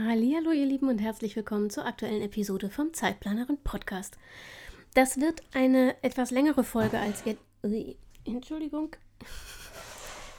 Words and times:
Hallo 0.00 0.52
ihr 0.52 0.64
Lieben 0.64 0.88
und 0.88 1.00
herzlich 1.00 1.34
willkommen 1.34 1.70
zur 1.70 1.84
aktuellen 1.84 2.22
Episode 2.22 2.70
vom 2.70 2.94
Zeitplanerin 2.94 3.58
Podcast. 3.64 4.16
Das 4.94 5.20
wird 5.20 5.42
eine 5.52 5.96
etwas 6.04 6.30
längere 6.30 6.62
Folge 6.62 7.00
als 7.00 7.24
ihr. 7.26 7.36
Entschuldigung. 8.24 8.94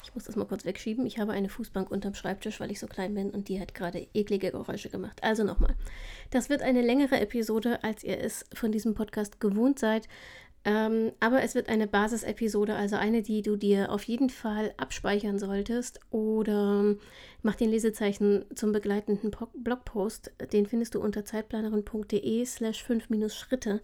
Ich 0.06 0.16
muss 0.16 0.24
das 0.24 0.38
mal 0.38 0.46
kurz 0.46 0.64
wegschieben. 0.64 1.06
Ich 1.06 1.20
habe 1.20 1.34
eine 1.34 1.50
Fußbank 1.50 1.92
unterm 1.92 2.14
Schreibtisch, 2.14 2.62
weil 2.62 2.72
ich 2.72 2.80
so 2.80 2.88
klein 2.88 3.14
bin 3.16 3.32
und 3.32 3.50
die 3.50 3.60
hat 3.60 3.76
gerade 3.76 4.08
eklige 4.14 4.52
Geräusche 4.52 4.90
gemacht. 4.90 5.22
Also 5.24 5.44
nochmal. 5.44 5.76
Das 6.30 6.50
wird 6.50 6.62
eine 6.62 6.82
längere 6.82 7.20
Episode, 7.20 7.84
als 7.84 8.06
ihr 8.06 8.18
es 8.18 8.46
von 8.54 8.72
diesem 8.72 8.94
Podcast 8.94 9.42
gewohnt 9.42 9.78
seid. 9.78 10.08
Ähm, 10.66 11.14
aber 11.22 11.42
es 11.42 11.56
wird 11.56 11.70
eine 11.70 11.88
Basisepisode, 11.88 12.76
also 12.76 12.98
eine, 12.98 13.22
die 13.22 13.42
du 13.42 13.56
dir 13.56 13.92
auf 13.92 14.04
jeden 14.04 14.30
Fall 14.30 14.74
abspeichern 14.78 15.40
solltest 15.40 16.02
oder 16.12 16.96
mach 17.42 17.56
den 17.56 17.70
Lesezeichen 17.70 18.44
zum 18.54 18.74
begleitenden 18.74 19.32
Blogpost. 19.54 20.32
Den 20.52 20.66
findest 20.66 20.96
du 20.96 21.02
unter 21.02 21.24
zeitplanerin.de 21.24 22.46
slash 22.46 22.84
5-Schritte. 22.84 23.82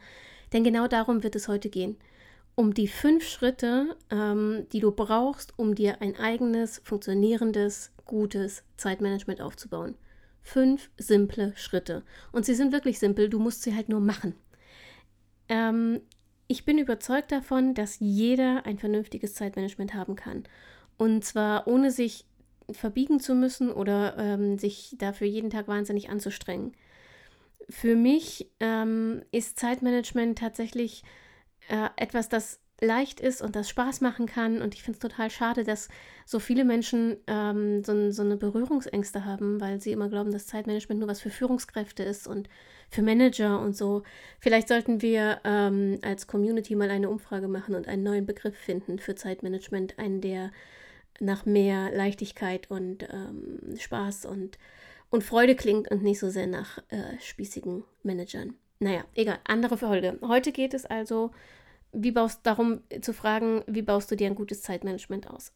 Denn 0.52 0.64
genau 0.64 0.88
darum 0.88 1.23
wird 1.23 1.36
es 1.36 1.47
heute 1.47 1.69
gehen. 1.69 1.97
Um 2.55 2.73
die 2.73 2.88
fünf 2.88 3.27
Schritte, 3.27 3.97
ähm, 4.09 4.67
die 4.71 4.80
du 4.80 4.92
brauchst, 4.92 5.58
um 5.58 5.75
dir 5.75 6.02
ein 6.02 6.17
eigenes, 6.17 6.81
funktionierendes, 6.83 7.92
gutes 8.05 8.64
Zeitmanagement 8.77 9.42
aufzubauen. 9.42 9.95
Fünf 10.42 10.89
simple 10.97 11.53
Schritte. 11.55 12.03
Und 12.31 12.45
sie 12.45 12.53
sind 12.53 12.71
wirklich 12.71 12.99
simpel, 12.99 13.30
du 13.30 13.39
musst 13.39 13.64
sie 13.64 13.75
halt 13.75 13.89
nur 13.89 13.99
machen. 13.99 14.36
Ähm, 15.49 16.02
ich 16.47 16.65
bin 16.65 16.77
überzeugt 16.77 17.31
davon, 17.31 17.73
dass 17.73 17.99
jeder 17.99 18.65
ein 18.65 18.77
vernünftiges 18.77 19.33
Zeitmanagement 19.33 19.93
haben 19.93 20.15
kann. 20.15 20.43
Und 20.97 21.25
zwar 21.25 21.67
ohne 21.67 21.91
sich 21.91 22.25
verbiegen 22.71 23.19
zu 23.19 23.35
müssen 23.35 23.71
oder 23.71 24.17
ähm, 24.17 24.57
sich 24.57 24.95
dafür 24.97 25.27
jeden 25.27 25.49
Tag 25.49 25.67
wahnsinnig 25.67 26.09
anzustrengen. 26.09 26.73
Für 27.69 27.95
mich 27.95 28.49
ähm, 28.59 29.23
ist 29.31 29.59
Zeitmanagement 29.59 30.37
tatsächlich 30.37 31.03
äh, 31.67 31.89
etwas, 31.95 32.29
das 32.29 32.59
leicht 32.81 33.19
ist 33.21 33.41
und 33.41 33.55
das 33.55 33.69
Spaß 33.69 34.01
machen 34.01 34.25
kann. 34.25 34.61
Und 34.61 34.73
ich 34.73 34.83
finde 34.83 34.97
es 34.97 35.01
total 35.01 35.29
schade, 35.29 35.63
dass 35.63 35.87
so 36.25 36.39
viele 36.39 36.65
Menschen 36.65 37.17
ähm, 37.27 37.83
so, 37.83 38.11
so, 38.11 38.21
eine 38.21 38.35
Berührungsängste 38.35 39.25
haben, 39.25 39.61
weil 39.61 39.79
sie 39.79 39.91
immer 39.91 40.09
glauben, 40.09 40.31
dass 40.31 40.47
Zeitmanagement 40.47 40.99
nur 40.99 41.09
was 41.09 41.21
für 41.21 41.29
Führungskräfte 41.29 42.03
ist 42.03 42.27
und 42.27 42.49
für 42.89 43.01
Manager 43.01 43.59
und 43.59 43.77
so. 43.77 44.03
Vielleicht 44.39 44.67
sollten 44.67 45.01
wir 45.01 45.39
ähm, 45.43 45.99
als 46.01 46.27
Community 46.27 46.75
mal 46.75 46.89
eine 46.89 47.09
Umfrage 47.09 47.47
machen 47.47 47.75
und 47.75 47.87
einen 47.87 48.03
neuen 48.03 48.25
Begriff 48.25 48.57
finden 48.57 48.99
für 48.99 49.15
Zeitmanagement, 49.15 49.97
einen, 49.97 50.21
der 50.21 50.51
nach 51.19 51.45
mehr 51.45 51.91
Leichtigkeit 51.91 52.69
und 52.69 53.03
ähm, 53.03 53.77
Spaß 53.77 54.25
und, 54.25 54.57
und 55.09 55.23
Freude 55.23 55.55
klingt 55.55 55.89
und 55.89 56.03
nicht 56.03 56.19
so 56.19 56.29
sehr 56.29 56.47
nach 56.47 56.79
äh, 56.89 57.17
spießigen 57.21 57.85
Managern. 58.03 58.55
Naja, 58.79 59.05
egal, 59.15 59.39
andere 59.45 59.77
Folge. 59.77 60.19
Heute 60.21 60.51
geht 60.51 60.73
es 60.73 60.85
also 60.85 61.31
wie 61.95 62.11
baust 62.11 62.41
darum 62.43 62.81
zu 63.02 63.14
fragen, 63.14 63.64
wie 63.67 63.81
baust 63.81 64.11
du 64.11 64.15
dir 64.15 64.27
ein 64.27 64.36
gutes 64.36 64.61
Zeitmanagement 64.61 65.30
aus? 65.30 65.52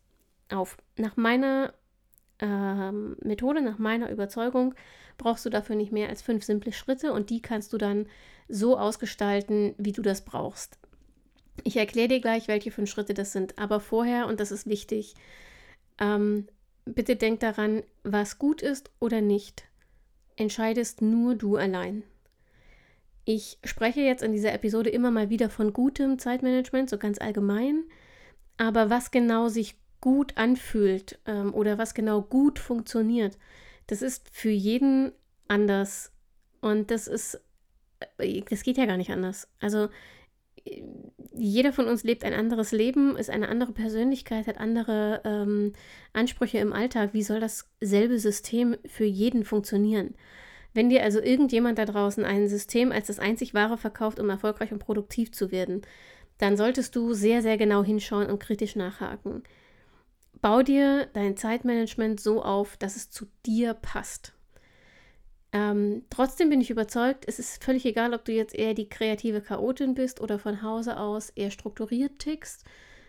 Auf. 0.50 0.78
Nach 0.97 1.16
meiner 1.18 1.74
ähm, 2.40 3.18
Methode, 3.22 3.62
nach 3.62 3.78
meiner 3.78 4.09
Überzeugung, 4.09 4.74
brauchst 5.18 5.46
du 5.46 5.50
dafür 5.50 5.75
nicht 5.75 5.91
mehr 5.91 6.09
als 6.09 6.22
fünf 6.22 6.44
simple 6.44 6.72
Schritte 6.72 7.14
und 7.14 7.30
die 7.30 7.41
kannst 7.41 7.74
du 7.74 7.78
dann 7.78 8.08
so 8.47 8.78
ausgestalten, 8.78 9.75
wie 9.78 9.91
du 9.91 10.02
das 10.02 10.25
brauchst. 10.25 10.80
Ich 11.64 11.78
erkläre 11.78 12.08
dir 12.08 12.22
gleich, 12.22 12.47
welche 12.47 12.72
fünf 12.72 12.90
Schritte 12.90 13.14
das 13.14 13.34
sind, 13.34 13.59
aber 13.59 13.80
vorher, 13.80 14.28
und 14.28 14.40
das 14.40 14.52
ist 14.52 14.66
wichtig, 14.66 15.14
ähm, 16.00 16.47
bitte 16.85 17.16
denk 17.16 17.41
daran, 17.41 17.84
was 18.03 18.40
gut 18.40 18.62
ist 18.62 18.90
oder 19.00 19.22
nicht, 19.22 19.66
entscheidest 20.38 21.02
nur 21.02 21.35
du 21.35 21.58
allein. 21.58 22.03
Ich 23.25 23.59
spreche 23.63 24.02
jetzt 24.02 24.24
in 24.24 24.31
dieser 24.31 24.53
Episode 24.53 24.90
immer 24.90 25.12
mal 25.12 25.30
wieder 25.30 25.50
von 25.50 25.74
gutem 25.74 26.19
Zeitmanagement, 26.19 26.90
so 26.90 26.97
ganz 26.97 27.19
allgemein. 27.19 27.84
Aber 28.57 28.90
was 28.90 29.12
genau 29.12 29.47
sich 29.47 29.75
gut 30.02 30.38
anfühlt 30.38 31.19
ähm, 31.25 31.53
oder 31.53 31.78
was 31.78 31.94
genau 31.94 32.22
gut 32.22 32.59
funktioniert, 32.59 33.38
das 33.88 34.02
ist 34.02 34.29
für 34.31 34.50
jeden 34.50 35.12
anders. 35.47 36.12
Und 36.62 36.91
das 36.91 37.08
ist, 37.08 37.41
äh, 38.18 38.41
das 38.50 38.63
geht 38.63 38.78
ja 38.78 38.85
gar 38.85 38.97
nicht 38.97 39.12
anders. 39.12 39.47
Also 39.59 39.90
jeder 41.34 41.72
von 41.74 41.88
uns 41.88 42.03
lebt 42.03 42.24
ein 42.24 42.34
anderes 42.34 42.72
Leben, 42.72 43.16
ist 43.16 43.29
eine 43.29 43.47
andere 43.47 43.72
Persönlichkeit, 43.72 44.47
hat 44.47 44.58
andere 44.58 45.22
ähm, 45.24 45.74
Ansprüche 46.13 46.58
im 46.58 46.74
Alltag. 46.74 47.13
Wie 47.13 47.24
soll 47.24 47.40
dasselbe 47.40 48.19
System 48.19 48.75
für 48.85 49.06
jeden 49.06 49.46
funktionieren? 49.46 50.16
Wenn 50.74 50.90
dir 50.90 51.03
also 51.03 51.19
irgendjemand 51.19 51.78
da 51.78 51.85
draußen 51.85 52.24
ein 52.24 52.47
System 52.47 52.91
als 52.91 53.07
das 53.07 53.19
einzig 53.19 53.53
wahre 53.53 53.78
verkauft, 53.78 54.19
um 54.19 54.30
erfolgreich 54.30 54.72
und 54.72 54.80
produktiv 54.80 55.31
zu 55.31 55.52
werden, 55.52 55.81
dann 56.38 56.57
solltest 56.57 56.96
du 56.96 57.13
sehr, 57.13 57.41
sehr 57.41 57.57
genau 57.57 57.84
hinschauen 57.84 58.30
und 58.30 58.40
kritisch 58.40 58.75
nachhaken. 58.75 59.44
Bau 60.41 60.62
dir 60.62 61.08
dein 61.13 61.35
Zeitmanagement 61.35 62.19
so 62.19 62.41
auf, 62.44 62.78
dass 62.78 62.96
es 62.96 63.09
zu 63.09 63.25
dir 63.46 63.74
passt. 63.74 64.34
Ähm, 65.52 66.03
trotzdem 66.09 66.50
bin 66.50 66.62
ich 66.62 66.69
überzeugt, 66.69 67.25
es 67.28 67.40
ist 67.40 67.63
völlig 67.63 67.85
egal, 67.85 68.13
ob 68.13 68.24
du 68.24 68.31
jetzt 68.31 68.56
eher 68.56 68.74
die 68.74 68.88
kreative 68.88 69.41
Chaotin 69.41 69.96
bist 69.96 70.22
oder 70.22 70.38
von 70.38 70.62
Hause 70.62 70.97
aus 70.97 71.31
eher 71.31 71.52
strukturiert 71.52 72.19
tickst. 72.19 72.63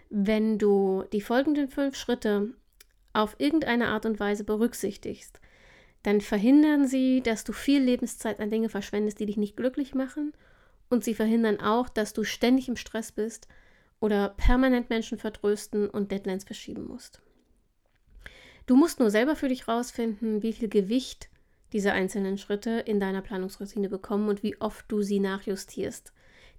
Wenn 0.09 0.59
du 0.59 1.05
die 1.13 1.21
folgenden 1.21 1.69
fünf 1.69 1.97
Schritte 1.97 2.55
auf 3.13 3.37
irgendeine 3.39 3.89
Art 3.89 4.07
und 4.07 4.19
Weise 4.19 4.45
berücksichtigst, 4.45 5.40
dann 6.03 6.21
verhindern 6.21 6.87
sie, 6.87 7.23
dass 7.23 7.45
du 7.45 7.53
viel 7.53 7.83
Lebenszeit 7.83 8.41
an 8.41 8.51
Dinge 8.51 8.69
verschwendest, 8.69 9.21
die 9.21 9.27
dich 9.27 9.37
nicht 9.37 9.57
glücklich 9.57 9.95
machen. 9.95 10.33
Und 10.89 11.05
sie 11.05 11.15
verhindern 11.15 11.61
auch, 11.61 11.89
dass 11.89 12.13
du 12.13 12.25
ständig 12.25 12.69
im 12.69 12.77
Stress 12.77 13.13
bist 13.13 13.47
oder 14.01 14.31
permanent 14.31 14.91
Menschen 14.91 15.19
vertrösten 15.19 15.89
und 15.89 16.11
Deadlines 16.11 16.45
verschieben 16.45 16.87
musst. 16.87 17.21
Du 18.67 18.77
musst 18.77 18.99
nur 18.99 19.11
selber 19.11 19.37
für 19.37 19.49
dich 19.49 19.69
rausfinden, 19.69 20.43
wie 20.43 20.53
viel 20.53 20.69
Gewicht 20.69 21.29
diese 21.73 21.93
einzelnen 21.93 22.39
Schritte 22.39 22.71
in 22.71 22.99
deiner 22.99 23.23
Planungsroutine 23.23 23.89
bekommen 23.89 24.29
und 24.29 24.43
wie 24.43 24.61
oft 24.61 24.87
du 24.89 25.03
sie 25.03 25.21
nachjustierst. 25.21 26.13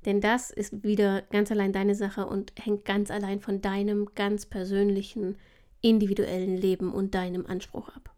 Denn 0.06 0.22
das 0.22 0.52
ist 0.52 0.84
wieder 0.84 1.22
ganz 1.24 1.52
allein 1.52 1.74
deine 1.74 1.96
Sache 1.96 2.26
und 2.26 2.54
hängt 2.60 2.86
ganz 2.86 3.12
allein 3.12 3.40
von 3.40 3.62
deinem 3.62 4.10
ganz 4.16 4.46
persönlichen, 4.46 5.38
individuellen 5.82 6.58
Leben 6.58 6.94
und 6.94 7.16
deinem 7.16 7.46
Anspruch 7.46 7.90
ab. 7.90 8.16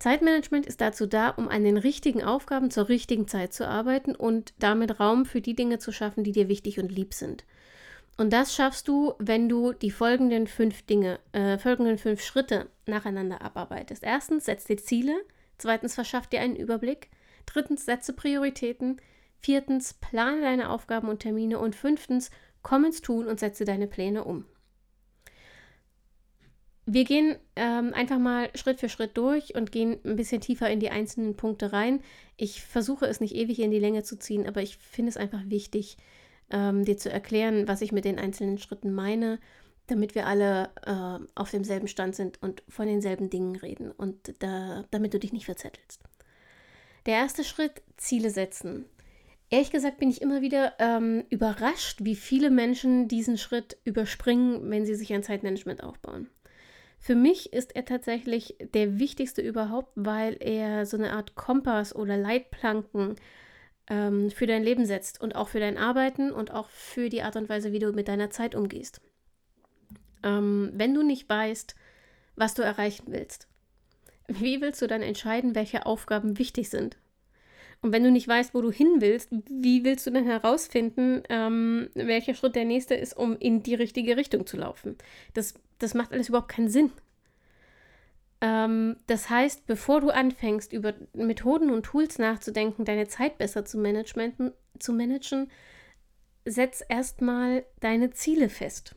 Zeitmanagement 0.00 0.64
ist 0.64 0.80
dazu 0.80 1.06
da, 1.06 1.28
um 1.28 1.48
an 1.48 1.62
den 1.62 1.76
richtigen 1.76 2.24
Aufgaben 2.24 2.70
zur 2.70 2.88
richtigen 2.88 3.28
Zeit 3.28 3.52
zu 3.52 3.68
arbeiten 3.68 4.14
und 4.14 4.54
damit 4.58 4.98
Raum 4.98 5.26
für 5.26 5.42
die 5.42 5.54
Dinge 5.54 5.78
zu 5.78 5.92
schaffen, 5.92 6.24
die 6.24 6.32
dir 6.32 6.48
wichtig 6.48 6.80
und 6.80 6.90
lieb 6.90 7.12
sind. 7.12 7.44
Und 8.16 8.32
das 8.32 8.54
schaffst 8.54 8.88
du, 8.88 9.12
wenn 9.18 9.50
du 9.50 9.72
die 9.74 9.90
folgenden 9.90 10.46
fünf 10.46 10.82
Dinge, 10.82 11.20
äh, 11.32 11.58
folgenden 11.58 11.98
fünf 11.98 12.22
Schritte 12.22 12.68
nacheinander 12.86 13.42
abarbeitest. 13.42 14.02
Erstens, 14.02 14.46
setz 14.46 14.64
dir 14.64 14.78
Ziele. 14.78 15.14
Zweitens, 15.58 15.94
verschaff 15.94 16.26
dir 16.26 16.40
einen 16.40 16.56
Überblick. 16.56 17.10
Drittens, 17.44 17.84
setze 17.84 18.14
Prioritäten. 18.14 19.02
Viertens, 19.40 19.94
plane 19.94 20.40
deine 20.40 20.70
Aufgaben 20.70 21.08
und 21.08 21.20
Termine. 21.20 21.58
Und 21.58 21.76
fünftens, 21.76 22.30
komm 22.62 22.86
ins 22.86 23.02
Tun 23.02 23.26
und 23.26 23.38
setze 23.38 23.66
deine 23.66 23.86
Pläne 23.86 24.24
um. 24.24 24.46
Wir 26.92 27.04
gehen 27.04 27.36
ähm, 27.54 27.94
einfach 27.94 28.18
mal 28.18 28.50
Schritt 28.56 28.80
für 28.80 28.88
Schritt 28.88 29.16
durch 29.16 29.54
und 29.54 29.70
gehen 29.70 30.00
ein 30.04 30.16
bisschen 30.16 30.40
tiefer 30.40 30.68
in 30.68 30.80
die 30.80 30.90
einzelnen 30.90 31.36
Punkte 31.36 31.72
rein. 31.72 32.02
Ich 32.36 32.64
versuche 32.64 33.06
es 33.06 33.20
nicht 33.20 33.36
ewig 33.36 33.60
in 33.60 33.70
die 33.70 33.78
Länge 33.78 34.02
zu 34.02 34.18
ziehen, 34.18 34.44
aber 34.44 34.60
ich 34.60 34.76
finde 34.76 35.10
es 35.10 35.16
einfach 35.16 35.42
wichtig, 35.44 35.98
ähm, 36.50 36.84
dir 36.84 36.96
zu 36.96 37.08
erklären, 37.08 37.68
was 37.68 37.80
ich 37.80 37.92
mit 37.92 38.04
den 38.04 38.18
einzelnen 38.18 38.58
Schritten 38.58 38.92
meine, 38.92 39.38
damit 39.86 40.16
wir 40.16 40.26
alle 40.26 40.70
äh, 40.84 41.24
auf 41.36 41.52
demselben 41.52 41.86
Stand 41.86 42.16
sind 42.16 42.42
und 42.42 42.64
von 42.68 42.88
denselben 42.88 43.30
Dingen 43.30 43.54
reden 43.54 43.92
und 43.92 44.34
da, 44.40 44.84
damit 44.90 45.14
du 45.14 45.20
dich 45.20 45.32
nicht 45.32 45.44
verzettelst. 45.44 46.02
Der 47.06 47.14
erste 47.14 47.44
Schritt, 47.44 47.82
Ziele 47.98 48.30
setzen. 48.30 48.84
Ehrlich 49.48 49.70
gesagt 49.70 49.98
bin 49.98 50.10
ich 50.10 50.22
immer 50.22 50.42
wieder 50.42 50.72
ähm, 50.80 51.22
überrascht, 51.30 52.00
wie 52.02 52.16
viele 52.16 52.50
Menschen 52.50 53.06
diesen 53.06 53.38
Schritt 53.38 53.78
überspringen, 53.84 54.68
wenn 54.72 54.84
sie 54.86 54.96
sich 54.96 55.12
ein 55.12 55.22
Zeitmanagement 55.22 55.84
aufbauen. 55.84 56.28
Für 57.02 57.14
mich 57.14 57.54
ist 57.54 57.74
er 57.74 57.86
tatsächlich 57.86 58.56
der 58.74 58.98
wichtigste 58.98 59.40
überhaupt, 59.40 59.90
weil 59.94 60.36
er 60.38 60.84
so 60.84 60.98
eine 60.98 61.14
Art 61.14 61.34
Kompass 61.34 61.96
oder 61.96 62.18
Leitplanken 62.18 63.16
ähm, 63.88 64.30
für 64.30 64.46
dein 64.46 64.62
Leben 64.62 64.84
setzt 64.84 65.18
und 65.18 65.34
auch 65.34 65.48
für 65.48 65.60
dein 65.60 65.78
Arbeiten 65.78 66.30
und 66.30 66.52
auch 66.52 66.68
für 66.68 67.08
die 67.08 67.22
Art 67.22 67.36
und 67.36 67.48
Weise, 67.48 67.72
wie 67.72 67.78
du 67.78 67.92
mit 67.92 68.06
deiner 68.06 68.28
Zeit 68.28 68.54
umgehst. 68.54 69.00
Ähm, 70.22 70.72
wenn 70.74 70.92
du 70.92 71.02
nicht 71.02 71.26
weißt, 71.26 71.74
was 72.36 72.52
du 72.52 72.62
erreichen 72.62 73.06
willst, 73.08 73.48
wie 74.28 74.60
willst 74.60 74.82
du 74.82 74.86
dann 74.86 75.02
entscheiden, 75.02 75.54
welche 75.54 75.86
Aufgaben 75.86 76.38
wichtig 76.38 76.68
sind? 76.68 76.98
Und 77.80 77.92
wenn 77.92 78.04
du 78.04 78.10
nicht 78.10 78.28
weißt, 78.28 78.52
wo 78.54 78.60
du 78.60 78.70
hin 78.70 78.96
willst, 78.98 79.30
wie 79.48 79.84
willst 79.84 80.06
du 80.06 80.10
dann 80.10 80.26
herausfinden, 80.26 81.22
ähm, 81.30 81.88
welcher 81.94 82.34
Schritt 82.34 82.54
der 82.54 82.66
nächste 82.66 82.94
ist, 82.94 83.16
um 83.16 83.38
in 83.38 83.62
die 83.62 83.74
richtige 83.74 84.18
Richtung 84.18 84.46
zu 84.46 84.58
laufen? 84.58 84.96
Das, 85.32 85.54
das 85.80 85.94
macht 85.94 86.12
alles 86.12 86.28
überhaupt 86.28 86.50
keinen 86.50 86.68
Sinn. 86.68 86.92
Ähm, 88.40 88.96
das 89.06 89.28
heißt, 89.28 89.66
bevor 89.66 90.00
du 90.00 90.10
anfängst, 90.10 90.72
über 90.72 90.94
Methoden 91.12 91.70
und 91.70 91.84
Tools 91.84 92.18
nachzudenken, 92.18 92.84
deine 92.84 93.08
Zeit 93.08 93.38
besser 93.38 93.64
zu, 93.64 93.78
managen, 93.78 94.52
zu 94.78 94.92
managen, 94.92 95.50
setz 96.44 96.82
erstmal 96.88 97.64
deine 97.80 98.10
Ziele 98.10 98.48
fest. 98.48 98.94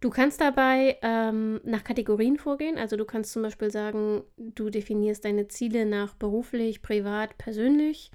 Du 0.00 0.10
kannst 0.10 0.40
dabei 0.40 0.98
ähm, 1.00 1.60
nach 1.62 1.84
Kategorien 1.84 2.36
vorgehen. 2.36 2.76
Also 2.76 2.96
du 2.96 3.04
kannst 3.04 3.32
zum 3.32 3.42
Beispiel 3.42 3.70
sagen, 3.70 4.24
du 4.36 4.68
definierst 4.68 5.24
deine 5.24 5.46
Ziele 5.46 5.86
nach 5.86 6.14
beruflich, 6.14 6.82
privat, 6.82 7.38
persönlich. 7.38 8.10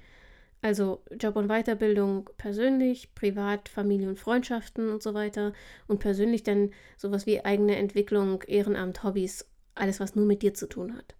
Also 0.60 1.02
Job 1.18 1.36
und 1.36 1.48
Weiterbildung 1.48 2.30
persönlich, 2.36 3.14
privat, 3.14 3.68
Familie 3.68 4.08
und 4.08 4.18
Freundschaften 4.18 4.90
und 4.90 5.02
so 5.02 5.14
weiter. 5.14 5.52
Und 5.86 6.00
persönlich 6.00 6.42
dann 6.42 6.72
sowas 6.96 7.26
wie 7.26 7.44
eigene 7.44 7.76
Entwicklung, 7.76 8.42
Ehrenamt, 8.42 9.04
Hobbys, 9.04 9.46
alles, 9.74 10.00
was 10.00 10.16
nur 10.16 10.26
mit 10.26 10.42
dir 10.42 10.54
zu 10.54 10.68
tun 10.68 10.96
hat. 10.96 11.14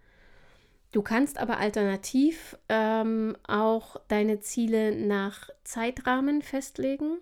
Du 0.91 1.03
kannst 1.03 1.39
aber 1.39 1.59
alternativ 1.59 2.57
ähm, 2.69 3.37
auch 3.47 3.97
deine 4.09 4.41
Ziele 4.41 4.97
nach 4.97 5.51
Zeitrahmen 5.63 6.43
festlegen. 6.43 7.19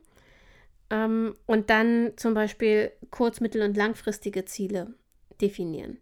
Ähm, 0.89 1.35
und 1.47 1.69
dann 1.69 2.13
zum 2.17 2.33
Beispiel 2.33 2.93
kurz-, 3.11 3.41
mittel- 3.41 3.63
und 3.63 3.77
langfristige 3.77 4.45
Ziele 4.45 4.95
definieren. 5.41 5.99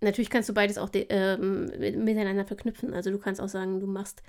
Natürlich 0.00 0.30
kannst 0.30 0.48
du 0.48 0.54
beides 0.54 0.78
auch 0.78 0.90
ähm, 0.94 1.66
miteinander 2.04 2.44
verknüpfen. 2.44 2.94
Also 2.94 3.10
du 3.10 3.18
kannst 3.18 3.40
auch 3.40 3.48
sagen, 3.48 3.80
du 3.80 3.86
machst 3.86 4.22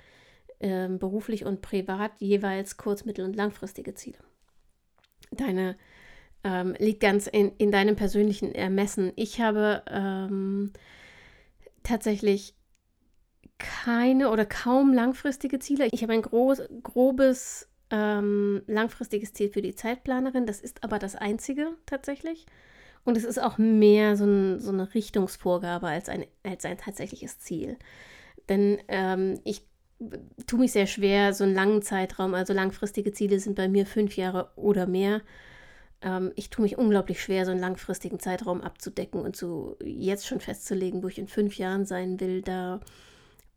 ähm, 0.60 0.98
beruflich 0.98 1.44
und 1.44 1.62
privat 1.62 2.12
jeweils 2.18 2.76
kurz-, 2.76 3.04
mittel- 3.04 3.24
und 3.24 3.36
langfristige 3.36 3.94
Ziele. 3.94 4.18
Deine 5.30 5.76
ähm, 6.44 6.74
liegt 6.78 7.00
ganz 7.00 7.26
in, 7.26 7.52
in 7.58 7.70
deinem 7.70 7.96
persönlichen 7.96 8.54
Ermessen. 8.54 9.12
Ich 9.16 9.40
habe 9.40 9.82
ähm, 9.88 10.72
tatsächlich 11.82 12.54
keine 13.58 14.30
oder 14.30 14.46
kaum 14.46 14.92
langfristige 14.92 15.58
Ziele. 15.58 15.88
Ich 15.92 16.02
habe 16.02 16.14
ein 16.14 16.22
groß, 16.22 16.62
grobes 16.82 17.68
ähm, 17.90 18.62
langfristiges 18.66 19.32
Ziel 19.32 19.50
für 19.50 19.62
die 19.62 19.74
Zeitplanerin. 19.74 20.46
Das 20.46 20.60
ist 20.60 20.82
aber 20.82 20.98
das 20.98 21.16
einzige 21.16 21.72
tatsächlich. 21.86 22.46
Und 23.04 23.16
es 23.16 23.24
ist 23.24 23.40
auch 23.40 23.58
mehr 23.58 24.16
so, 24.16 24.24
ein, 24.24 24.60
so 24.60 24.70
eine 24.70 24.92
Richtungsvorgabe 24.94 25.88
als 25.88 26.08
ein, 26.08 26.24
als 26.42 26.64
ein 26.64 26.78
tatsächliches 26.78 27.38
Ziel. 27.38 27.78
Denn 28.48 28.78
ähm, 28.88 29.40
ich 29.44 29.62
tue 30.46 30.58
mich 30.58 30.72
sehr 30.72 30.86
schwer, 30.86 31.32
so 31.34 31.44
einen 31.44 31.54
langen 31.54 31.82
Zeitraum, 31.82 32.34
also 32.34 32.52
langfristige 32.52 33.12
Ziele 33.12 33.38
sind 33.40 33.54
bei 33.54 33.68
mir 33.68 33.86
fünf 33.86 34.16
Jahre 34.16 34.50
oder 34.56 34.86
mehr. 34.86 35.22
Ähm, 36.02 36.32
ich 36.36 36.50
tue 36.50 36.62
mich 36.62 36.78
unglaublich 36.78 37.22
schwer, 37.22 37.44
so 37.44 37.50
einen 37.50 37.60
langfristigen 37.60 38.18
Zeitraum 38.18 38.62
abzudecken 38.62 39.20
und 39.20 39.36
so 39.36 39.76
jetzt 39.84 40.26
schon 40.26 40.40
festzulegen, 40.40 41.02
wo 41.02 41.08
ich 41.08 41.18
in 41.18 41.28
fünf 41.28 41.56
Jahren 41.58 41.84
sein 41.84 42.20
will. 42.20 42.42
Da 42.42 42.80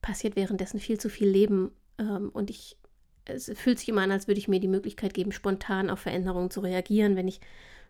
passiert 0.01 0.35
währenddessen 0.35 0.79
viel 0.79 0.99
zu 0.99 1.09
viel 1.09 1.29
Leben 1.29 1.71
ähm, 1.97 2.29
und 2.33 2.49
ich 2.49 2.77
es 3.25 3.51
fühlt 3.55 3.79
sich 3.79 3.89
immer 3.89 4.01
an, 4.01 4.11
als 4.11 4.27
würde 4.27 4.39
ich 4.39 4.47
mir 4.47 4.59
die 4.59 4.67
Möglichkeit 4.67 5.13
geben, 5.13 5.31
spontan 5.31 5.89
auf 5.89 5.99
Veränderungen 5.99 6.51
zu 6.51 6.59
reagieren, 6.59 7.15
wenn 7.15 7.27
ich 7.27 7.39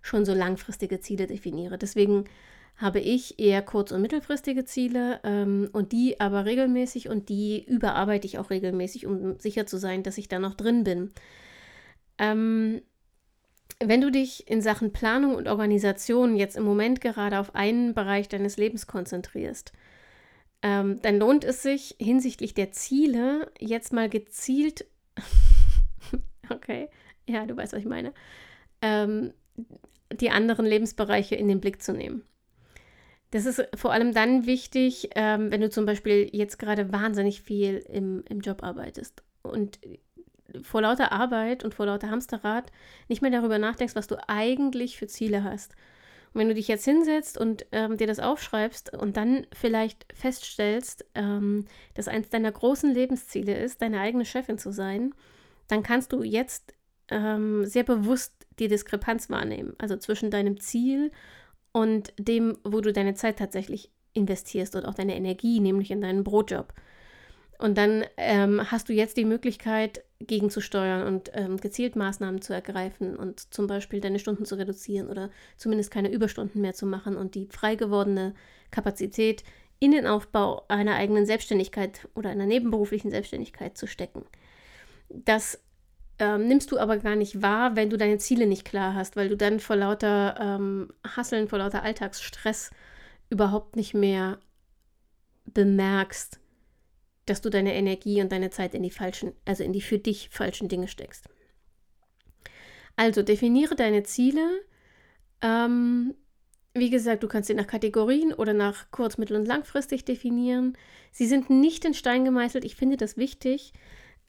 schon 0.02 0.26
so 0.26 0.34
langfristige 0.34 1.00
Ziele 1.00 1.28
definiere. 1.28 1.78
Deswegen 1.78 2.26
habe 2.78 3.00
ich 3.00 3.40
eher 3.40 3.62
kurz- 3.62 3.92
und 3.92 4.02
mittelfristige 4.02 4.66
Ziele 4.66 5.20
ähm, 5.24 5.70
und 5.74 5.92
die 5.92 6.20
aber 6.20 6.46
regelmäßig 6.46 7.10
und 7.10 7.30
die 7.30 7.64
überarbeite 7.66 8.26
ich 8.26 8.40
auch 8.40 8.50
regelmäßig, 8.50 9.06
um 9.06 9.40
sicher 9.40 9.66
zu 9.66 9.78
sein, 9.78 10.04
dass 10.04 10.18
ich 10.18 10.28
da 10.28 10.40
noch 10.40 10.56
drin 10.56 10.84
bin. 10.84 11.12
Ähm, 12.18 12.82
wenn 13.80 14.02
du 14.02 14.12
dich 14.12 14.50
in 14.50 14.62
Sachen 14.62 14.92
Planung 14.92 15.36
und 15.36 15.48
Organisation 15.48 16.36
jetzt 16.36 16.58
im 16.58 16.64
Moment 16.64 17.02
gerade 17.02 17.40
auf 17.40 17.56
einen 17.56 17.94
Bereich 17.94 18.28
deines 18.28 18.58
Lebens 18.58 18.88
konzentrierst, 18.88 19.72
ähm, 20.62 21.02
dann 21.02 21.20
lohnt 21.20 21.44
es 21.44 21.62
sich 21.62 21.96
hinsichtlich 22.00 22.54
der 22.54 22.72
Ziele 22.72 23.52
jetzt 23.60 23.94
mal 23.94 24.10
gezielt 24.10 24.86
okay, 26.50 26.90
ja, 27.28 27.46
du 27.46 27.56
weißt, 27.56 27.74
was 27.74 27.80
ich 27.80 27.86
meine. 27.86 28.14
Ähm, 28.82 29.34
die 30.12 30.30
anderen 30.30 30.66
Lebensbereiche 30.66 31.36
in 31.36 31.48
den 31.48 31.62
Blick 31.62 31.82
zu 31.82 31.94
nehmen. 31.94 32.24
Das 33.34 33.48
ist 33.48 33.68
vor 33.74 33.92
allem 33.92 34.14
dann 34.14 34.46
wichtig, 34.46 35.10
ähm, 35.16 35.50
wenn 35.50 35.60
du 35.60 35.68
zum 35.72 35.88
Beispiel 35.88 36.30
jetzt 36.32 36.60
gerade 36.60 36.94
wahnsinnig 36.94 37.42
viel 37.42 37.84
im, 37.90 38.24
im 38.30 38.42
Job 38.42 38.62
arbeitest 38.62 39.24
und 39.42 39.80
vor 40.62 40.84
lauter 40.84 41.12
Arbeit 41.12 41.64
und 41.64 41.74
vor 41.74 41.88
lauter 41.88 42.12
Hamsterrad 42.12 42.72
nicht 43.08 43.24
mehr 43.24 43.32
darüber 43.32 43.58
nachdenkst, 43.58 43.96
was 43.96 44.06
du 44.06 44.18
eigentlich 44.30 44.98
für 44.98 45.08
Ziele 45.08 45.44
hast. 45.44 45.72
Und 46.32 46.42
wenn 46.42 46.48
du 46.48 46.54
dich 46.54 46.68
jetzt 46.68 46.86
hinsetzt 46.86 47.40
und 47.40 47.66
ähm, 47.72 47.98
dir 47.98 48.06
das 48.06 48.20
aufschreibst 48.20 48.94
und 48.94 49.18
dann 49.18 49.48
vielleicht 49.52 50.06
feststellst, 50.14 51.04
ähm, 51.16 51.66
dass 51.96 52.08
eins 52.08 52.30
deiner 52.30 52.52
großen 52.52 52.94
Lebensziele 52.94 53.58
ist, 53.58 53.82
deine 53.82 54.00
eigene 54.00 54.26
Chefin 54.26 54.60
zu 54.60 54.72
sein, 54.72 55.16
dann 55.68 55.82
kannst 55.82 56.14
du 56.14 56.22
jetzt 56.22 56.76
ähm, 57.10 57.66
sehr 57.66 57.84
bewusst 57.84 58.46
die 58.60 58.68
Diskrepanz 58.68 59.32
wahrnehmen. 59.32 59.74
Also 59.80 59.98
zwischen 59.98 60.30
deinem 60.30 60.60
Ziel 60.60 61.12
und 61.74 62.14
dem, 62.18 62.58
wo 62.64 62.80
du 62.80 62.94
deine 62.94 63.16
Zeit 63.16 63.38
tatsächlich 63.38 63.92
investierst 64.14 64.76
und 64.76 64.86
auch 64.86 64.94
deine 64.94 65.16
Energie, 65.16 65.60
nämlich 65.60 65.92
in 65.92 66.02
deinen 66.02 66.24
Brotjob. 66.24 66.74
Und 67.58 67.78
dann 67.78 68.04
ähm, 68.18 68.72
hast 68.72 68.90
du 68.90 68.94
jetzt 68.94 69.18
die 69.18 69.26
Möglichkeit, 69.26 70.04
gegenzusteuern 70.20 71.08
und 71.08 71.32
ähm, 71.34 71.58
gezielt 71.58 71.96
Maßnahmen 71.96 72.42
zu 72.42 72.54
ergreifen 72.54 73.16
und 73.16 73.54
zum 73.54 73.68
Beispiel 73.68 74.00
deine 74.02 74.20
Stunden 74.20 74.46
zu 74.46 74.56
reduzieren 74.56 75.10
oder 75.10 75.30
zumindest 75.58 75.92
keine 75.92 76.12
Überstunden 76.12 76.62
mehr 76.62 76.74
zu 76.74 76.86
machen 76.86 77.18
und 77.18 77.36
die 77.36 77.48
frei 77.48 77.76
gewordene 77.76 78.34
Kapazität 78.72 79.44
in 79.80 79.92
den 79.92 80.08
Aufbau 80.08 80.64
einer 80.68 80.96
eigenen 80.96 81.26
Selbstständigkeit 81.26 82.08
oder 82.16 82.30
einer 82.30 82.46
nebenberuflichen 82.46 83.12
Selbstständigkeit 83.12 83.78
zu 83.78 83.88
stecken. 83.88 84.26
Das 85.10 85.63
ähm, 86.24 86.48
nimmst 86.48 86.72
du 86.72 86.80
aber 86.80 86.98
gar 86.98 87.18
nicht 87.18 87.42
wahr, 87.42 87.76
wenn 87.76 87.90
du 87.90 87.98
deine 87.98 88.18
Ziele 88.18 88.48
nicht 88.48 88.64
klar 88.64 88.96
hast, 88.96 89.18
weil 89.18 89.28
du 89.28 89.36
dann 89.36 89.60
vor 89.60 89.76
lauter 89.76 90.38
ähm, 90.40 90.88
Hasseln, 91.06 91.50
vor 91.50 91.60
lauter 91.60 91.84
Alltagsstress 91.84 92.72
überhaupt 93.30 93.76
nicht 93.76 93.94
mehr 93.94 94.40
bemerkst, 95.46 96.40
dass 97.26 97.42
du 97.42 97.50
deine 97.50 97.74
Energie 97.76 98.22
und 98.22 98.32
deine 98.32 98.52
Zeit 98.52 98.74
in 98.74 98.84
die 98.84 98.90
falschen, 98.90 99.34
also 99.44 99.64
in 99.64 99.74
die 99.74 99.82
für 99.82 99.98
dich 99.98 100.30
falschen 100.30 100.70
Dinge 100.70 100.88
steckst. 100.88 101.28
Also 102.96 103.22
definiere 103.22 103.76
deine 103.76 104.04
Ziele. 104.04 104.48
Ähm, 105.42 106.16
wie 106.74 106.90
gesagt, 106.90 107.24
du 107.24 107.28
kannst 107.28 107.48
sie 107.48 107.54
nach 107.54 107.68
Kategorien 107.68 108.34
oder 108.34 108.54
nach 108.54 108.92
kurz-, 108.92 109.18
mittel- 109.18 109.38
und 109.38 109.46
langfristig 109.46 110.06
definieren. 110.06 110.78
Sie 111.12 111.26
sind 111.26 111.50
nicht 111.50 111.84
in 111.84 111.94
Stein 111.94 112.24
gemeißelt. 112.24 112.64
Ich 112.64 112.76
finde 112.76 112.96
das 112.96 113.18
wichtig. 113.18 113.74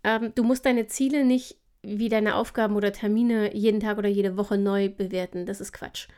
Ähm, 0.02 0.32
du 0.34 0.42
musst 0.42 0.66
deine 0.66 0.86
Ziele 0.86 1.24
nicht 1.24 1.56
wie 1.85 2.09
deine 2.09 2.37
Aufgaben 2.37 2.76
oder 2.76 2.93
Termine 2.93 3.55
jeden 3.55 3.81
Tag 3.81 3.99
oder 3.99 4.09
jede 4.09 4.37
Woche 4.37 4.59
neu 4.59 4.88
bewerten. 4.88 5.47
Das 5.47 5.61
ist 5.61 5.73
Quatsch. 5.73 6.09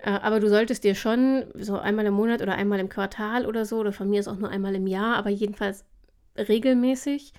Äh, 0.00 0.10
aber 0.10 0.40
du 0.40 0.48
solltest 0.48 0.84
dir 0.84 0.94
schon 0.94 1.46
so 1.54 1.78
einmal 1.78 2.06
im 2.06 2.14
Monat 2.14 2.42
oder 2.42 2.54
einmal 2.54 2.80
im 2.80 2.88
Quartal 2.88 3.46
oder 3.46 3.64
so, 3.64 3.78
oder 3.78 3.92
von 3.92 4.08
mir 4.08 4.20
ist 4.20 4.28
auch 4.28 4.38
nur 4.38 4.50
einmal 4.50 4.74
im 4.74 4.86
Jahr, 4.86 5.16
aber 5.16 5.30
jedenfalls 5.30 5.84
regelmäßig 6.36 7.32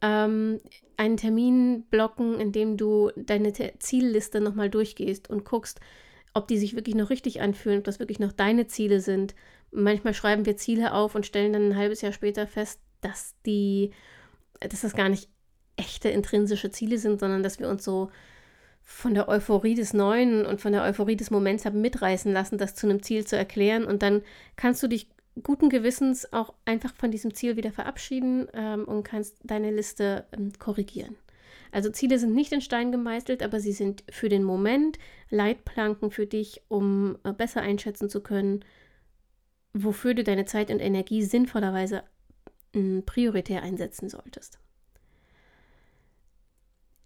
ähm, 0.00 0.58
einen 0.96 1.16
Termin 1.16 1.84
blocken, 1.90 2.40
in 2.40 2.52
dem 2.52 2.76
du 2.76 3.10
deine 3.16 3.52
Te 3.52 3.72
Zielliste 3.78 4.40
nochmal 4.40 4.70
durchgehst 4.70 5.28
und 5.28 5.44
guckst, 5.44 5.80
ob 6.34 6.48
die 6.48 6.58
sich 6.58 6.74
wirklich 6.74 6.94
noch 6.94 7.10
richtig 7.10 7.40
anfühlen, 7.40 7.78
ob 7.78 7.84
das 7.84 7.98
wirklich 7.98 8.18
noch 8.18 8.32
deine 8.32 8.66
Ziele 8.66 9.00
sind. 9.00 9.34
Manchmal 9.70 10.14
schreiben 10.14 10.46
wir 10.46 10.56
Ziele 10.56 10.94
auf 10.94 11.14
und 11.14 11.26
stellen 11.26 11.52
dann 11.52 11.70
ein 11.70 11.76
halbes 11.76 12.00
Jahr 12.00 12.12
später 12.12 12.46
fest, 12.46 12.80
dass 13.00 13.34
die, 13.44 13.90
dass 14.60 14.82
das 14.82 14.94
gar 14.94 15.08
nicht 15.08 15.28
echte 15.76 16.08
intrinsische 16.08 16.70
Ziele 16.70 16.98
sind, 16.98 17.20
sondern 17.20 17.42
dass 17.42 17.58
wir 17.58 17.68
uns 17.68 17.84
so 17.84 18.10
von 18.82 19.14
der 19.14 19.28
Euphorie 19.28 19.74
des 19.74 19.94
Neuen 19.94 20.44
und 20.44 20.60
von 20.60 20.72
der 20.72 20.82
Euphorie 20.82 21.16
des 21.16 21.30
Moments 21.30 21.64
haben 21.64 21.80
mitreißen 21.80 22.32
lassen, 22.32 22.58
das 22.58 22.74
zu 22.74 22.86
einem 22.86 23.02
Ziel 23.02 23.26
zu 23.26 23.36
erklären. 23.36 23.84
Und 23.84 24.02
dann 24.02 24.22
kannst 24.56 24.82
du 24.82 24.88
dich 24.88 25.08
guten 25.42 25.70
Gewissens 25.70 26.32
auch 26.32 26.52
einfach 26.64 26.94
von 26.94 27.10
diesem 27.10 27.32
Ziel 27.34 27.56
wieder 27.56 27.72
verabschieden 27.72 28.48
ähm, 28.52 28.84
und 28.84 29.02
kannst 29.04 29.36
deine 29.44 29.70
Liste 29.70 30.26
ähm, 30.32 30.52
korrigieren. 30.58 31.16
Also 31.70 31.88
Ziele 31.88 32.18
sind 32.18 32.34
nicht 32.34 32.52
in 32.52 32.60
Stein 32.60 32.92
gemeißelt, 32.92 33.42
aber 33.42 33.58
sie 33.58 33.72
sind 33.72 34.04
für 34.10 34.28
den 34.28 34.44
Moment 34.44 34.98
Leitplanken 35.30 36.10
für 36.10 36.26
dich, 36.26 36.60
um 36.68 37.16
äh, 37.24 37.32
besser 37.32 37.62
einschätzen 37.62 38.10
zu 38.10 38.22
können, 38.22 38.62
wofür 39.72 40.12
du 40.12 40.22
deine 40.22 40.44
Zeit 40.44 40.70
und 40.70 40.80
Energie 40.80 41.22
sinnvollerweise 41.22 42.02
hm, 42.74 43.04
prioritär 43.06 43.62
einsetzen 43.62 44.10
solltest. 44.10 44.58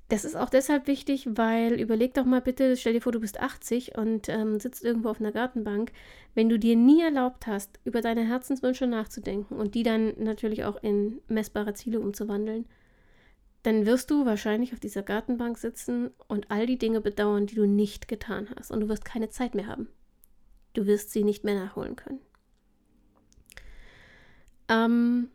Das 0.08 0.24
ist 0.24 0.36
auch 0.36 0.50
deshalb 0.50 0.86
wichtig, 0.86 1.26
weil 1.32 1.80
überleg 1.80 2.14
doch 2.14 2.24
mal 2.24 2.40
bitte, 2.40 2.76
stell 2.76 2.92
dir 2.92 3.00
vor, 3.00 3.10
du 3.10 3.20
bist 3.20 3.40
80 3.40 3.98
und 3.98 4.28
ähm, 4.28 4.60
sitzt 4.60 4.84
irgendwo 4.84 5.08
auf 5.08 5.20
einer 5.20 5.32
Gartenbank. 5.32 5.90
Wenn 6.34 6.48
du 6.48 6.60
dir 6.60 6.76
nie 6.76 7.02
erlaubt 7.02 7.48
hast, 7.48 7.80
über 7.84 8.02
deine 8.02 8.24
Herzenswünsche 8.24 8.86
nachzudenken 8.86 9.56
und 9.56 9.74
die 9.74 9.82
dann 9.82 10.14
natürlich 10.18 10.64
auch 10.64 10.80
in 10.80 11.20
messbare 11.26 11.74
Ziele 11.74 11.98
umzuwandeln, 11.98 12.66
dann 13.64 13.84
wirst 13.84 14.12
du 14.12 14.24
wahrscheinlich 14.24 14.72
auf 14.72 14.78
dieser 14.78 15.02
Gartenbank 15.02 15.58
sitzen 15.58 16.10
und 16.28 16.52
all 16.52 16.66
die 16.66 16.78
Dinge 16.78 17.00
bedauern, 17.00 17.46
die 17.46 17.56
du 17.56 17.66
nicht 17.66 18.06
getan 18.06 18.48
hast. 18.54 18.70
Und 18.70 18.78
du 18.78 18.88
wirst 18.88 19.04
keine 19.04 19.28
Zeit 19.28 19.56
mehr 19.56 19.66
haben. 19.66 19.88
Du 20.74 20.86
wirst 20.86 21.10
sie 21.10 21.24
nicht 21.24 21.42
mehr 21.42 21.56
nachholen 21.56 21.96
können. 21.96 22.20
Ähm, 24.68 25.30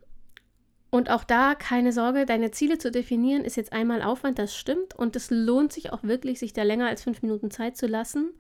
und 0.92 1.10
auch 1.10 1.24
da 1.24 1.56
keine 1.56 1.94
Sorge, 1.94 2.26
deine 2.26 2.52
Ziele 2.52 2.78
zu 2.78 2.92
definieren 2.92 3.46
ist 3.46 3.56
jetzt 3.56 3.72
einmal 3.72 4.02
Aufwand, 4.02 4.38
das 4.38 4.54
stimmt. 4.54 4.94
Und 4.94 5.16
es 5.16 5.32
lohnt 5.32 5.72
sich 5.72 5.94
auch 5.94 6.04
wirklich, 6.04 6.40
sich 6.40 6.52
da 6.52 6.64
länger 6.64 6.88
als 6.88 7.04
fünf 7.04 7.22
Minuten 7.22 7.50
Zeit 7.50 7.78
zu 7.78 7.88
lassen 7.88 8.32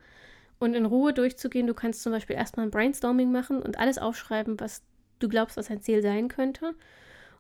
und 0.60 0.74
in 0.74 0.86
Ruhe 0.86 1.14
durchzugehen. 1.14 1.66
Du 1.66 1.74
kannst 1.74 2.04
zum 2.04 2.12
Beispiel 2.12 2.36
erstmal 2.36 2.66
ein 2.66 2.72
Brainstorming 2.72 3.32
machen 3.32 3.62
und 3.62 3.80
alles 3.80 3.98
aufschreiben, 3.98 4.60
was 4.60 4.84
du 5.20 5.30
glaubst, 5.30 5.56
was 5.56 5.72
ein 5.72 5.82
Ziel 5.82 6.02
sein 6.02 6.28
könnte. 6.28 6.76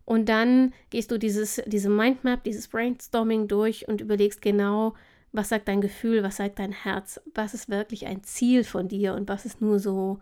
Und 0.06 0.30
dann 0.30 0.74
gehst 0.91 1.12
du 1.12 1.20
dieses, 1.20 1.62
diese 1.65 1.89
Mindmap, 1.89 2.46
dieses 2.46 2.70
Brainstorming 2.70 3.50
durch 3.50 3.89
und 3.89 4.00
überlegst 4.00 4.41
genau, 4.41 4.94
was 5.34 5.50
sagt 5.50 5.68
dein 5.68 5.82
Gefühl, 5.82 6.24
was 6.24 6.38
sagt 6.38 6.58
dein 6.58 6.72
Herz, 6.72 7.20
was 7.34 7.53
ist 7.53 7.68
wirklich 7.68 8.08
ein 8.08 8.24
Ziel 8.24 8.63
von 8.63 8.88
dir 8.88 9.13
und 9.13 9.27
was 9.27 9.46
ist 9.46 9.60
nur 9.60 9.80
so 9.80 10.20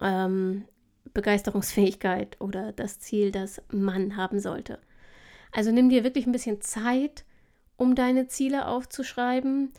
ähm, 0.00 0.64
Begeisterungsfähigkeit 1.16 2.36
oder 2.40 2.72
das 2.72 3.00
Ziel, 3.00 3.32
das 3.32 3.60
man 3.72 4.16
haben 4.16 4.38
sollte. 4.38 4.78
Also 5.50 5.72
nimm 5.72 5.88
dir 5.88 6.04
wirklich 6.04 6.26
ein 6.26 6.32
bisschen 6.32 6.60
Zeit, 6.60 7.24
um 7.76 7.94
deine 7.94 8.28
Ziele 8.28 8.68
aufzuschreiben. 8.68 9.72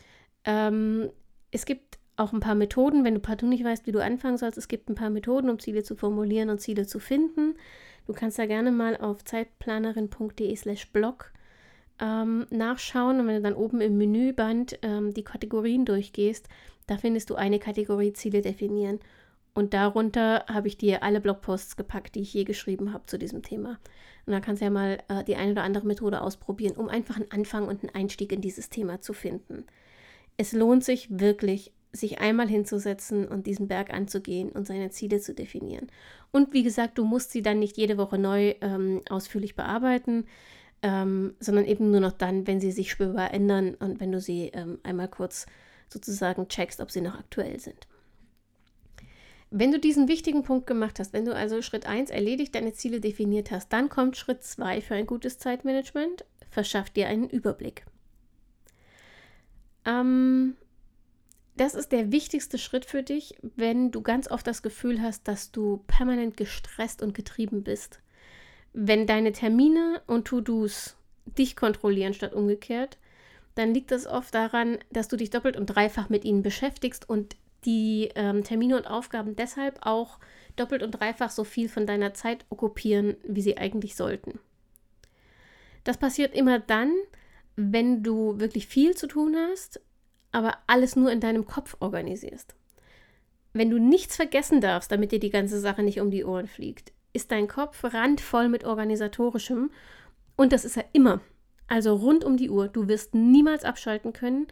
Ähm, 0.44 1.10
es 1.50 1.64
gibt 1.64 1.98
auch 2.16 2.32
ein 2.32 2.40
paar 2.40 2.56
Methoden, 2.56 3.04
wenn 3.04 3.14
du 3.14 3.20
partout 3.20 3.46
nicht 3.46 3.64
weißt, 3.64 3.86
wie 3.86 3.92
du 3.92 4.02
anfangen 4.02 4.36
sollst. 4.36 4.58
Es 4.58 4.66
gibt 4.66 4.90
ein 4.90 4.96
paar 4.96 5.10
Methoden, 5.10 5.48
um 5.48 5.60
Ziele 5.60 5.84
zu 5.84 5.94
formulieren 5.94 6.50
und 6.50 6.60
Ziele 6.60 6.86
zu 6.86 6.98
finden. 6.98 7.54
Du 8.06 8.12
kannst 8.12 8.38
da 8.38 8.46
gerne 8.46 8.72
mal 8.72 8.96
auf 8.96 9.24
zeitplanerin.de/slash 9.24 10.90
blog 10.92 11.32
ähm, 12.00 12.46
nachschauen. 12.50 13.20
Und 13.20 13.28
wenn 13.28 13.36
du 13.36 13.42
dann 13.42 13.54
oben 13.54 13.80
im 13.80 13.96
Menüband 13.96 14.78
ähm, 14.82 15.14
die 15.14 15.22
Kategorien 15.22 15.84
durchgehst, 15.84 16.48
da 16.88 16.96
findest 16.96 17.30
du 17.30 17.36
eine 17.36 17.60
Kategorie 17.60 18.12
Ziele 18.12 18.40
definieren. 18.40 18.98
Und 19.54 19.74
darunter 19.74 20.44
habe 20.46 20.68
ich 20.68 20.78
dir 20.78 21.02
alle 21.02 21.20
Blogposts 21.20 21.76
gepackt, 21.76 22.14
die 22.14 22.20
ich 22.20 22.32
je 22.32 22.44
geschrieben 22.44 22.92
habe 22.92 23.06
zu 23.06 23.18
diesem 23.18 23.42
Thema. 23.42 23.78
Und 24.26 24.32
da 24.32 24.40
kannst 24.40 24.60
du 24.60 24.66
ja 24.66 24.70
mal 24.70 24.98
äh, 25.08 25.24
die 25.24 25.36
eine 25.36 25.52
oder 25.52 25.62
andere 25.62 25.86
Methode 25.86 26.20
ausprobieren, 26.20 26.76
um 26.76 26.88
einfach 26.88 27.16
einen 27.16 27.30
Anfang 27.30 27.66
und 27.66 27.82
einen 27.82 27.94
Einstieg 27.94 28.30
in 28.32 28.40
dieses 28.40 28.68
Thema 28.68 29.00
zu 29.00 29.12
finden. 29.12 29.64
Es 30.36 30.52
lohnt 30.52 30.84
sich 30.84 31.08
wirklich, 31.10 31.72
sich 31.92 32.20
einmal 32.20 32.46
hinzusetzen 32.46 33.26
und 33.26 33.46
diesen 33.46 33.68
Berg 33.68 33.92
anzugehen 33.92 34.50
und 34.50 34.66
seine 34.66 34.90
Ziele 34.90 35.20
zu 35.20 35.34
definieren. 35.34 35.88
Und 36.30 36.52
wie 36.52 36.62
gesagt, 36.62 36.98
du 36.98 37.04
musst 37.04 37.30
sie 37.30 37.42
dann 37.42 37.58
nicht 37.58 37.76
jede 37.76 37.96
Woche 37.96 38.18
neu 38.18 38.54
ähm, 38.60 39.00
ausführlich 39.08 39.56
bearbeiten, 39.56 40.26
ähm, 40.82 41.34
sondern 41.40 41.64
eben 41.64 41.90
nur 41.90 42.00
noch 42.00 42.12
dann, 42.12 42.46
wenn 42.46 42.60
sie 42.60 42.70
sich 42.70 42.90
spürbar 42.90 43.32
ändern 43.32 43.74
und 43.74 43.98
wenn 44.00 44.12
du 44.12 44.20
sie 44.20 44.50
ähm, 44.52 44.78
einmal 44.82 45.08
kurz 45.08 45.46
sozusagen 45.88 46.48
checkst, 46.48 46.80
ob 46.80 46.90
sie 46.90 47.00
noch 47.00 47.18
aktuell 47.18 47.58
sind. 47.58 47.88
Wenn 49.50 49.72
du 49.72 49.78
diesen 49.78 50.08
wichtigen 50.08 50.42
Punkt 50.42 50.66
gemacht 50.66 50.98
hast, 50.98 51.12
wenn 51.12 51.24
du 51.24 51.34
also 51.34 51.62
Schritt 51.62 51.86
1 51.86 52.10
erledigt, 52.10 52.54
deine 52.54 52.74
Ziele 52.74 53.00
definiert 53.00 53.50
hast, 53.50 53.72
dann 53.72 53.88
kommt 53.88 54.16
Schritt 54.16 54.42
2 54.42 54.82
für 54.82 54.94
ein 54.94 55.06
gutes 55.06 55.38
Zeitmanagement, 55.38 56.24
verschaff 56.50 56.90
dir 56.90 57.08
einen 57.08 57.30
Überblick. 57.30 57.86
Ähm, 59.86 60.56
das 61.56 61.74
ist 61.74 61.92
der 61.92 62.12
wichtigste 62.12 62.58
Schritt 62.58 62.84
für 62.84 63.02
dich, 63.02 63.36
wenn 63.56 63.90
du 63.90 64.02
ganz 64.02 64.30
oft 64.30 64.46
das 64.46 64.62
Gefühl 64.62 65.00
hast, 65.00 65.26
dass 65.26 65.50
du 65.50 65.82
permanent 65.86 66.36
gestresst 66.36 67.02
und 67.02 67.14
getrieben 67.14 67.64
bist. 67.64 68.00
Wenn 68.74 69.06
deine 69.06 69.32
Termine 69.32 70.02
und 70.06 70.26
To-Dos 70.26 70.96
dich 71.24 71.56
kontrollieren 71.56 72.12
statt 72.12 72.34
umgekehrt, 72.34 72.98
dann 73.54 73.74
liegt 73.74 73.90
das 73.90 74.06
oft 74.06 74.34
daran, 74.34 74.78
dass 74.90 75.08
du 75.08 75.16
dich 75.16 75.30
doppelt 75.30 75.56
und 75.56 75.66
dreifach 75.66 76.10
mit 76.10 76.24
ihnen 76.24 76.42
beschäftigst 76.42 77.08
und 77.08 77.34
die 77.64 78.10
ähm, 78.14 78.44
Termine 78.44 78.76
und 78.76 78.86
Aufgaben 78.86 79.36
deshalb 79.36 79.78
auch 79.82 80.18
doppelt 80.56 80.82
und 80.82 80.92
dreifach 80.92 81.30
so 81.30 81.44
viel 81.44 81.68
von 81.68 81.86
deiner 81.86 82.14
Zeit 82.14 82.44
okkupieren, 82.50 83.16
wie 83.24 83.42
sie 83.42 83.58
eigentlich 83.58 83.96
sollten. 83.96 84.38
Das 85.84 85.96
passiert 85.96 86.34
immer 86.34 86.58
dann, 86.58 86.92
wenn 87.56 88.02
du 88.02 88.38
wirklich 88.38 88.66
viel 88.66 88.96
zu 88.96 89.06
tun 89.06 89.36
hast, 89.36 89.80
aber 90.32 90.58
alles 90.66 90.96
nur 90.96 91.10
in 91.10 91.20
deinem 91.20 91.46
Kopf 91.46 91.76
organisierst. 91.80 92.54
Wenn 93.52 93.70
du 93.70 93.78
nichts 93.78 94.16
vergessen 94.16 94.60
darfst, 94.60 94.92
damit 94.92 95.12
dir 95.12 95.20
die 95.20 95.30
ganze 95.30 95.58
Sache 95.58 95.82
nicht 95.82 96.00
um 96.00 96.10
die 96.10 96.24
Ohren 96.24 96.46
fliegt, 96.46 96.92
ist 97.12 97.32
dein 97.32 97.48
Kopf 97.48 97.82
randvoll 97.82 98.48
mit 98.48 98.64
organisatorischem 98.64 99.70
und 100.36 100.52
das 100.52 100.64
ist 100.64 100.76
er 100.76 100.84
immer. 100.92 101.20
Also 101.66 101.94
rund 101.94 102.24
um 102.24 102.36
die 102.36 102.50
Uhr. 102.50 102.68
Du 102.68 102.88
wirst 102.88 103.14
niemals 103.14 103.64
abschalten 103.64 104.12
können, 104.12 104.46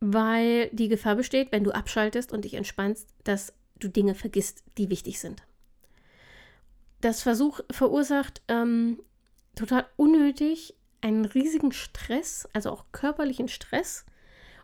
weil 0.00 0.68
die 0.72 0.88
Gefahr 0.88 1.16
besteht, 1.16 1.52
wenn 1.52 1.64
du 1.64 1.72
abschaltest 1.72 2.32
und 2.32 2.44
dich 2.44 2.54
entspannst, 2.54 3.08
dass 3.24 3.52
du 3.78 3.88
Dinge 3.88 4.14
vergisst, 4.14 4.62
die 4.76 4.90
wichtig 4.90 5.18
sind. 5.18 5.42
Das 7.00 7.22
Versuch 7.22 7.60
verursacht 7.70 8.42
ähm, 8.48 9.00
total 9.54 9.86
unnötig 9.96 10.74
einen 11.00 11.24
riesigen 11.24 11.72
Stress, 11.72 12.48
also 12.52 12.70
auch 12.70 12.86
körperlichen 12.92 13.48
Stress. 13.48 14.04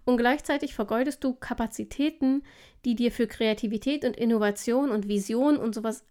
Und 0.04 0.16
gleichzeitig 0.16 0.74
vergeudest 0.74 1.22
du 1.22 1.34
Kapazitäten, 1.34 2.42
die 2.84 2.94
dir 2.94 3.12
für 3.12 3.26
Kreativität 3.26 4.04
und 4.04 4.16
Innovation 4.16 4.90
und 4.90 5.08
Vision 5.08 5.56
und 5.56 5.74
sowas 5.74 6.04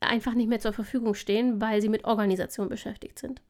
einfach 0.00 0.34
nicht 0.34 0.48
mehr 0.48 0.60
zur 0.60 0.72
Verfügung 0.72 1.14
stehen, 1.14 1.60
weil 1.60 1.80
sie 1.80 1.88
mit 1.88 2.04
Organisation 2.04 2.68
beschäftigt 2.68 3.18
sind. 3.18 3.40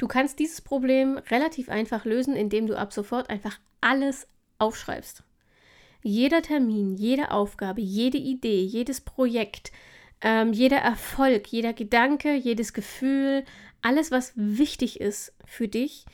Du 0.00 0.08
kannst 0.08 0.38
dieses 0.38 0.62
Problem 0.62 1.18
relativ 1.30 1.68
einfach 1.68 2.06
lösen, 2.06 2.34
indem 2.34 2.66
du 2.66 2.74
ab 2.74 2.90
sofort 2.90 3.28
einfach 3.28 3.60
alles 3.82 4.26
aufschreibst. 4.56 5.22
Jeder 6.02 6.40
Termin, 6.40 6.94
jede 6.94 7.30
Aufgabe, 7.30 7.82
jede 7.82 8.16
Idee, 8.16 8.62
jedes 8.62 9.02
Projekt, 9.02 9.72
ähm, 10.22 10.54
jeder 10.54 10.78
Erfolg, 10.78 11.48
jeder 11.48 11.74
Gedanke, 11.74 12.34
jedes 12.34 12.72
Gefühl, 12.72 13.44
alles, 13.82 14.10
was 14.10 14.32
wichtig 14.36 15.02
ist 15.02 15.34
für 15.44 15.68
dich, 15.68 16.06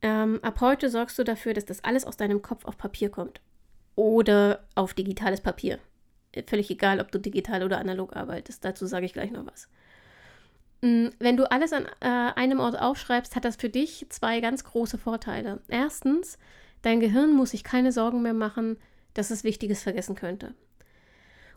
ähm, 0.00 0.38
ab 0.40 0.62
heute 0.62 0.88
sorgst 0.88 1.18
du 1.18 1.22
dafür, 1.22 1.52
dass 1.52 1.66
das 1.66 1.84
alles 1.84 2.06
aus 2.06 2.16
deinem 2.16 2.40
Kopf 2.40 2.64
auf 2.64 2.78
Papier 2.78 3.10
kommt. 3.10 3.42
Oder 3.96 4.66
auf 4.74 4.94
digitales 4.94 5.42
Papier. 5.42 5.78
Völlig 6.46 6.70
egal, 6.70 7.00
ob 7.00 7.12
du 7.12 7.20
digital 7.20 7.62
oder 7.64 7.80
analog 7.80 8.16
arbeitest. 8.16 8.64
Dazu 8.64 8.86
sage 8.86 9.04
ich 9.04 9.12
gleich 9.12 9.30
noch 9.30 9.44
was. 9.44 9.68
Mm, 10.82 11.08
wenn 11.18 11.36
du 11.36 11.50
alles 11.50 11.72
an 11.72 11.86
äh, 12.00 12.06
einem 12.08 12.60
Ort 12.60 12.78
aufschreibst, 12.78 13.36
hat 13.36 13.44
das 13.44 13.56
für 13.56 13.68
dich 13.68 14.06
zwei 14.10 14.40
ganz 14.40 14.64
große 14.64 14.98
Vorteile. 14.98 15.60
Erstens, 15.68 16.38
dein 16.82 17.00
Gehirn 17.00 17.32
muss 17.32 17.50
sich 17.50 17.64
keine 17.64 17.92
Sorgen 17.92 18.22
mehr 18.22 18.34
machen, 18.34 18.76
dass 19.14 19.30
es 19.30 19.44
Wichtiges 19.44 19.82
vergessen 19.82 20.14
könnte. 20.14 20.54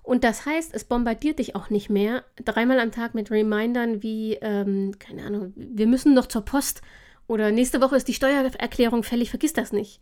Und 0.02 0.24
das 0.24 0.46
heißt, 0.46 0.74
es 0.74 0.86
bombardiert 0.86 1.40
dich 1.40 1.56
auch 1.56 1.70
nicht 1.70 1.90
mehr 1.90 2.24
dreimal 2.44 2.80
am 2.80 2.92
Tag 2.92 3.14
mit 3.14 3.30
Remindern 3.30 4.02
wie, 4.02 4.36
ähm, 4.42 4.98
keine 4.98 5.24
Ahnung, 5.24 5.54
wir 5.56 5.88
müssen 5.88 6.14
noch 6.14 6.26
zur 6.26 6.44
Post 6.44 6.82
oder 7.28 7.52
nächste 7.52 7.80
Woche 7.82 7.96
ist 7.96 8.08
die 8.08 8.14
Steuererklärung 8.14 9.04
fällig, 9.04 9.30
vergiss 9.30 9.54
das 9.54 9.72
nicht. 9.72 10.02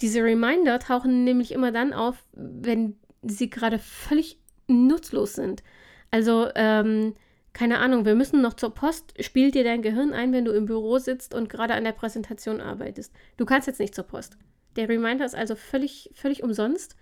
Diese 0.00 0.22
Reminder 0.22 0.78
tauchen 0.78 1.24
nämlich 1.24 1.52
immer 1.52 1.70
dann 1.70 1.92
auf, 1.92 2.16
wenn 2.32 2.96
sie 3.22 3.50
gerade 3.50 3.78
völlig 3.78 4.38
nutzlos 4.66 5.34
sind. 5.34 5.62
Also, 6.10 6.48
ähm, 6.54 7.14
keine 7.52 7.78
Ahnung, 7.78 8.04
wir 8.04 8.14
müssen 8.14 8.40
noch 8.42 8.54
zur 8.54 8.74
Post, 8.74 9.14
spielt 9.22 9.54
dir 9.54 9.64
dein 9.64 9.82
Gehirn 9.82 10.12
ein, 10.12 10.32
wenn 10.32 10.44
du 10.44 10.52
im 10.52 10.66
Büro 10.66 10.98
sitzt 10.98 11.34
und 11.34 11.48
gerade 11.48 11.74
an 11.74 11.84
der 11.84 11.92
Präsentation 11.92 12.60
arbeitest. 12.60 13.12
Du 13.36 13.44
kannst 13.44 13.66
jetzt 13.66 13.80
nicht 13.80 13.94
zur 13.94 14.04
Post. 14.04 14.36
Der 14.76 14.88
Reminder 14.88 15.24
ist 15.24 15.34
also 15.34 15.56
völlig, 15.56 16.10
völlig 16.14 16.42
umsonst, 16.42 16.96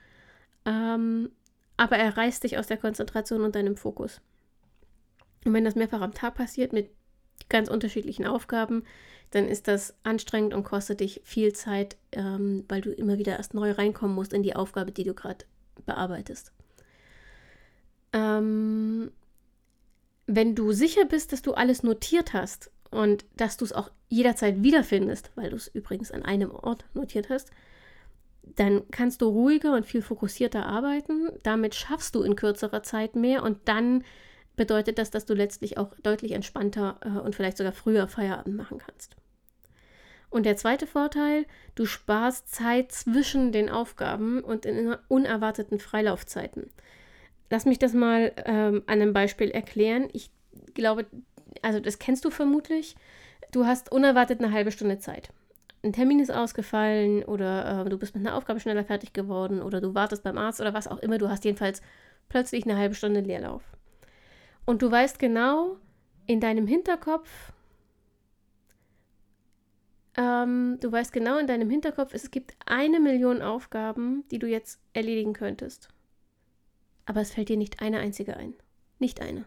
ähm, 0.65 1.31
aber 1.77 1.97
er 1.97 2.17
reißt 2.17 2.45
dich 2.45 2.59
aus 2.59 2.67
der 2.67 2.79
Konzentration 2.79 3.43
und 3.43 3.55
deinem 3.55 3.77
Fokus. 3.77 4.21
Und 5.45 5.53
wenn 5.53 5.65
das 5.65 5.75
mehrfach 5.75 6.01
am 6.01 6.15
Tag 6.15 6.35
passiert 6.35 6.73
mit 6.73 6.91
ganz 7.49 7.69
unterschiedlichen 7.69 8.27
Aufgaben, 8.27 8.85
dann 9.31 9.47
ist 9.47 9.69
das 9.69 9.95
anstrengend 10.03 10.55
und 10.55 10.65
kostet 10.65 11.01
dich 11.01 11.21
viel 11.25 11.53
Zeit, 11.53 11.97
ähm, 12.13 12.65
weil 12.69 12.81
du 12.81 12.91
immer 12.91 13.19
wieder 13.19 13.37
erst 13.37 13.55
neu 13.55 13.73
reinkommen 13.73 14.15
musst 14.15 14.33
in 14.33 14.43
die 14.43 14.57
Aufgabe, 14.57 14.93
die 14.93 15.05
du 15.05 15.15
gerade 15.15 15.45
bearbeitest. 15.85 16.53
Ähm, 18.15 19.13
wenn 20.29 20.55
du 20.55 20.73
sicher 20.73 21.07
bist, 21.07 21.33
dass 21.33 21.43
du 21.43 21.55
alles 21.55 21.83
notiert 21.83 22.35
hast 22.35 22.71
und 22.91 23.25
dass 23.37 23.57
du 23.57 23.65
es 23.65 23.73
auch 23.73 23.91
jederzeit 24.09 24.63
wiederfindest, 24.63 25.31
weil 25.35 25.51
du 25.51 25.57
es 25.57 25.69
übrigens 25.69 26.13
an 26.13 26.23
einem 26.23 26.51
Ort 26.51 26.85
notiert 26.95 27.31
hast, 27.31 27.51
dann 28.43 28.83
kannst 28.91 29.23
du 29.23 29.29
ruhiger 29.29 29.75
und 29.75 29.87
viel 29.87 30.03
fokussierter 30.03 30.67
arbeiten. 30.67 31.31
Damit 31.43 31.75
schaffst 31.75 32.15
du 32.15 32.23
in 32.23 32.37
kürzerer 32.37 32.83
Zeit 32.83 33.17
mehr 33.17 33.43
und 33.43 33.59
dann 33.65 34.05
bedeutet 34.57 34.99
das, 34.99 35.11
dass 35.11 35.25
du 35.25 35.33
letztlich 35.33 35.79
auch 35.79 35.95
deutlich 36.03 36.33
entspannter 36.33 36.99
äh, 37.03 37.21
und 37.21 37.35
vielleicht 37.35 37.57
sogar 37.57 37.73
früher 37.73 38.07
Feierabend 38.07 38.55
machen 38.57 38.79
kannst. 38.79 39.17
Und 40.31 40.45
der 40.45 40.59
zweite 40.59 40.87
Vorteil, 40.87 41.47
du 41.75 41.87
sparst 41.87 42.55
Zeit 42.55 42.93
zwischen 42.93 43.51
den 43.51 43.71
Aufgaben 43.71 44.43
und 44.45 44.67
in 44.67 44.95
unerwarteten 45.09 45.79
Freilaufzeiten. 45.79 46.71
Lass 47.51 47.65
mich 47.65 47.79
das 47.79 47.95
mal 47.95 48.33
ähm, 48.45 48.83
an 48.87 49.01
einem 49.01 49.13
Beispiel 49.13 49.51
erklären. 49.51 50.09
Ich 50.13 50.31
glaube, 50.75 51.07
also 51.63 51.81
das 51.81 51.99
kennst 51.99 52.25
du 52.25 52.31
vermutlich. 52.31 52.97
Du 53.53 53.65
hast 53.65 53.91
unerwartet 53.91 54.41
eine 54.41 54.53
halbe 54.53 54.71
Stunde 54.71 54.99
Zeit. 54.99 55.31
Ein 55.83 55.93
Termin 55.93 56.21
ist 56.21 56.31
ausgefallen 56.31 57.25
oder 57.25 57.87
äh, 57.87 57.89
du 57.89 57.99
bist 57.99 58.15
mit 58.15 58.27
einer 58.27 58.37
Aufgabe 58.37 58.61
schneller 58.61 58.85
fertig 58.85 59.13
geworden 59.13 59.63
oder 59.63 59.81
du 59.81 59.95
wartest 59.95 60.25
beim 60.25 60.37
Arzt 60.37 60.61
oder 60.61 60.75
was 60.75 60.89
auch 60.89 60.99
immer. 60.99 61.19
Du 61.19 61.29
hast 61.29 61.45
jedenfalls 61.45 61.83
plötzlich 62.29 62.65
eine 62.65 62.77
halbe 62.77 62.95
Stunde 62.95 63.21
Leerlauf. 63.21 63.63
Und 64.65 64.83
du 64.83 64.91
weißt 64.91 65.19
genau 65.19 65.77
in 66.27 66.41
deinem 66.41 66.67
Hinterkopf, 66.67 67.53
ähm, 70.17 70.79
du 70.81 70.91
weißt 70.91 71.13
genau 71.13 71.39
in 71.39 71.47
deinem 71.47 71.71
Hinterkopf, 71.71 72.13
es 72.13 72.31
gibt 72.31 72.55
eine 72.67 73.01
Million 73.01 73.41
Aufgaben, 73.41 74.25
die 74.31 74.39
du 74.39 74.49
jetzt 74.49 74.81
erledigen 74.93 75.33
könntest. 75.33 75.89
Aber 77.09 77.23
es 77.23 77.31
fällt 77.31 77.49
dir 77.49 77.57
nicht 77.57 77.81
eine 77.81 78.01
einzige 78.01 78.37
ein. 78.37 78.53
Nicht 78.99 79.23
eine. 79.23 79.47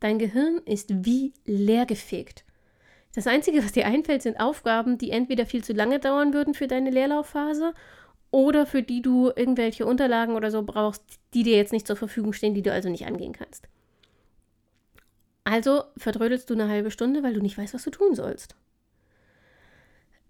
Dein 0.00 0.18
Gehirn 0.18 0.58
ist 0.66 1.06
wie 1.06 1.32
leergefegt. 1.46 2.44
Das 3.14 3.26
Einzige, 3.26 3.64
was 3.64 3.72
dir 3.72 3.86
einfällt, 3.86 4.20
sind 4.20 4.38
Aufgaben, 4.38 4.98
die 4.98 5.12
entweder 5.12 5.46
viel 5.46 5.64
zu 5.64 5.72
lange 5.72 5.98
dauern 5.98 6.34
würden 6.34 6.52
für 6.52 6.66
deine 6.66 6.90
Leerlaufphase 6.90 7.72
oder 8.30 8.66
für 8.66 8.82
die 8.82 9.00
du 9.00 9.32
irgendwelche 9.34 9.86
Unterlagen 9.86 10.34
oder 10.34 10.50
so 10.50 10.62
brauchst, 10.62 11.02
die 11.32 11.42
dir 11.42 11.56
jetzt 11.56 11.72
nicht 11.72 11.86
zur 11.86 11.96
Verfügung 11.96 12.34
stehen, 12.34 12.52
die 12.52 12.60
du 12.60 12.70
also 12.70 12.90
nicht 12.90 13.06
angehen 13.06 13.32
kannst. 13.32 13.66
Also 15.44 15.84
verdrödelst 15.96 16.50
du 16.50 16.54
eine 16.54 16.68
halbe 16.68 16.90
Stunde, 16.90 17.22
weil 17.22 17.32
du 17.32 17.40
nicht 17.40 17.56
weißt, 17.56 17.72
was 17.72 17.84
du 17.84 17.90
tun 17.90 18.14
sollst. 18.14 18.56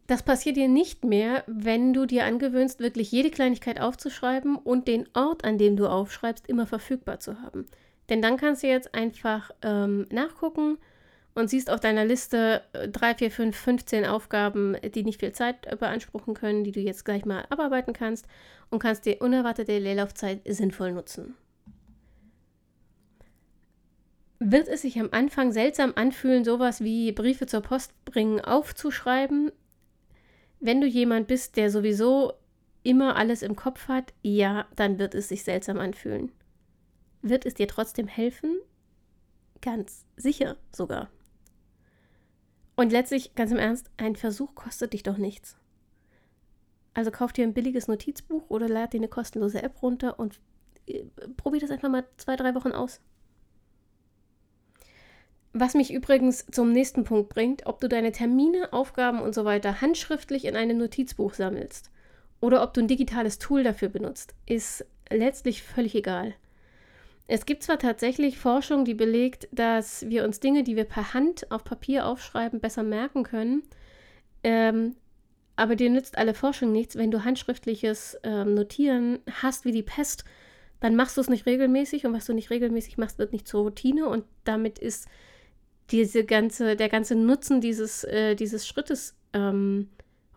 Das 0.06 0.22
passiert 0.22 0.56
dir 0.56 0.68
nicht 0.68 1.04
mehr, 1.04 1.42
wenn 1.46 1.92
du 1.92 2.06
dir 2.06 2.24
angewöhnst, 2.24 2.80
wirklich 2.80 3.10
jede 3.10 3.30
Kleinigkeit 3.30 3.80
aufzuschreiben 3.80 4.56
und 4.56 4.86
den 4.86 5.08
Ort, 5.14 5.44
an 5.44 5.58
dem 5.58 5.76
du 5.76 5.88
aufschreibst, 5.88 6.46
immer 6.48 6.66
verfügbar 6.66 7.18
zu 7.18 7.42
haben. 7.42 7.66
Denn 8.08 8.22
dann 8.22 8.36
kannst 8.36 8.62
du 8.62 8.68
jetzt 8.68 8.94
einfach 8.94 9.50
ähm, 9.62 10.06
nachgucken 10.10 10.78
und 11.34 11.50
siehst 11.50 11.70
auf 11.70 11.80
deiner 11.80 12.04
Liste 12.04 12.62
3, 12.72 13.16
4, 13.16 13.30
5, 13.30 13.56
15 13.56 14.06
Aufgaben, 14.06 14.76
die 14.94 15.02
nicht 15.02 15.20
viel 15.20 15.32
Zeit 15.32 15.78
beanspruchen 15.78 16.34
können, 16.34 16.62
die 16.62 16.72
du 16.72 16.80
jetzt 16.80 17.04
gleich 17.04 17.24
mal 17.24 17.44
abarbeiten 17.50 17.92
kannst 17.92 18.26
und 18.70 18.78
kannst 18.78 19.06
die 19.06 19.16
unerwartete 19.16 19.78
Leerlaufzeit 19.78 20.40
sinnvoll 20.46 20.92
nutzen. 20.92 21.34
Wird 24.38 24.68
es 24.68 24.82
sich 24.82 25.00
am 25.00 25.08
Anfang 25.12 25.50
seltsam 25.50 25.92
anfühlen, 25.96 26.44
sowas 26.44 26.80
wie 26.82 27.10
Briefe 27.10 27.46
zur 27.46 27.62
Post 27.62 27.92
bringen 28.04 28.40
aufzuschreiben? 28.40 29.50
Wenn 30.60 30.80
du 30.80 30.86
jemand 30.86 31.26
bist, 31.26 31.56
der 31.56 31.70
sowieso 31.70 32.32
immer 32.82 33.16
alles 33.16 33.42
im 33.42 33.56
Kopf 33.56 33.88
hat, 33.88 34.14
ja, 34.22 34.66
dann 34.76 34.98
wird 34.98 35.14
es 35.14 35.28
sich 35.28 35.44
seltsam 35.44 35.78
anfühlen. 35.78 36.32
Wird 37.22 37.44
es 37.44 37.54
dir 37.54 37.68
trotzdem 37.68 38.06
helfen? 38.06 38.58
Ganz 39.60 40.06
sicher 40.16 40.56
sogar. 40.72 41.10
Und 42.76 42.92
letztlich, 42.92 43.34
ganz 43.34 43.50
im 43.50 43.58
Ernst, 43.58 43.90
ein 43.96 44.16
Versuch 44.16 44.54
kostet 44.54 44.92
dich 44.92 45.02
doch 45.02 45.16
nichts. 45.16 45.56
Also 46.94 47.10
kauf 47.10 47.32
dir 47.32 47.44
ein 47.44 47.54
billiges 47.54 47.88
Notizbuch 47.88 48.48
oder 48.48 48.68
lad 48.68 48.92
dir 48.92 48.98
eine 48.98 49.08
kostenlose 49.08 49.62
App 49.62 49.82
runter 49.82 50.18
und 50.18 50.40
äh, 50.86 51.04
probier 51.36 51.60
das 51.60 51.70
einfach 51.70 51.88
mal 51.88 52.06
zwei, 52.16 52.36
drei 52.36 52.54
Wochen 52.54 52.72
aus. 52.72 53.00
Was 55.58 55.72
mich 55.72 55.90
übrigens 55.90 56.44
zum 56.52 56.70
nächsten 56.70 57.04
Punkt 57.04 57.30
bringt, 57.30 57.64
ob 57.64 57.80
du 57.80 57.88
deine 57.88 58.12
Termine, 58.12 58.74
Aufgaben 58.74 59.22
und 59.22 59.34
so 59.34 59.46
weiter 59.46 59.80
handschriftlich 59.80 60.44
in 60.44 60.54
einem 60.54 60.76
Notizbuch 60.76 61.32
sammelst 61.32 61.90
oder 62.42 62.62
ob 62.62 62.74
du 62.74 62.82
ein 62.82 62.88
digitales 62.88 63.38
Tool 63.38 63.62
dafür 63.62 63.88
benutzt, 63.88 64.34
ist 64.44 64.84
letztlich 65.08 65.62
völlig 65.62 65.94
egal. 65.94 66.34
Es 67.26 67.46
gibt 67.46 67.62
zwar 67.62 67.78
tatsächlich 67.78 68.38
Forschung, 68.38 68.84
die 68.84 68.92
belegt, 68.92 69.48
dass 69.50 70.06
wir 70.10 70.24
uns 70.24 70.40
Dinge, 70.40 70.62
die 70.62 70.76
wir 70.76 70.84
per 70.84 71.14
Hand 71.14 71.50
auf 71.50 71.64
Papier 71.64 72.04
aufschreiben, 72.04 72.60
besser 72.60 72.82
merken 72.82 73.22
können, 73.22 73.62
ähm, 74.44 74.94
aber 75.56 75.74
dir 75.74 75.88
nützt 75.88 76.18
alle 76.18 76.34
Forschung 76.34 76.70
nichts, 76.70 76.96
wenn 76.96 77.10
du 77.10 77.24
handschriftliches 77.24 78.18
ähm, 78.24 78.52
Notieren 78.52 79.20
hast 79.40 79.64
wie 79.64 79.72
die 79.72 79.82
Pest, 79.82 80.26
dann 80.80 80.96
machst 80.96 81.16
du 81.16 81.22
es 81.22 81.30
nicht 81.30 81.46
regelmäßig 81.46 82.04
und 82.04 82.12
was 82.12 82.26
du 82.26 82.34
nicht 82.34 82.50
regelmäßig 82.50 82.98
machst, 82.98 83.18
wird 83.18 83.32
nicht 83.32 83.48
zur 83.48 83.62
Routine 83.62 84.06
und 84.06 84.26
damit 84.44 84.78
ist 84.78 85.08
diese 85.90 86.24
ganze, 86.24 86.76
der 86.76 86.88
ganze 86.88 87.14
Nutzen 87.14 87.60
dieses, 87.60 88.04
äh, 88.04 88.34
dieses 88.34 88.66
Schrittes 88.66 89.16
ähm, 89.32 89.88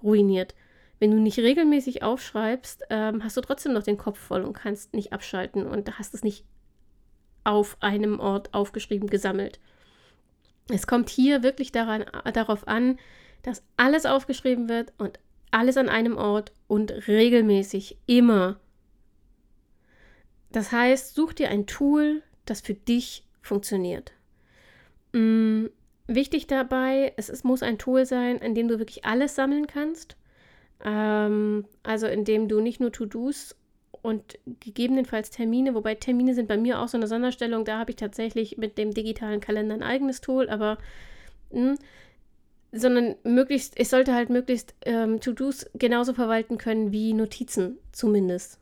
ruiniert. 0.03 0.55
Wenn 0.99 1.11
du 1.11 1.17
nicht 1.17 1.39
regelmäßig 1.39 2.03
aufschreibst, 2.03 2.83
ähm, 2.89 3.23
hast 3.23 3.37
du 3.37 3.41
trotzdem 3.41 3.73
noch 3.73 3.83
den 3.83 3.97
Kopf 3.97 4.19
voll 4.19 4.43
und 4.43 4.53
kannst 4.53 4.93
nicht 4.93 5.13
abschalten 5.13 5.65
und 5.65 5.97
hast 5.97 6.13
es 6.13 6.23
nicht 6.23 6.45
auf 7.43 7.77
einem 7.79 8.19
Ort 8.19 8.53
aufgeschrieben, 8.53 9.09
gesammelt. 9.09 9.59
Es 10.67 10.85
kommt 10.85 11.09
hier 11.09 11.41
wirklich 11.41 11.71
daran, 11.71 12.05
darauf 12.33 12.67
an, 12.67 12.99
dass 13.41 13.63
alles 13.77 14.05
aufgeschrieben 14.05 14.69
wird 14.69 14.93
und 14.97 15.19
alles 15.51 15.77
an 15.77 15.89
einem 15.89 16.17
Ort 16.17 16.51
und 16.67 16.91
regelmäßig, 17.07 17.97
immer. 18.05 18.59
Das 20.51 20.71
heißt, 20.71 21.15
such 21.15 21.33
dir 21.33 21.49
ein 21.49 21.65
Tool, 21.65 22.21
das 22.45 22.61
für 22.61 22.73
dich 22.73 23.25
funktioniert. 23.41 24.11
Mm, 25.13 25.65
wichtig 26.07 26.47
dabei, 26.47 27.13
es, 27.17 27.29
es, 27.29 27.43
muss 27.43 27.63
ein 27.63 27.77
Tool 27.77 28.05
sein, 28.05 28.37
in 28.37 28.55
dem 28.55 28.67
du 28.67 28.79
wirklich 28.79 29.05
alles 29.05 29.35
sammeln 29.35 29.67
kannst. 29.67 30.15
Ähm, 30.83 31.65
also 31.83 32.07
in 32.07 32.25
dem 32.25 32.47
du 32.47 32.61
nicht 32.61 32.79
nur 32.79 32.91
To-Dos 32.91 33.55
und 34.01 34.39
gegebenenfalls 34.59 35.29
Termine, 35.29 35.75
wobei 35.75 35.95
Termine 35.95 36.33
sind 36.33 36.47
bei 36.47 36.57
mir 36.57 36.79
auch 36.79 36.87
so 36.87 36.97
eine 36.97 37.07
Sonderstellung, 37.07 37.65
da 37.65 37.79
habe 37.79 37.91
ich 37.91 37.97
tatsächlich 37.97 38.57
mit 38.57 38.77
dem 38.77 38.93
digitalen 38.93 39.41
Kalender 39.41 39.75
ein 39.75 39.83
eigenes 39.83 40.21
Tool, 40.21 40.49
aber 40.49 40.77
mh, 41.51 41.71
hm, 41.71 41.77
sondern 42.71 43.15
möglichst, 43.23 43.79
ich 43.79 43.89
sollte 43.89 44.13
halt 44.13 44.29
möglichst 44.29 44.75
ähm, 44.85 45.19
To-Dos 45.19 45.65
genauso 45.73 46.13
verwalten 46.13 46.59
können 46.59 46.91
wie 46.91 47.13
Notizen 47.13 47.79
zumindest, 47.91 48.59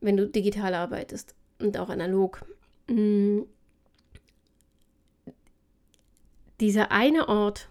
wenn 0.00 0.16
du 0.16 0.28
digital 0.28 0.74
arbeitest 0.74 1.34
und 1.58 1.78
auch 1.78 1.88
analog. 1.88 2.44
Mhm 2.88 3.46
dieser 6.60 6.90
eine 6.90 7.28
Ort, 7.28 7.68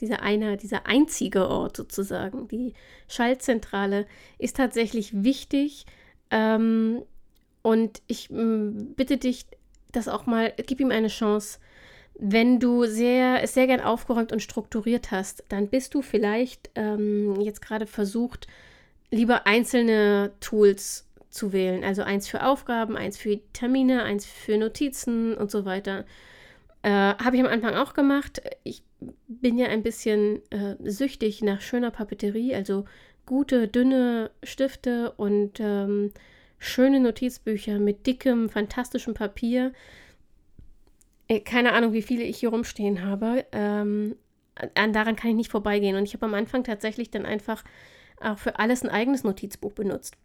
dieser 0.00 0.22
eine, 0.22 0.56
dieser 0.56 0.86
einzige 0.86 1.48
Ort 1.48 1.76
sozusagen, 1.76 2.48
die 2.48 2.74
Schaltzentrale, 3.08 4.06
ist 4.38 4.56
tatsächlich 4.56 5.24
wichtig. 5.24 5.86
Ähm, 6.30 7.02
und 7.62 8.02
ich 8.06 8.30
mm, 8.30 8.94
bitte 8.94 9.16
dich, 9.16 9.46
das 9.92 10.08
auch 10.08 10.26
mal, 10.26 10.52
gib 10.66 10.80
ihm 10.80 10.90
eine 10.90 11.08
Chance. 11.08 11.58
Wenn 12.18 12.60
du 12.60 12.84
sehr, 12.86 13.46
sehr 13.46 13.66
gern 13.66 13.80
aufgeräumt 13.80 14.32
und 14.32 14.42
strukturiert 14.42 15.10
hast, 15.10 15.44
dann 15.48 15.68
bist 15.68 15.94
du 15.94 16.02
vielleicht 16.02 16.70
ähm, 16.74 17.40
jetzt 17.40 17.60
gerade 17.60 17.86
versucht, 17.86 18.46
lieber 19.10 19.46
einzelne 19.46 20.32
Tools 20.40 21.06
zu 21.30 21.52
wählen. 21.52 21.84
Also 21.84 22.02
eins 22.02 22.28
für 22.28 22.44
Aufgaben, 22.44 22.96
eins 22.96 23.18
für 23.18 23.38
Termine, 23.52 24.02
eins 24.02 24.26
für 24.26 24.56
Notizen 24.56 25.34
und 25.34 25.50
so 25.50 25.64
weiter. 25.64 26.04
Äh, 26.86 27.16
Habe 27.18 27.34
ich 27.34 27.42
am 27.42 27.50
Anfang 27.50 27.74
auch 27.74 27.94
gemacht. 27.94 28.40
Ich 28.62 28.84
bin 29.26 29.58
ja 29.58 29.66
ein 29.66 29.82
bisschen 29.82 30.40
äh, 30.52 30.76
süchtig 30.88 31.42
nach 31.42 31.60
schöner 31.60 31.90
Papeterie, 31.90 32.54
also 32.54 32.84
gute, 33.26 33.66
dünne 33.66 34.30
Stifte 34.44 35.10
und 35.16 35.58
ähm, 35.58 36.12
schöne 36.60 37.00
Notizbücher 37.00 37.80
mit 37.80 38.06
dickem, 38.06 38.48
fantastischem 38.48 39.14
Papier. 39.14 39.72
Äh, 41.26 41.40
keine 41.40 41.72
Ahnung, 41.72 41.92
wie 41.92 42.02
viele 42.02 42.22
ich 42.22 42.38
hier 42.38 42.50
rumstehen 42.50 43.04
habe. 43.04 43.44
Ähm, 43.50 44.14
an, 44.76 44.92
daran 44.92 45.16
kann 45.16 45.30
ich 45.30 45.36
nicht 45.36 45.50
vorbeigehen. 45.50 45.96
Und 45.96 46.04
ich 46.04 46.14
habe 46.14 46.26
am 46.26 46.34
Anfang 46.34 46.62
tatsächlich 46.62 47.10
dann 47.10 47.26
einfach 47.26 47.64
auch 48.20 48.38
für 48.38 48.60
alles 48.60 48.84
ein 48.84 48.90
eigenes 48.90 49.24
Notizbuch 49.24 49.72
benutzt. 49.72 50.16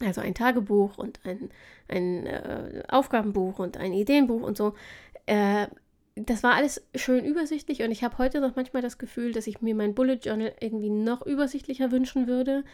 Also 0.00 0.20
ein 0.20 0.34
Tagebuch 0.34 0.98
und 0.98 1.20
ein, 1.24 1.48
ein 1.88 2.26
äh, 2.26 2.82
Aufgabenbuch 2.88 3.58
und 3.58 3.78
ein 3.78 3.94
Ideenbuch 3.94 4.42
und 4.42 4.56
so. 4.56 4.74
Äh, 5.26 5.66
das 6.14 6.42
war 6.42 6.54
alles 6.54 6.82
schön 6.94 7.24
übersichtlich 7.24 7.82
und 7.82 7.90
ich 7.90 8.02
habe 8.02 8.16
heute 8.18 8.40
noch 8.40 8.56
manchmal 8.56 8.80
das 8.80 8.96
Gefühl, 8.96 9.32
dass 9.32 9.46
ich 9.46 9.60
mir 9.60 9.74
mein 9.74 9.94
Bullet 9.94 10.20
Journal 10.22 10.54
irgendwie 10.60 10.88
noch 10.88 11.26
übersichtlicher 11.26 11.90
wünschen 11.90 12.26
würde. 12.26 12.64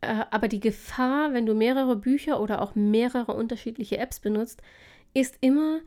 Äh, 0.00 0.24
aber 0.30 0.48
die 0.48 0.60
Gefahr, 0.60 1.34
wenn 1.34 1.44
du 1.46 1.54
mehrere 1.54 1.96
Bücher 1.96 2.40
oder 2.40 2.62
auch 2.62 2.74
mehrere 2.74 3.34
unterschiedliche 3.34 3.98
Apps 3.98 4.20
benutzt, 4.20 4.62
ist 5.12 5.36
immer, 5.40 5.80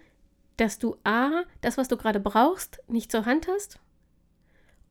dass 0.57 0.77
du 0.77 0.97
A, 1.03 1.43
das, 1.61 1.77
was 1.77 1.87
du 1.87 1.97
gerade 1.97 2.19
brauchst, 2.19 2.79
nicht 2.87 3.11
zur 3.11 3.25
Hand 3.25 3.47
hast 3.47 3.79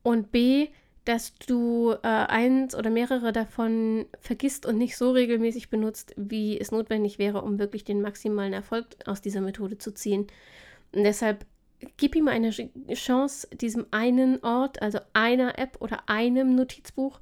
und 0.01 0.31
B, 0.31 0.67
dass 1.05 1.35
du 1.35 1.91
äh, 1.91 2.07
eins 2.07 2.75
oder 2.75 2.89
mehrere 2.89 3.31
davon 3.31 4.05
vergisst 4.19 4.65
und 4.65 4.77
nicht 4.77 4.97
so 4.97 5.11
regelmäßig 5.11 5.69
benutzt, 5.69 6.13
wie 6.17 6.59
es 6.59 6.71
notwendig 6.71 7.19
wäre, 7.19 7.41
um 7.41 7.59
wirklich 7.59 7.83
den 7.83 8.01
maximalen 8.01 8.53
Erfolg 8.53 8.87
aus 9.05 9.21
dieser 9.21 9.41
Methode 9.41 9.77
zu 9.77 9.93
ziehen. 9.93 10.27
Und 10.93 11.03
deshalb 11.03 11.45
gib 11.97 12.15
ihm 12.15 12.27
eine 12.27 12.51
Chance, 12.51 13.47
diesem 13.55 13.87
einen 13.91 14.43
Ort, 14.43 14.81
also 14.81 14.99
einer 15.13 15.57
App 15.59 15.77
oder 15.79 16.03
einem 16.07 16.55
Notizbuch, 16.55 17.19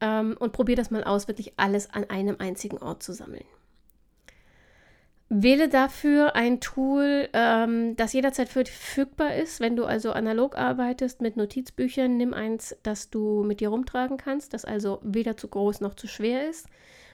ähm, 0.00 0.36
und 0.38 0.52
probier 0.52 0.76
das 0.76 0.90
mal 0.90 1.04
aus, 1.04 1.28
wirklich 1.28 1.52
alles 1.56 1.88
an 1.90 2.10
einem 2.10 2.36
einzigen 2.38 2.78
Ort 2.78 3.02
zu 3.02 3.12
sammeln. 3.12 3.44
Wähle 5.34 5.70
dafür 5.70 6.36
ein 6.36 6.60
Tool, 6.60 7.28
ähm, 7.32 7.96
das 7.96 8.12
jederzeit 8.12 8.50
verfügbar 8.50 9.34
ist. 9.34 9.60
Wenn 9.60 9.76
du 9.76 9.86
also 9.86 10.12
analog 10.12 10.58
arbeitest 10.58 11.22
mit 11.22 11.38
Notizbüchern, 11.38 12.18
nimm 12.18 12.34
eins, 12.34 12.76
das 12.82 13.08
du 13.08 13.42
mit 13.42 13.60
dir 13.60 13.70
rumtragen 13.70 14.18
kannst, 14.18 14.52
das 14.52 14.66
also 14.66 14.98
weder 15.02 15.38
zu 15.38 15.48
groß 15.48 15.80
noch 15.80 15.94
zu 15.94 16.06
schwer 16.06 16.50
ist. 16.50 16.66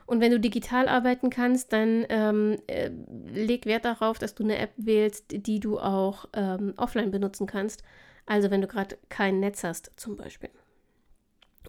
Und 0.09 0.23
wenn 0.23 0.33
du 0.33 0.41
digital 0.41 0.89
arbeiten 0.89 1.29
kannst, 1.29 1.71
dann 1.75 2.07
ähm, 2.09 2.57
äh, 2.67 2.91
leg 3.31 3.67
Wert 3.67 3.85
darauf, 3.85 4.19
dass 4.19 4.35
du 4.35 4.43
eine 4.43 4.57
App 4.57 4.73
wählst, 4.79 5.27
die 5.29 5.61
du 5.61 5.79
auch 5.79 6.25
ähm, 6.33 6.73
offline 6.79 7.11
benutzen 7.11 7.47
kannst. 7.47 7.83
Also 8.25 8.51
wenn 8.51 8.63
du 8.63 8.69
gerade 8.69 8.97
kein 9.11 9.39
Netz 9.39 9.65
hast 9.65 9.93
zum 9.97 10.17
Beispiel. 10.17 10.49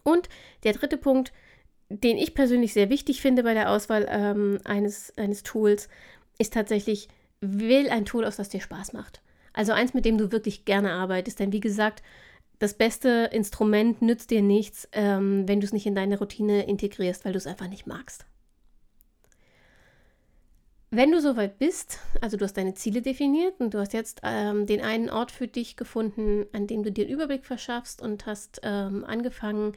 Und 0.04 0.30
der 0.63 0.71
dritte 0.71 0.95
Punkt, 0.95 1.34
den 1.89 2.17
ich 2.17 2.34
persönlich 2.34 2.71
sehr 2.71 2.89
wichtig 2.89 3.19
finde 3.19 3.43
bei 3.43 3.54
der 3.54 3.71
Auswahl 3.71 4.08
ähm, 4.10 4.62
eines, 4.63 5.12
eines 5.17 5.43
Tools, 5.43 5.89
ist 6.38 6.54
tatsächlich, 6.54 7.10
wähl 7.41 7.89
ein 7.89 8.06
Tool 8.06 8.23
aus, 8.23 8.38
das 8.38 8.47
dir 8.47 8.62
Spaß 8.62 8.93
macht. 8.93 9.21
Also 9.52 9.73
eins, 9.73 9.93
mit 9.93 10.06
dem 10.06 10.17
du 10.17 10.32
wirklich 10.32 10.63
gerne 10.63 10.93
arbeitest. 10.93 11.41
Denn 11.41 11.52
wie 11.52 11.60
gesagt, 11.60 12.04
das 12.60 12.74
beste 12.74 13.30
Instrument 13.32 14.02
nützt 14.02 14.32
dir 14.32 14.41
nichts, 14.41 14.88
ähm, 14.91 15.48
wenn 15.48 15.62
du 15.62 15.65
es 15.65 15.74
nicht 15.74 15.86
in 15.86 15.95
deine 15.95 16.19
Routine 16.19 16.67
integrierst, 16.67 17.26
weil 17.26 17.32
du 17.32 17.38
es 17.38 17.48
einfach 17.48 17.69
nicht 17.69 17.88
magst. 17.88 18.26
Wenn 20.91 21.12
du 21.12 21.22
soweit 21.22 21.60
bist, 21.60 22.00
also 22.19 22.36
du 22.36 22.45
hast 22.45 22.58
deine 22.58 22.74
Ziele 22.74 23.02
definiert 23.02 23.60
und 23.60 23.74
du 23.74 23.80
hast 23.80 23.93
jetzt 23.93 24.22
ähm, 24.24 24.65
den 24.65 24.82
einen 24.82 25.10
Ort 25.10 25.32
für 25.32 25.48
dich 25.48 25.78
gefunden, 25.78 26.48
an 26.52 26.65
dem 26.65 26.84
du 26.84 26.91
dir 26.91 27.06
einen 27.06 27.13
Überblick 27.13 27.45
verschaffst 27.45 28.02
und 28.02 28.26
hast 28.26 28.60
ähm, 28.63 29.06
angefangen, 29.06 29.74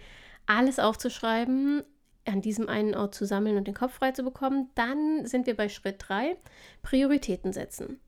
alles 0.47 0.79
aufzuschreiben, 0.79 1.83
an 2.25 2.40
diesem 2.40 2.68
einen 2.68 2.95
Ort 2.95 3.14
zu 3.14 3.27
sammeln 3.27 3.57
und 3.59 3.66
den 3.66 3.75
Kopf 3.75 3.92
frei 3.92 4.12
zu 4.12 4.23
bekommen, 4.23 4.71
dann 4.75 5.27
sind 5.27 5.47
wir 5.47 5.55
bei 5.55 5.68
Schritt 5.68 5.97
3, 5.99 6.37
Prioritäten 6.83 7.53
setzen. 7.53 8.01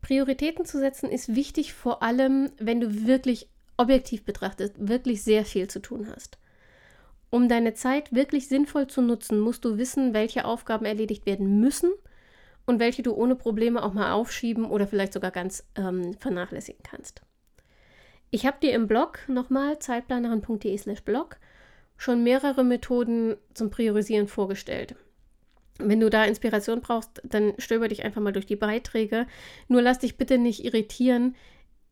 Prioritäten 0.00 0.64
zu 0.64 0.78
setzen 0.78 1.10
ist 1.10 1.34
wichtig, 1.34 1.74
vor 1.74 2.02
allem, 2.02 2.52
wenn 2.58 2.80
du 2.80 3.06
wirklich 3.06 3.48
objektiv 3.76 4.24
betrachtet, 4.24 4.72
wirklich 4.76 5.22
sehr 5.22 5.44
viel 5.44 5.68
zu 5.68 5.80
tun 5.80 6.08
hast. 6.14 6.38
Um 7.30 7.48
deine 7.48 7.74
Zeit 7.74 8.14
wirklich 8.14 8.48
sinnvoll 8.48 8.86
zu 8.86 9.02
nutzen, 9.02 9.40
musst 9.40 9.64
du 9.64 9.76
wissen, 9.76 10.14
welche 10.14 10.44
Aufgaben 10.44 10.84
erledigt 10.84 11.26
werden 11.26 11.60
müssen 11.60 11.90
und 12.66 12.78
welche 12.78 13.02
du 13.02 13.12
ohne 13.12 13.34
Probleme 13.34 13.82
auch 13.82 13.92
mal 13.92 14.12
aufschieben 14.12 14.64
oder 14.64 14.86
vielleicht 14.86 15.12
sogar 15.12 15.30
ganz 15.30 15.64
ähm, 15.74 16.14
vernachlässigen 16.14 16.82
kannst. 16.82 17.22
Ich 18.30 18.46
habe 18.46 18.58
dir 18.62 18.72
im 18.72 18.86
Blog 18.86 19.20
nochmal 19.28 19.78
zeitplanerin.de/slash 19.78 21.02
blog 21.02 21.36
schon 21.96 22.22
mehrere 22.22 22.64
Methoden 22.64 23.36
zum 23.52 23.70
Priorisieren 23.70 24.28
vorgestellt. 24.28 24.96
Wenn 25.78 26.00
du 26.00 26.08
da 26.08 26.24
Inspiration 26.24 26.80
brauchst, 26.80 27.20
dann 27.24 27.54
stöber 27.58 27.88
dich 27.88 28.04
einfach 28.04 28.20
mal 28.20 28.32
durch 28.32 28.46
die 28.46 28.56
Beiträge. 28.56 29.26
Nur 29.68 29.82
lass 29.82 29.98
dich 29.98 30.16
bitte 30.16 30.38
nicht 30.38 30.64
irritieren. 30.64 31.34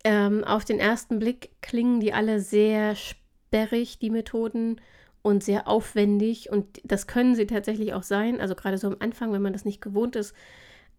Ähm, 0.04 0.44
auf 0.44 0.64
den 0.64 0.80
ersten 0.80 1.18
Blick 1.18 1.50
klingen 1.60 2.00
die 2.00 2.12
alle 2.12 2.40
sehr 2.40 2.94
sperrig, 2.96 3.98
die 3.98 4.10
Methoden, 4.10 4.80
und 5.22 5.44
sehr 5.44 5.68
aufwendig. 5.68 6.50
Und 6.50 6.80
das 6.84 7.06
können 7.06 7.34
sie 7.34 7.46
tatsächlich 7.46 7.94
auch 7.94 8.02
sein. 8.02 8.40
Also 8.40 8.54
gerade 8.54 8.76
so 8.76 8.88
am 8.88 8.96
Anfang, 8.98 9.32
wenn 9.32 9.42
man 9.42 9.52
das 9.52 9.64
nicht 9.64 9.80
gewohnt 9.80 10.16
ist, 10.16 10.34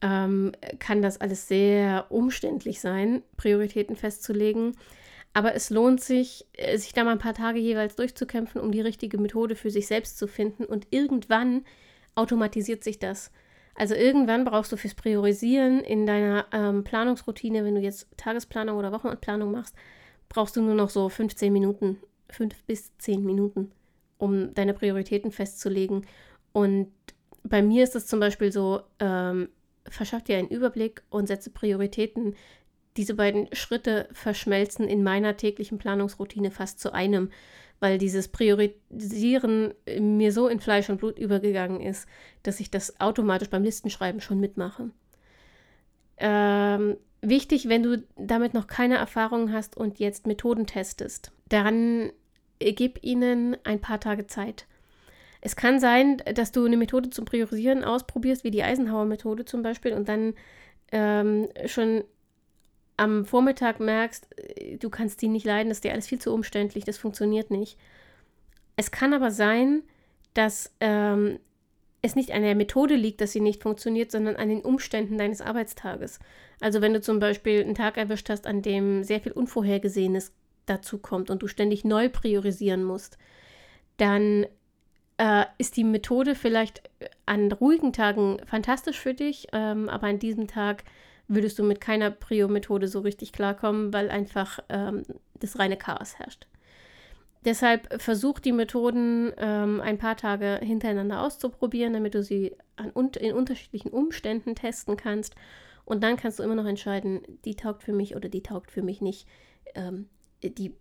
ähm, 0.02 0.54
kann 0.80 1.02
das 1.02 1.22
alles 1.22 1.48
sehr 1.48 2.08
umständlich 2.10 2.80
sein, 2.82 3.22
Prioritäten 3.38 3.96
festzulegen. 3.96 4.76
Aber 5.34 5.56
es 5.56 5.70
lohnt 5.70 6.02
sich, 6.02 6.46
äh, 6.54 6.78
sich 6.78 6.94
da 6.94 7.04
mal 7.04 7.12
ein 7.12 7.20
paar 7.20 7.34
Tage 7.34 7.60
jeweils 7.60 7.96
durchzukämpfen, 7.96 8.62
um 8.62 8.72
die 8.72 8.82
richtige 8.82 9.18
Methode 9.18 9.56
für 9.56 9.72
sich 9.72 9.88
selbst 9.88 10.18
zu 10.18 10.28
finden. 10.28 10.66
Und 10.66 10.88
irgendwann 10.92 11.66
automatisiert 12.16 12.84
sich 12.84 13.00
das. 13.00 13.32
Also 13.76 13.96
irgendwann 13.96 14.46
brauchst 14.46 14.72
du 14.72 14.78
fürs 14.78 14.94
Priorisieren 14.94 15.80
in 15.80 16.06
deiner 16.06 16.46
ähm, 16.52 16.84
Planungsroutine, 16.84 17.66
wenn 17.66 17.76
du 17.76 17.82
jetzt 17.82 18.08
Tagesplanung 18.18 18.78
oder 18.78 18.92
Wochenendplanung 18.92 19.52
machst, 19.52 19.76
brauchst 20.30 20.56
du 20.56 20.62
nur 20.62 20.76
noch 20.76 20.90
so 20.90 21.10
15 21.10 21.52
Minuten, 21.52 21.98
5 22.30 22.64
bis 22.66 22.96
10 23.00 23.24
Minuten, 23.24 23.72
um 24.18 24.54
deine 24.54 24.74
Prioritäten 24.74 25.32
festzulegen. 25.32 26.06
Und 26.52 26.92
bei 27.44 27.62
mir 27.62 27.84
ist 27.84 27.96
es 27.96 28.06
zum 28.06 28.20
Beispiel 28.20 28.52
so, 28.52 28.82
ähm, 29.00 29.50
verschaff 29.90 30.24
dir 30.24 30.38
einen 30.38 30.48
Überblick 30.48 31.04
und 31.10 31.28
setze 31.28 31.50
Prioritäten, 31.50 32.36
diese 32.96 33.16
beiden 33.16 33.54
Schritte 33.54 34.08
verschmelzen 34.12 34.88
in 34.88 35.04
meiner 35.04 35.36
täglichen 35.36 35.78
Planungsroutine 35.80 36.52
fast 36.52 36.80
zu 36.80 36.94
einem, 36.94 37.32
weil 37.84 37.98
dieses 37.98 38.30
Priorisieren 38.30 39.74
mir 40.00 40.32
so 40.32 40.48
in 40.48 40.62
Fleisch 40.62 40.90
und 40.90 41.00
Blut 41.00 41.20
übergegangen 41.20 41.82
ist, 41.82 42.08
dass 42.42 42.62
ich 42.62 42.72
das 42.72 42.98
automatisch 43.02 43.50
beim 43.50 43.62
Listenschreiben 43.62 44.22
schon 44.22 44.40
mitmache. 44.40 44.92
Ähm, 46.16 46.96
wichtig, 47.20 47.68
wenn 47.68 47.84
du 47.84 48.02
damit 48.16 48.54
noch 48.54 48.68
keine 48.68 48.96
Erfahrung 48.96 49.52
hast 49.52 49.76
und 49.76 50.00
jetzt 50.00 50.28
Methoden 50.28 50.66
testest, 50.66 51.34
dann 51.50 52.14
gib 52.60 53.04
ihnen 53.04 53.58
ein 53.66 53.82
paar 53.82 54.00
Tage 54.00 54.28
Zeit. 54.28 54.66
Es 55.42 55.58
kann 55.58 55.82
sein, 55.82 56.22
dass 56.36 56.54
du 56.54 56.64
eine 56.64 56.78
Methode 56.78 57.10
zum 57.10 57.26
Priorisieren 57.26 57.84
ausprobierst, 57.84 58.46
wie 58.46 58.52
die 58.52 58.64
Eisenhower-Methode 58.64 59.44
zum 59.44 59.62
Beispiel, 59.62 59.92
und 59.92 60.08
dann 60.08 60.36
ähm, 60.94 61.50
schon 61.66 62.06
am 62.98 63.26
Vormittag 63.26 63.80
merkst, 63.80 64.28
äh, 64.38 64.78
du 64.78 64.90
kannst 64.90 65.22
die 65.22 65.28
nicht 65.28 65.46
leiden, 65.46 65.70
das 65.70 65.78
ist 65.78 65.84
dir 65.84 65.94
alles 65.94 66.08
viel 66.08 66.20
zu 66.20 66.34
umständlich, 66.34 66.86
das 66.86 66.98
funktioniert 66.98 67.52
nicht. 67.52 67.78
Es 68.76 68.92
kann 68.92 69.14
aber 69.14 69.32
sein, 69.32 69.84
dass 70.34 70.74
ähm, 70.80 71.40
es 72.02 72.16
nicht 72.16 72.32
an 72.32 72.42
der 72.42 72.56
Methode 72.56 72.96
liegt, 72.96 73.22
dass 73.22 73.32
sie 73.32 73.40
nicht 73.40 73.64
funktioniert, 73.64 74.12
sondern 74.12 74.36
an 74.36 74.50
den 74.50 74.62
Umständen 74.62 75.18
deines 75.18 75.42
Arbeitstages. 75.42 76.20
Also 76.60 76.82
wenn 76.82 76.94
du 76.94 77.02
zum 77.02 77.20
Beispiel 77.20 77.62
einen 77.62 77.76
Tag 77.76 77.98
erwischt 77.98 78.30
hast, 78.30 78.46
an 78.46 78.62
dem 78.62 79.04
sehr 79.04 79.22
viel 79.22 79.32
Unvorhergesehenes 79.32 80.34
dazu 80.66 80.98
kommt 80.98 81.30
und 81.30 81.44
du 81.44 81.48
ständig 81.48 81.86
neu 81.86 82.10
priorisieren 82.10 82.84
musst, 82.84 83.18
dann 83.98 84.46
äh, 85.18 85.46
ist 85.58 85.78
die 85.78 85.84
Methode 85.84 86.36
vielleicht 86.36 86.82
an 87.26 87.52
ruhigen 87.52 87.94
Tagen 87.94 88.40
fantastisch 88.46 89.00
für 89.00 89.14
dich, 89.14 89.48
ähm, 89.54 89.88
aber 89.88 90.08
an 90.08 90.20
diesem 90.20 90.48
Tag 90.48 90.84
würdest 91.28 91.58
du 91.60 91.64
mit 91.64 91.82
keiner 91.82 92.12
Prio-Methode 92.12 92.88
so 92.88 93.00
richtig 93.00 93.32
klarkommen, 93.32 93.94
weil 93.94 94.10
einfach 94.10 94.60
ähm, 94.70 95.04
das 95.40 95.58
reine 95.58 95.78
Chaos 95.78 96.20
herrscht. 96.20 96.48
Deshalb 97.46 98.02
versuch 98.02 98.40
die 98.40 98.54
Methoden 98.54 99.34
ähm, 99.38 99.82
ein 99.82 99.98
paar 99.98 100.16
Tage 100.16 100.60
hintereinander 100.62 101.22
auszuprobieren, 101.22 101.94
damit 101.94 102.16
du 102.16 102.24
sie 102.24 102.56
an, 102.78 102.92
in 103.20 103.34
unterschiedlichen 103.34 103.90
Umständen 103.90 104.56
testen 104.56 104.96
kannst. 104.96 105.36
Und 105.86 106.04
dann 106.04 106.16
kannst 106.16 106.40
du 106.40 106.44
immer 106.44 106.56
noch 106.56 106.66
entscheiden, 106.66 107.22
die 107.44 107.56
taugt 107.56 107.84
für 107.84 107.92
mich 107.92 108.16
oder 108.16 108.30
die 108.30 108.44
taugt 108.44 108.72
für 108.72 108.82
mich 108.82 109.02
nicht. 109.02 109.28
Ähm, 109.76 110.08
die, 110.42 110.76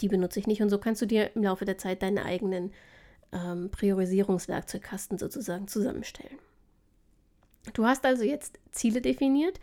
die 0.00 0.08
benutze 0.08 0.38
ich 0.40 0.46
nicht. 0.46 0.62
Und 0.62 0.70
so 0.70 0.78
kannst 0.78 1.00
du 1.02 1.06
dir 1.06 1.34
im 1.34 1.42
Laufe 1.42 1.64
der 1.64 1.78
Zeit 1.78 2.02
deinen 2.02 2.18
eigenen 2.18 2.72
ähm, 3.32 3.70
Priorisierungswerkzeugkasten 3.70 5.18
sozusagen 5.18 5.68
zusammenstellen. 5.68 6.38
Du 7.72 7.86
hast 7.86 8.04
also 8.04 8.24
jetzt 8.24 8.58
Ziele 8.70 9.00
definiert. 9.00 9.58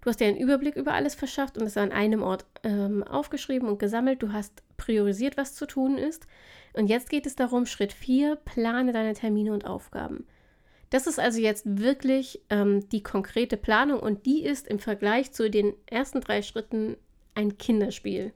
Du 0.00 0.08
hast 0.08 0.20
dir 0.20 0.26
einen 0.26 0.36
Überblick 0.36 0.76
über 0.76 0.94
alles 0.94 1.14
verschafft 1.14 1.56
und 1.58 1.66
es 1.66 1.76
an 1.76 1.92
einem 1.92 2.22
Ort 2.22 2.44
ähm, 2.64 3.04
aufgeschrieben 3.04 3.68
und 3.68 3.78
gesammelt. 3.78 4.22
Du 4.22 4.32
hast 4.32 4.62
priorisiert, 4.76 5.36
was 5.36 5.54
zu 5.54 5.66
tun 5.66 5.96
ist. 5.96 6.26
Und 6.72 6.88
jetzt 6.88 7.10
geht 7.10 7.26
es 7.26 7.36
darum, 7.36 7.66
Schritt 7.66 7.92
4, 7.92 8.36
plane 8.36 8.92
deine 8.92 9.14
Termine 9.14 9.52
und 9.52 9.66
Aufgaben. 9.66 10.26
Das 10.90 11.06
ist 11.06 11.20
also 11.20 11.40
jetzt 11.40 11.64
wirklich 11.78 12.40
ähm, 12.50 12.88
die 12.90 13.02
konkrete 13.02 13.56
Planung 13.56 14.00
und 14.00 14.26
die 14.26 14.42
ist 14.44 14.66
im 14.66 14.78
Vergleich 14.78 15.32
zu 15.32 15.48
den 15.48 15.72
ersten 15.86 16.20
drei 16.20 16.42
Schritten 16.42 16.96
ein 17.34 17.56
Kinderspiel. 17.56 18.32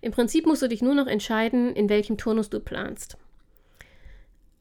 Im 0.00 0.12
Prinzip 0.12 0.46
musst 0.46 0.62
du 0.62 0.68
dich 0.68 0.82
nur 0.82 0.94
noch 0.94 1.06
entscheiden, 1.06 1.74
in 1.74 1.88
welchem 1.88 2.18
Turnus 2.18 2.50
du 2.50 2.60
planst. 2.60 3.16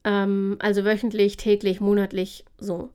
Ähm, 0.04 0.56
also 0.60 0.86
wöchentlich, 0.86 1.38
täglich, 1.38 1.82
monatlich, 1.82 2.46
so. 2.58 2.90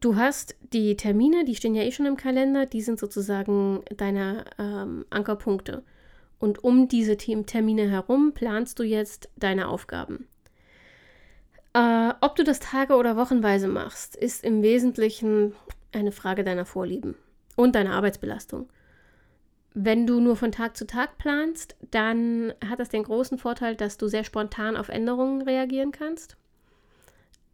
Du 0.00 0.16
hast 0.16 0.56
die 0.72 0.96
Termine, 0.96 1.44
die 1.44 1.54
stehen 1.54 1.74
ja 1.74 1.82
eh 1.82 1.92
schon 1.92 2.06
im 2.06 2.16
Kalender, 2.16 2.66
die 2.66 2.80
sind 2.80 2.98
sozusagen 2.98 3.82
deine 3.94 4.46
ähm, 4.58 5.04
Ankerpunkte. 5.10 5.82
Und 6.38 6.64
um 6.64 6.88
diese 6.88 7.18
Termine 7.18 7.90
herum 7.90 8.32
planst 8.32 8.78
du 8.78 8.82
jetzt 8.82 9.28
deine 9.36 9.68
Aufgaben. 9.68 10.26
Äh, 11.74 12.14
ob 12.22 12.34
du 12.34 12.44
das 12.44 12.60
Tage- 12.60 12.96
oder 12.96 13.16
Wochenweise 13.16 13.68
machst, 13.68 14.16
ist 14.16 14.42
im 14.42 14.62
Wesentlichen 14.62 15.54
eine 15.92 16.12
Frage 16.12 16.44
deiner 16.44 16.64
Vorlieben. 16.64 17.16
und 17.56 17.74
deine 17.74 17.92
Arbeitsbelastung. 17.92 18.68
Wenn 19.74 20.06
du 20.06 20.18
nur 20.18 20.36
von 20.36 20.50
Tag 20.50 20.76
zu 20.76 20.86
Tag 20.86 21.18
planst, 21.18 21.76
dann 21.90 22.54
hat 22.66 22.80
das 22.80 22.88
den 22.88 23.04
großen 23.04 23.38
Vorteil, 23.38 23.76
dass 23.76 23.98
du 23.98 24.08
sehr 24.08 24.24
spontan 24.24 24.76
auf 24.76 24.88
Änderungen 24.88 25.42
reagieren 25.42 25.92
kannst. 25.92 26.36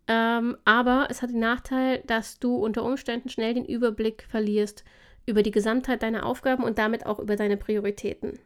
Ähm, 0.09 0.57
aber 0.65 1.09
es 1.11 1.23
hat 1.23 1.31
den 1.31 1.41
Nachteil, 1.41 2.03
dass 2.07 2.39
du 2.39 2.57
unter 2.57 2.85
Umständen 2.85 3.29
schnell 3.29 3.55
den 3.55 3.65
Überblick 3.65 4.25
verlierst 4.29 4.85
über 5.27 5.43
die 5.43 5.51
Gesamtheit 5.51 6.03
deiner 6.03 6.25
Aufgaben 6.25 6.63
und 6.63 6.79
damit 6.79 7.05
auch 7.07 7.19
über 7.19 7.35
deine 7.37 7.57
Prioritäten. 7.57 8.39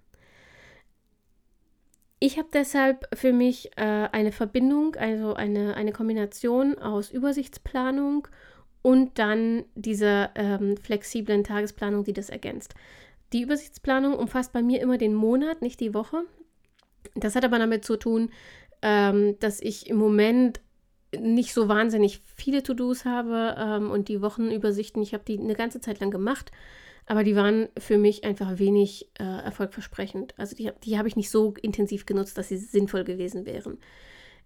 Ich 2.18 2.38
habe 2.38 2.48
deshalb 2.52 3.06
für 3.14 3.32
mich 3.32 3.70
äh, 3.76 4.08
eine 4.12 4.32
Verbindung, 4.32 4.94
also 4.96 5.34
eine, 5.34 5.74
eine 5.74 5.92
Kombination 5.92 6.78
aus 6.78 7.10
Übersichtsplanung 7.10 8.28
und 8.82 9.18
dann 9.18 9.64
dieser 9.74 10.30
ähm, 10.34 10.76
flexiblen 10.76 11.44
Tagesplanung, 11.44 12.04
die 12.04 12.12
das 12.12 12.30
ergänzt. 12.30 12.74
Die 13.32 13.42
Übersichtsplanung 13.42 14.14
umfasst 14.14 14.52
bei 14.52 14.62
mir 14.62 14.80
immer 14.80 14.98
den 14.98 15.14
Monat, 15.14 15.62
nicht 15.62 15.80
die 15.80 15.94
Woche. 15.94 16.24
Das 17.14 17.36
hat 17.36 17.44
aber 17.44 17.58
damit 17.58 17.84
zu 17.84 17.96
tun, 17.96 18.30
ähm, 18.82 19.38
dass 19.40 19.60
ich 19.60 19.88
im 19.88 19.96
Moment 19.96 20.60
nicht 21.18 21.54
so 21.54 21.68
wahnsinnig 21.68 22.20
viele 22.36 22.62
To-Dos 22.62 23.04
habe 23.04 23.56
ähm, 23.58 23.90
und 23.90 24.08
die 24.08 24.22
Wochenübersichten, 24.22 25.02
ich 25.02 25.12
habe 25.14 25.24
die 25.24 25.38
eine 25.38 25.54
ganze 25.54 25.80
Zeit 25.80 26.00
lang 26.00 26.10
gemacht, 26.10 26.52
aber 27.06 27.24
die 27.24 27.34
waren 27.34 27.68
für 27.78 27.98
mich 27.98 28.24
einfach 28.24 28.58
wenig 28.58 29.08
äh, 29.18 29.24
erfolgversprechend. 29.24 30.34
Also 30.38 30.54
die, 30.54 30.70
die 30.84 30.98
habe 30.98 31.08
ich 31.08 31.16
nicht 31.16 31.30
so 31.30 31.54
intensiv 31.60 32.06
genutzt, 32.06 32.38
dass 32.38 32.48
sie 32.48 32.56
sinnvoll 32.56 33.04
gewesen 33.04 33.46
wären. 33.46 33.78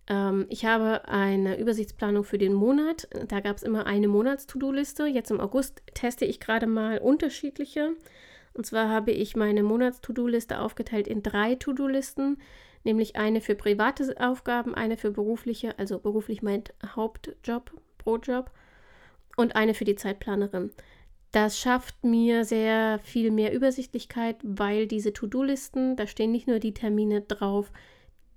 Ähm, 0.08 0.46
ich 0.48 0.64
habe 0.64 1.06
eine 1.08 1.58
Übersichtsplanung 1.58 2.24
für 2.24 2.38
den 2.38 2.54
Monat. 2.54 3.08
Da 3.28 3.40
gab 3.40 3.56
es 3.56 3.62
immer 3.62 3.86
eine 3.86 4.08
Monats-To-Do-Liste. 4.08 5.06
Jetzt 5.06 5.30
im 5.30 5.40
August 5.40 5.82
teste 5.92 6.24
ich 6.24 6.40
gerade 6.40 6.66
mal 6.66 6.98
unterschiedliche. 6.98 7.90
Und 8.54 8.64
zwar 8.64 8.88
habe 8.88 9.10
ich 9.10 9.36
meine 9.36 9.62
Monats-To-Do-Liste 9.62 10.60
aufgeteilt 10.60 11.08
in 11.08 11.22
drei 11.22 11.56
To-Do-Listen, 11.56 12.38
nämlich 12.84 13.16
eine 13.16 13.40
für 13.40 13.54
private 13.54 14.14
Aufgaben, 14.20 14.74
eine 14.74 14.96
für 14.96 15.10
berufliche, 15.10 15.78
also 15.78 15.98
beruflich 15.98 16.42
meint 16.42 16.74
Hauptjob, 16.94 17.72
Brotjob, 17.98 18.50
und 19.36 19.56
eine 19.56 19.74
für 19.74 19.84
die 19.84 19.96
Zeitplanerin. 19.96 20.70
Das 21.32 21.58
schafft 21.58 22.04
mir 22.04 22.44
sehr 22.44 23.00
viel 23.02 23.32
mehr 23.32 23.52
Übersichtlichkeit, 23.52 24.36
weil 24.44 24.86
diese 24.86 25.12
To-Do-Listen, 25.12 25.96
da 25.96 26.06
stehen 26.06 26.30
nicht 26.30 26.46
nur 26.46 26.60
die 26.60 26.74
Termine 26.74 27.22
drauf, 27.22 27.72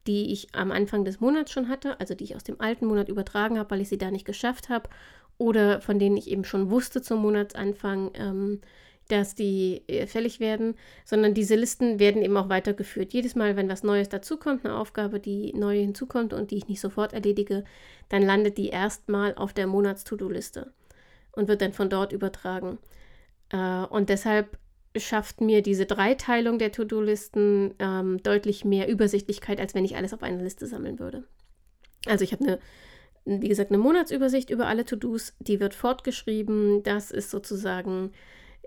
die 0.08 0.32
ich 0.32 0.56
am 0.56 0.72
Anfang 0.72 1.06
des 1.06 1.20
Monats 1.20 1.52
schon 1.52 1.68
hatte, 1.68 2.00
also 2.00 2.16
die 2.16 2.24
ich 2.24 2.36
aus 2.36 2.44
dem 2.44 2.60
alten 2.60 2.88
Monat 2.88 3.10
übertragen 3.10 3.60
habe, 3.60 3.70
weil 3.70 3.82
ich 3.82 3.90
sie 3.90 4.00
da 4.00 4.10
nicht 4.10 4.26
geschafft 4.26 4.70
habe, 4.70 4.90
oder 5.38 5.82
von 5.82 6.00
denen 6.00 6.18
ich 6.18 6.32
eben 6.32 6.44
schon 6.44 6.72
wusste 6.72 7.02
zum 7.02 7.22
Monatsanfang, 7.22 8.12
ähm, 8.16 8.62
dass 9.08 9.36
die 9.36 9.84
äh, 9.88 10.08
fällig 10.08 10.40
werden, 10.40 10.76
sondern 11.06 11.34
diese 11.34 11.56
Listen 11.56 12.00
werden 12.00 12.22
eben 12.22 12.38
auch 12.38 12.50
weitergeführt. 12.50 13.14
Jedes 13.14 13.36
Mal, 13.36 13.56
wenn 13.56 13.70
was 13.70 13.84
Neues 13.84 14.10
dazukommt, 14.10 14.66
eine 14.66 14.76
Aufgabe, 14.76 15.20
die 15.20 15.54
neu 15.54 15.78
hinzukommt 15.78 16.34
und 16.34 16.52
die 16.52 16.58
ich 16.58 16.68
nicht 16.68 16.82
sofort 16.82 17.14
erledige, 17.14 17.64
dann 18.10 18.24
landet 18.24 18.58
die 18.58 18.70
erstmal 18.70 19.36
auf 19.36 19.54
der 19.54 19.68
Monats-To-Do-Liste 19.68 20.72
und 21.32 21.48
wird 21.48 21.62
dann 21.62 21.74
von 21.74 21.90
dort 21.90 22.12
übertragen. 22.12 22.78
Äh, 23.50 23.86
und 23.86 24.10
deshalb 24.10 24.58
schafft 24.96 25.42
mir 25.42 25.62
diese 25.62 25.86
Dreiteilung 25.86 26.58
der 26.58 26.72
To-Do-Listen 26.72 27.76
ähm, 27.80 28.24
deutlich 28.24 28.66
mehr 28.66 28.88
Übersichtlichkeit, 28.88 29.60
als 29.60 29.76
wenn 29.76 29.86
ich 29.86 29.96
alles 29.96 30.14
auf 30.14 30.24
einer 30.24 30.42
Liste 30.42 30.66
sammeln 30.66 31.00
würde. 31.00 31.24
Also 32.08 32.24
ich 32.24 32.32
habe 32.32 32.44
eine 32.44 32.60
wie 33.28 33.50
gesagt, 33.50 33.72
eine 33.72 33.78
Monatsübersicht 33.78 34.50
über 34.50 34.68
alle 34.68 34.86
To-Dos, 34.86 35.34
die 35.40 35.60
wird 35.60 35.74
fortgeschrieben. 35.74 36.82
Das 36.84 37.12
ist 37.12 37.30
sozusagen 37.30 38.12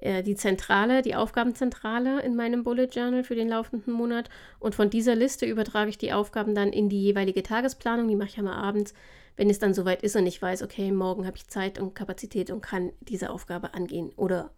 äh, 0.00 0.22
die 0.22 0.34
Zentrale, 0.34 1.02
die 1.02 1.14
Aufgabenzentrale 1.14 2.22
in 2.22 2.36
meinem 2.36 2.64
Bullet 2.64 2.88
Journal 2.90 3.24
für 3.24 3.34
den 3.34 3.48
laufenden 3.48 3.92
Monat. 3.92 4.28
Und 4.58 4.74
von 4.74 4.90
dieser 4.90 5.14
Liste 5.14 5.46
übertrage 5.46 5.90
ich 5.90 5.98
die 5.98 6.12
Aufgaben 6.12 6.54
dann 6.54 6.72
in 6.72 6.88
die 6.88 7.02
jeweilige 7.02 7.42
Tagesplanung. 7.42 8.08
Die 8.08 8.16
mache 8.16 8.28
ich 8.28 8.36
ja 8.36 8.42
mal 8.42 8.56
abends, 8.56 8.94
wenn 9.36 9.50
es 9.50 9.58
dann 9.58 9.74
soweit 9.74 10.02
ist 10.02 10.16
und 10.16 10.26
ich 10.26 10.40
weiß, 10.40 10.62
okay, 10.62 10.90
morgen 10.92 11.26
habe 11.26 11.36
ich 11.36 11.48
Zeit 11.48 11.78
und 11.78 11.94
Kapazität 11.94 12.50
und 12.50 12.60
kann 12.60 12.92
diese 13.00 13.30
Aufgabe 13.30 13.74
angehen. 13.74 14.12
Oder 14.16 14.50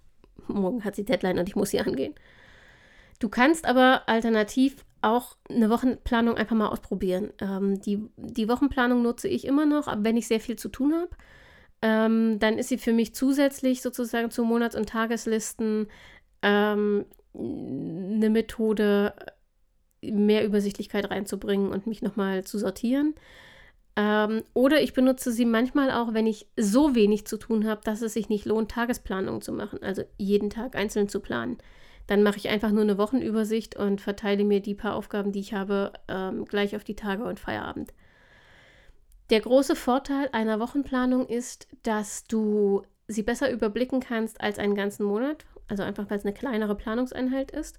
morgen 0.46 0.84
hat 0.84 0.96
sie 0.96 1.04
Deadline 1.04 1.38
und 1.38 1.48
ich 1.48 1.56
muss 1.56 1.70
sie 1.70 1.80
angehen. 1.80 2.14
Du 3.18 3.28
kannst 3.28 3.66
aber 3.66 4.02
alternativ 4.08 4.84
auch 5.02 5.36
eine 5.48 5.68
Wochenplanung 5.70 6.36
einfach 6.36 6.56
mal 6.56 6.68
ausprobieren. 6.68 7.32
Ähm, 7.40 7.80
die, 7.80 8.08
die 8.16 8.48
Wochenplanung 8.48 9.02
nutze 9.02 9.28
ich 9.28 9.44
immer 9.44 9.66
noch, 9.66 9.92
wenn 9.98 10.16
ich 10.16 10.28
sehr 10.28 10.40
viel 10.40 10.56
zu 10.56 10.68
tun 10.68 10.94
habe. 10.94 11.10
Ähm, 11.82 12.38
dann 12.38 12.58
ist 12.58 12.68
sie 12.68 12.78
für 12.78 12.92
mich 12.92 13.14
zusätzlich 13.14 13.82
sozusagen 13.82 14.30
zu 14.30 14.44
Monats- 14.44 14.76
und 14.76 14.88
Tageslisten 14.88 15.88
ähm, 16.42 17.04
eine 17.34 18.30
Methode, 18.30 19.14
mehr 20.00 20.44
Übersichtlichkeit 20.44 21.10
reinzubringen 21.10 21.72
und 21.72 21.86
mich 21.86 22.02
nochmal 22.02 22.44
zu 22.44 22.58
sortieren. 22.58 23.14
Ähm, 23.96 24.42
oder 24.54 24.80
ich 24.80 24.94
benutze 24.94 25.32
sie 25.32 25.44
manchmal 25.44 25.90
auch, 25.90 26.14
wenn 26.14 26.26
ich 26.26 26.46
so 26.56 26.94
wenig 26.94 27.26
zu 27.26 27.36
tun 27.36 27.66
habe, 27.66 27.82
dass 27.84 28.00
es 28.00 28.14
sich 28.14 28.28
nicht 28.28 28.46
lohnt, 28.46 28.70
Tagesplanungen 28.70 29.42
zu 29.42 29.52
machen, 29.52 29.82
also 29.82 30.02
jeden 30.16 30.50
Tag 30.50 30.76
einzeln 30.76 31.08
zu 31.08 31.20
planen. 31.20 31.58
Dann 32.06 32.22
mache 32.22 32.38
ich 32.38 32.48
einfach 32.48 32.70
nur 32.70 32.82
eine 32.82 32.98
Wochenübersicht 32.98 33.76
und 33.76 34.00
verteile 34.00 34.44
mir 34.44 34.60
die 34.60 34.74
paar 34.74 34.94
Aufgaben, 34.94 35.32
die 35.32 35.40
ich 35.40 35.52
habe, 35.52 35.92
ähm, 36.08 36.44
gleich 36.46 36.74
auf 36.74 36.84
die 36.84 36.96
Tage 36.96 37.24
und 37.24 37.38
Feierabend. 37.38 37.92
Der 39.32 39.40
große 39.40 39.76
Vorteil 39.76 40.28
einer 40.32 40.60
Wochenplanung 40.60 41.26
ist, 41.26 41.66
dass 41.84 42.24
du 42.24 42.82
sie 43.08 43.22
besser 43.22 43.50
überblicken 43.50 44.00
kannst 44.00 44.42
als 44.42 44.58
einen 44.58 44.74
ganzen 44.74 45.06
Monat, 45.06 45.46
also 45.68 45.82
einfach 45.82 46.10
weil 46.10 46.18
es 46.18 46.24
eine 46.26 46.34
kleinere 46.34 46.74
Planungseinheit 46.74 47.50
ist. 47.50 47.78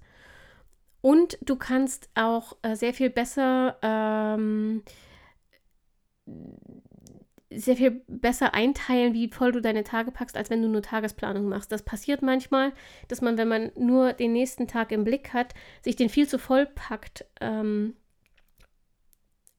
Und 1.00 1.38
du 1.42 1.54
kannst 1.54 2.08
auch 2.16 2.56
äh, 2.62 2.74
sehr 2.74 2.92
viel 2.92 3.08
besser 3.08 3.78
ähm, 3.82 4.82
sehr 7.52 7.76
viel 7.76 8.02
besser 8.08 8.52
einteilen, 8.52 9.14
wie 9.14 9.28
voll 9.28 9.52
du 9.52 9.60
deine 9.60 9.84
Tage 9.84 10.10
packst, 10.10 10.36
als 10.36 10.50
wenn 10.50 10.60
du 10.60 10.66
nur 10.66 10.82
Tagesplanung 10.82 11.48
machst. 11.48 11.70
Das 11.70 11.84
passiert 11.84 12.20
manchmal, 12.20 12.72
dass 13.06 13.20
man, 13.20 13.38
wenn 13.38 13.46
man 13.46 13.70
nur 13.78 14.12
den 14.12 14.32
nächsten 14.32 14.66
Tag 14.66 14.90
im 14.90 15.04
Blick 15.04 15.32
hat, 15.32 15.54
sich 15.82 15.94
den 15.94 16.08
viel 16.08 16.26
zu 16.26 16.40
voll 16.40 16.66
packt 16.66 17.26
ähm, 17.40 17.94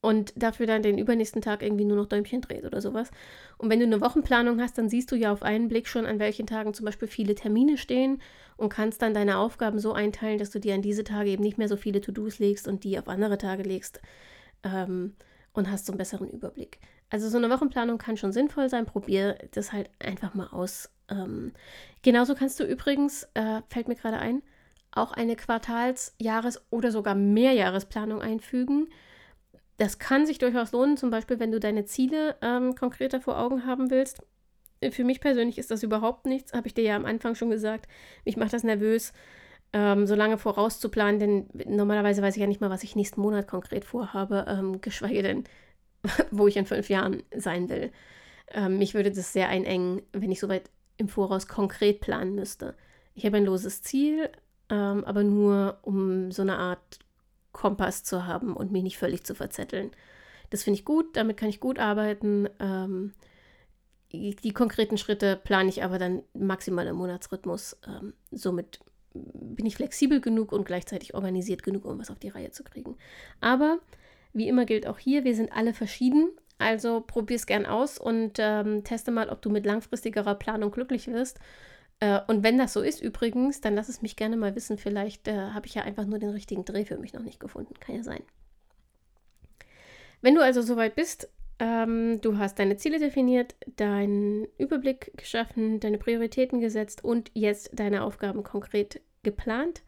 und 0.06 0.34
dafür 0.36 0.68
dann 0.68 0.84
den 0.84 1.00
übernächsten 1.00 1.42
Tag 1.42 1.64
irgendwie 1.64 1.84
nur 1.84 1.98
noch 1.98 2.06
Däumchen 2.06 2.42
dreht 2.42 2.64
oder 2.64 2.80
sowas. 2.80 3.10
Und 3.58 3.72
wenn 3.72 3.80
du 3.80 3.86
eine 3.86 4.02
Wochenplanung 4.02 4.62
hast, 4.62 4.78
dann 4.78 4.88
siehst 4.88 5.12
du 5.12 5.16
ja 5.16 5.32
auf 5.32 5.42
einen 5.42 5.68
Blick 5.68 5.88
schon, 5.88 6.06
an 6.06 6.20
welchen 6.20 6.46
Tagen 6.46 6.76
zum 6.76 6.86
Beispiel 6.86 7.08
viele 7.08 7.34
Termine 7.34 7.76
stehen 7.78 8.22
und 8.56 8.70
kannst 8.70 9.02
dann 9.02 9.16
deine 9.16 9.40
Aufgaben 9.40 9.80
so 9.80 9.94
einteilen, 9.94 10.38
dass 10.38 10.52
du 10.52 10.60
dir 10.60 10.76
an 10.76 10.84
diese 10.84 11.04
Tage 11.04 11.32
eben 11.32 11.42
nicht 11.42 11.58
mehr 11.58 11.68
so 11.68 11.76
viele 11.76 12.02
To-Dos 12.02 12.38
legst 12.38 12.68
und 12.68 12.84
die 12.84 13.00
auf 13.00 13.08
andere 13.08 13.40
Tage 13.40 13.64
legst 13.64 14.00
ähm, 14.64 15.16
und 15.54 15.72
hast 15.72 15.88
so 15.88 15.92
einen 15.92 15.98
besseren 15.98 16.30
Überblick. 16.30 16.78
Also 17.10 17.28
so 17.28 17.38
eine 17.38 17.50
Wochenplanung 17.50 17.98
kann 17.98 18.16
schon 18.16 18.32
sinnvoll 18.32 18.70
sein. 18.70 18.86
Probier 18.86 19.40
das 19.54 19.74
halt 19.74 19.90
einfach 19.98 20.36
mal 20.36 20.48
aus. 20.48 20.92
Ähm, 21.10 21.52
genauso 22.04 22.36
kannst 22.36 22.60
du 22.60 22.64
übrigens, 22.64 23.28
äh, 23.34 23.62
fällt 23.70 23.88
mir 23.88 23.96
gerade 23.96 24.20
ein, 24.20 24.44
auch 24.92 25.14
eine 25.14 25.36
Quartals-, 25.36 26.14
Jahres- 26.20 26.62
oder 26.70 26.92
sogar 26.92 27.16
Mehrjahresplanung 27.16 28.22
einfügen 28.22 28.88
das 29.78 30.00
kann 30.00 30.26
sich 30.26 30.38
durchaus 30.38 30.72
lohnen, 30.72 30.98
zum 30.98 31.10
Beispiel, 31.10 31.40
wenn 31.40 31.52
du 31.52 31.60
deine 31.60 31.86
Ziele 31.86 32.36
ähm, 32.42 32.76
konkreter 32.76 33.22
vor 33.22 33.38
Augen 33.40 33.66
haben 33.66 33.92
willst. 33.92 34.22
Für 34.92 35.04
mich 35.04 35.20
persönlich 35.20 35.58
ist 35.58 35.72
das 35.72 35.84
überhaupt 35.84 36.26
nichts, 36.26 36.54
habe 36.54 36.68
ich 36.68 36.74
dir 36.74 36.84
ja 36.84 36.96
am 36.96 37.06
Anfang 37.06 37.36
schon 37.36 37.50
gesagt. 37.50 37.88
Mich 38.24 38.38
macht 38.38 38.54
das 38.54 38.64
nervös, 38.64 39.14
ähm, 39.74 40.06
so 40.06 40.16
lange 40.16 40.38
vorauszuplanen, 40.38 41.20
denn 41.20 41.76
normalerweise 41.76 42.22
weiß 42.22 42.36
ich 42.36 42.42
ja 42.42 42.48
nicht 42.48 42.62
mal, 42.62 42.70
was 42.70 42.84
ich 42.84 42.96
nächsten 42.96 43.22
Monat 43.22 43.48
konkret 43.48 43.84
vorhabe, 43.84 44.46
ähm, 44.48 44.82
geschweige 44.82 45.24
denn, 45.24 45.44
wo 46.32 46.48
ich 46.48 46.58
in 46.58 46.66
fünf 46.66 46.90
Jahren 46.90 47.24
sein 47.36 47.70
will. 47.70 47.92
Ähm, 48.50 48.78
mich 48.78 48.94
würde 48.94 49.12
das 49.12 49.34
sehr 49.34 49.50
einengen, 49.50 50.02
wenn 50.14 50.32
ich 50.32 50.40
soweit 50.40 50.70
im 50.98 51.10
Voraus 51.10 51.48
konkret 51.48 52.00
planen 52.00 52.36
müsste. 52.36 52.76
Ich 53.16 53.26
habe 53.26 53.38
ein 53.38 53.46
loses 53.46 53.82
Ziel, 53.82 54.30
ähm, 54.70 55.04
aber 55.04 55.24
nur 55.24 55.80
um 55.82 56.32
so 56.32 56.42
eine 56.42 56.58
Art 56.58 57.00
Kompass 57.56 58.04
zu 58.04 58.28
haben 58.28 58.56
und 58.56 58.72
mich 58.72 58.84
nicht 58.84 58.98
völlig 58.98 59.24
zu 59.24 59.34
verzetteln. 59.34 59.92
Das 60.50 60.64
finde 60.64 60.80
ich 60.80 60.86
gut, 60.86 61.16
damit 61.16 61.38
kann 61.38 61.50
ich 61.50 61.62
gut 61.62 61.80
arbeiten. 61.80 62.50
Ähm, 62.60 63.14
die, 64.12 64.52
konkreten 64.54 64.98
Schritte 64.98 65.40
plane 65.42 65.70
ich 65.70 65.84
aber 65.84 65.98
dann 65.98 66.22
maximal 66.34 66.86
im 66.86 66.98
Monatsrhythmus. 66.98 67.78
Ähm, 67.88 68.14
somit 68.32 68.80
bin 69.14 69.66
ich 69.66 69.76
flexibel 69.76 70.20
genug 70.20 70.52
und 70.52 70.66
gleichzeitig 70.66 71.14
organisiert 71.14 71.64
genug, 71.64 71.86
um 71.86 71.98
was 71.98 72.12
auf 72.12 72.20
die 72.20 72.30
Reihe 72.30 72.52
zu 72.52 72.64
kriegen. 72.64 72.98
Aber 73.40 73.80
wie 74.34 74.50
immer 74.50 74.66
gilt 74.66 74.86
auch 74.86 75.00
hier, 75.00 75.24
wir 75.24 75.34
sind 75.34 75.52
alle 75.54 75.74
verschieden. 75.74 76.30
Also 76.58 77.02
probier 77.02 77.38
es 77.38 77.46
gern 77.46 77.66
aus 77.66 77.98
und 77.98 78.34
ähm, 78.38 78.84
teste 78.84 79.12
mal, 79.12 79.30
ob 79.30 79.42
du 79.42 79.50
mit 79.50 79.66
langfristigerer 79.66 80.36
Planung 80.36 80.72
glücklich 80.72 81.08
wirst 81.08 81.40
äh, 82.00 82.20
und 82.28 82.44
wenn 82.44 82.58
das 82.58 82.74
so 82.74 82.82
ist 82.82 83.02
übrigens, 83.02 83.62
dann 83.62 83.76
lass 83.76 83.90
es 83.90 84.02
mich 84.02 84.16
gerne 84.16 84.38
mal 84.38 84.56
wissen. 84.56 84.78
Vielleicht 84.78 85.28
äh, 85.28 85.52
habe 85.52 85.68
ich 85.68 85.76
ja 85.76 85.84
einfach 85.84 86.06
nur 86.06 86.20
den 86.20 86.32
richtigen 86.32 86.66
Dreh 86.66 86.86
für 86.86 86.98
mich 86.98 87.14
noch 87.14 87.24
nicht 87.24 87.40
gefunden. 87.40 87.74
Kann 87.80 87.96
ja 87.96 88.04
sein. 88.04 88.24
Wenn 90.22 90.36
du 90.36 90.42
also 90.42 90.62
soweit 90.62 90.96
bist, 90.96 91.30
Ähm, 91.58 92.20
du 92.20 92.38
hast 92.38 92.60
deine 92.60 92.76
Ziele 92.76 93.00
definiert, 93.00 93.56
deinen 93.78 94.46
Überblick 94.58 95.14
geschaffen, 95.16 95.80
deine 95.80 95.98
Prioritäten 95.98 96.60
gesetzt 96.60 97.02
und 97.02 97.32
jetzt 97.34 97.70
deine 97.72 98.04
Aufgaben 98.04 98.44
konkret 98.44 99.00
geplant. 99.24 99.82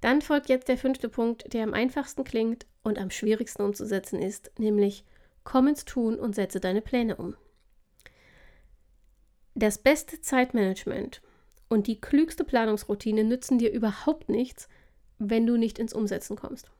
Dann 0.00 0.22
folgt 0.22 0.48
jetzt 0.48 0.68
der 0.68 0.78
fünfte 0.78 1.10
Punkt, 1.10 1.52
der 1.52 1.62
am 1.62 1.74
einfachsten 1.74 2.24
klingt 2.24 2.64
und 2.82 2.98
am 2.98 3.10
schwierigsten 3.10 3.60
umzusetzen 3.64 4.18
ist, 4.22 4.50
nämlich 4.58 5.04
komm 5.42 5.68
ins 5.68 5.84
Tun 5.84 6.18
und 6.18 6.34
setze 6.34 6.58
deine 6.58 6.80
Pläne 6.80 7.16
um. 7.16 7.36
Das 9.54 9.76
beste 9.76 10.22
Zeitmanagement 10.22 11.20
und 11.68 11.86
die 11.86 12.00
klügste 12.00 12.44
Planungsroutine 12.44 13.24
nützen 13.24 13.58
dir 13.58 13.72
überhaupt 13.72 14.28
nichts, 14.28 14.68
wenn 15.18 15.46
du 15.46 15.56
nicht 15.56 15.78
ins 15.78 15.94
Umsetzen 15.94 16.36
kommst. 16.36 16.70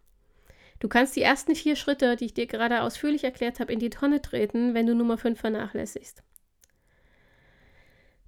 Du 0.80 0.88
kannst 0.88 1.16
die 1.16 1.22
ersten 1.22 1.54
vier 1.54 1.76
Schritte, 1.76 2.16
die 2.16 2.26
ich 2.26 2.34
dir 2.34 2.46
gerade 2.46 2.82
ausführlich 2.82 3.24
erklärt 3.24 3.60
habe, 3.60 3.72
in 3.72 3.78
die 3.78 3.90
Tonne 3.90 4.20
treten, 4.20 4.74
wenn 4.74 4.86
du 4.86 4.94
Nummer 4.94 5.16
5 5.16 5.40
vernachlässigst. 5.40 6.22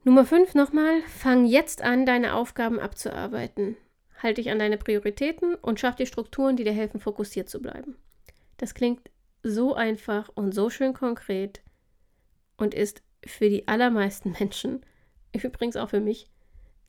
Nummer 0.05 0.25
5 0.25 0.55
nochmal, 0.55 1.03
fang 1.03 1.47
jetzt 1.47 1.83
an, 1.83 2.07
deine 2.07 2.35
Aufgaben 2.35 2.79
abzuarbeiten. 2.79 3.77
Halte 4.23 4.41
dich 4.41 4.51
an 4.51 4.59
deine 4.59 4.79
Prioritäten 4.79 5.57
und 5.57 5.81
schaff 5.81 5.97
dir 5.97 6.07
Strukturen, 6.07 6.57
die 6.57 6.65
dir 6.65 6.73
helfen, 6.73 7.01
fokussiert 7.01 7.49
zu 7.49 7.61
bleiben. 7.61 7.97
Das 8.57 8.75
klingt 8.75 9.11
so 9.43 9.75
einfach 9.75 10.31
und 10.35 10.55
so 10.55 10.71
schön 10.71 10.95
konkret 10.95 11.61
und 12.57 12.73
ist 12.73 13.03
für 13.27 13.51
die 13.51 13.69
allermeisten 13.69 14.33
Menschen, 14.39 14.85
übrigens 15.33 15.77
auch 15.77 15.91
für 15.91 16.01
mich, 16.01 16.31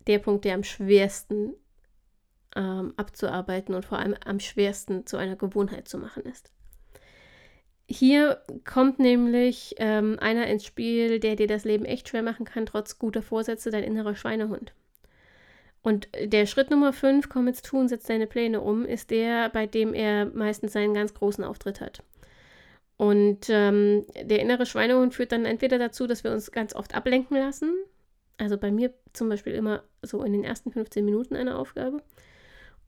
der 0.05 0.19
Punkt, 0.19 0.45
der 0.45 0.53
am 0.53 0.63
schwersten 0.63 1.53
ähm, 2.55 2.93
abzuarbeiten 2.97 3.75
und 3.75 3.85
vor 3.85 3.99
allem 3.99 4.15
am 4.25 4.39
schwersten 4.39 5.05
zu 5.05 5.17
einer 5.17 5.35
Gewohnheit 5.35 5.87
zu 5.87 5.97
machen 5.97 6.23
ist. 6.23 6.51
Hier 7.89 8.41
kommt 8.65 8.99
nämlich 8.99 9.75
ähm, 9.77 10.17
einer 10.19 10.47
ins 10.47 10.65
Spiel, 10.65 11.19
der 11.19 11.37
dir 11.37 11.47
das 11.47 11.63
Leben 11.63 11.85
echt 11.85 12.09
schwer 12.09 12.23
machen 12.23 12.45
kann, 12.45 12.65
trotz 12.65 12.99
guter 12.99 13.21
Vorsätze, 13.21 13.71
dein 13.71 13.83
innerer 13.83 14.15
Schweinehund. 14.15 14.73
Und 15.81 16.09
der 16.21 16.47
Schritt 16.47 16.69
Nummer 16.69 16.91
5, 16.91 17.29
komm 17.29 17.47
ins 17.47 17.61
Tun, 17.61 17.87
setz 17.87 18.03
deine 18.03 18.27
Pläne 18.27 18.59
um, 18.59 18.83
ist 18.83 19.09
der, 19.09 19.47
bei 19.47 19.67
dem 19.67 19.93
er 19.93 20.25
meistens 20.25 20.73
seinen 20.73 20.93
ganz 20.93 21.13
großen 21.13 21.45
Auftritt 21.45 21.79
hat. 21.79 22.03
Und 22.97 23.47
ähm, 23.49 24.05
der 24.21 24.39
innere 24.39 24.65
Schweinehund 24.65 25.13
führt 25.13 25.31
dann 25.31 25.45
entweder 25.45 25.77
dazu, 25.77 26.07
dass 26.07 26.25
wir 26.25 26.31
uns 26.31 26.51
ganz 26.51 26.75
oft 26.75 26.93
ablenken 26.93 27.37
lassen. 27.37 27.73
Also 28.37 28.57
bei 28.57 28.71
mir 28.71 28.93
zum 29.13 29.29
Beispiel 29.29 29.53
immer 29.53 29.83
so 30.01 30.23
in 30.23 30.31
den 30.31 30.43
ersten 30.43 30.71
15 30.71 31.03
Minuten 31.03 31.35
eine 31.35 31.57
Aufgabe. 31.57 32.01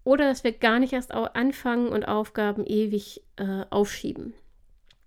Oder 0.03 0.29
dass 0.29 0.43
wir 0.43 0.53
gar 0.53 0.79
nicht 0.79 0.93
erst 0.93 1.11
anfangen 1.11 1.89
und 1.89 2.07
Aufgaben 2.07 2.65
ewig 2.65 3.21
äh, 3.35 3.65
aufschieben. 3.69 4.33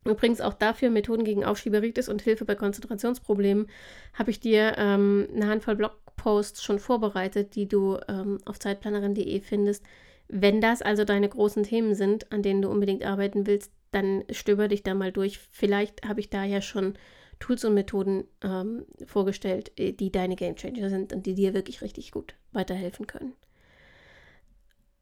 Übrigens 0.05 0.41
auch 0.41 0.55
dafür 0.55 0.91
Methoden 0.91 1.25
gegen 1.25 1.45
Aufschieberitis 1.45 2.09
und 2.09 2.23
Hilfe 2.23 2.45
bei 2.45 2.57
Konzentrationsproblemen 2.57 3.69
habe 4.15 4.31
ich 4.31 4.41
dir 4.41 4.75
ähm, 4.77 5.29
eine 5.35 5.47
Handvoll 5.47 5.77
Blogposts 5.77 6.63
schon 6.63 6.81
vorbereitet, 6.81 7.55
die 7.55 7.69
du 7.69 7.99
ähm, 8.09 8.39
auf 8.45 8.59
zeitplanerin.de 8.59 9.41
findest. 9.41 9.85
Wenn 10.29 10.61
das 10.61 10.83
also 10.83 11.05
deine 11.05 11.29
großen 11.29 11.63
Themen 11.63 11.95
sind, 11.95 12.33
an 12.33 12.43
denen 12.43 12.63
du 12.63 12.69
unbedingt 12.69 13.05
arbeiten 13.05 13.47
willst, 13.47 13.71
dann 13.93 14.25
stöber 14.31 14.67
dich 14.67 14.83
da 14.83 14.95
mal 14.95 15.13
durch. 15.13 15.39
Vielleicht 15.51 16.09
habe 16.09 16.21
ich 16.21 16.31
da 16.31 16.45
ja 16.45 16.61
schon 16.61 16.95
Tools 17.43 17.65
und 17.65 17.75
Methoden 17.75 18.25
ähm, 18.43 18.87
vorgestellt, 19.05 19.73
äh, 19.77 19.93
die 19.93 20.13
deine 20.13 20.37
Gamechanger 20.37 20.89
sind 20.89 21.13
und 21.13 21.27
die 21.27 21.35
dir 21.35 21.55
wirklich 21.55 21.83
richtig 21.83 22.13
gut 22.13 22.35
weiterhelfen 22.53 23.07
können. 23.07 23.33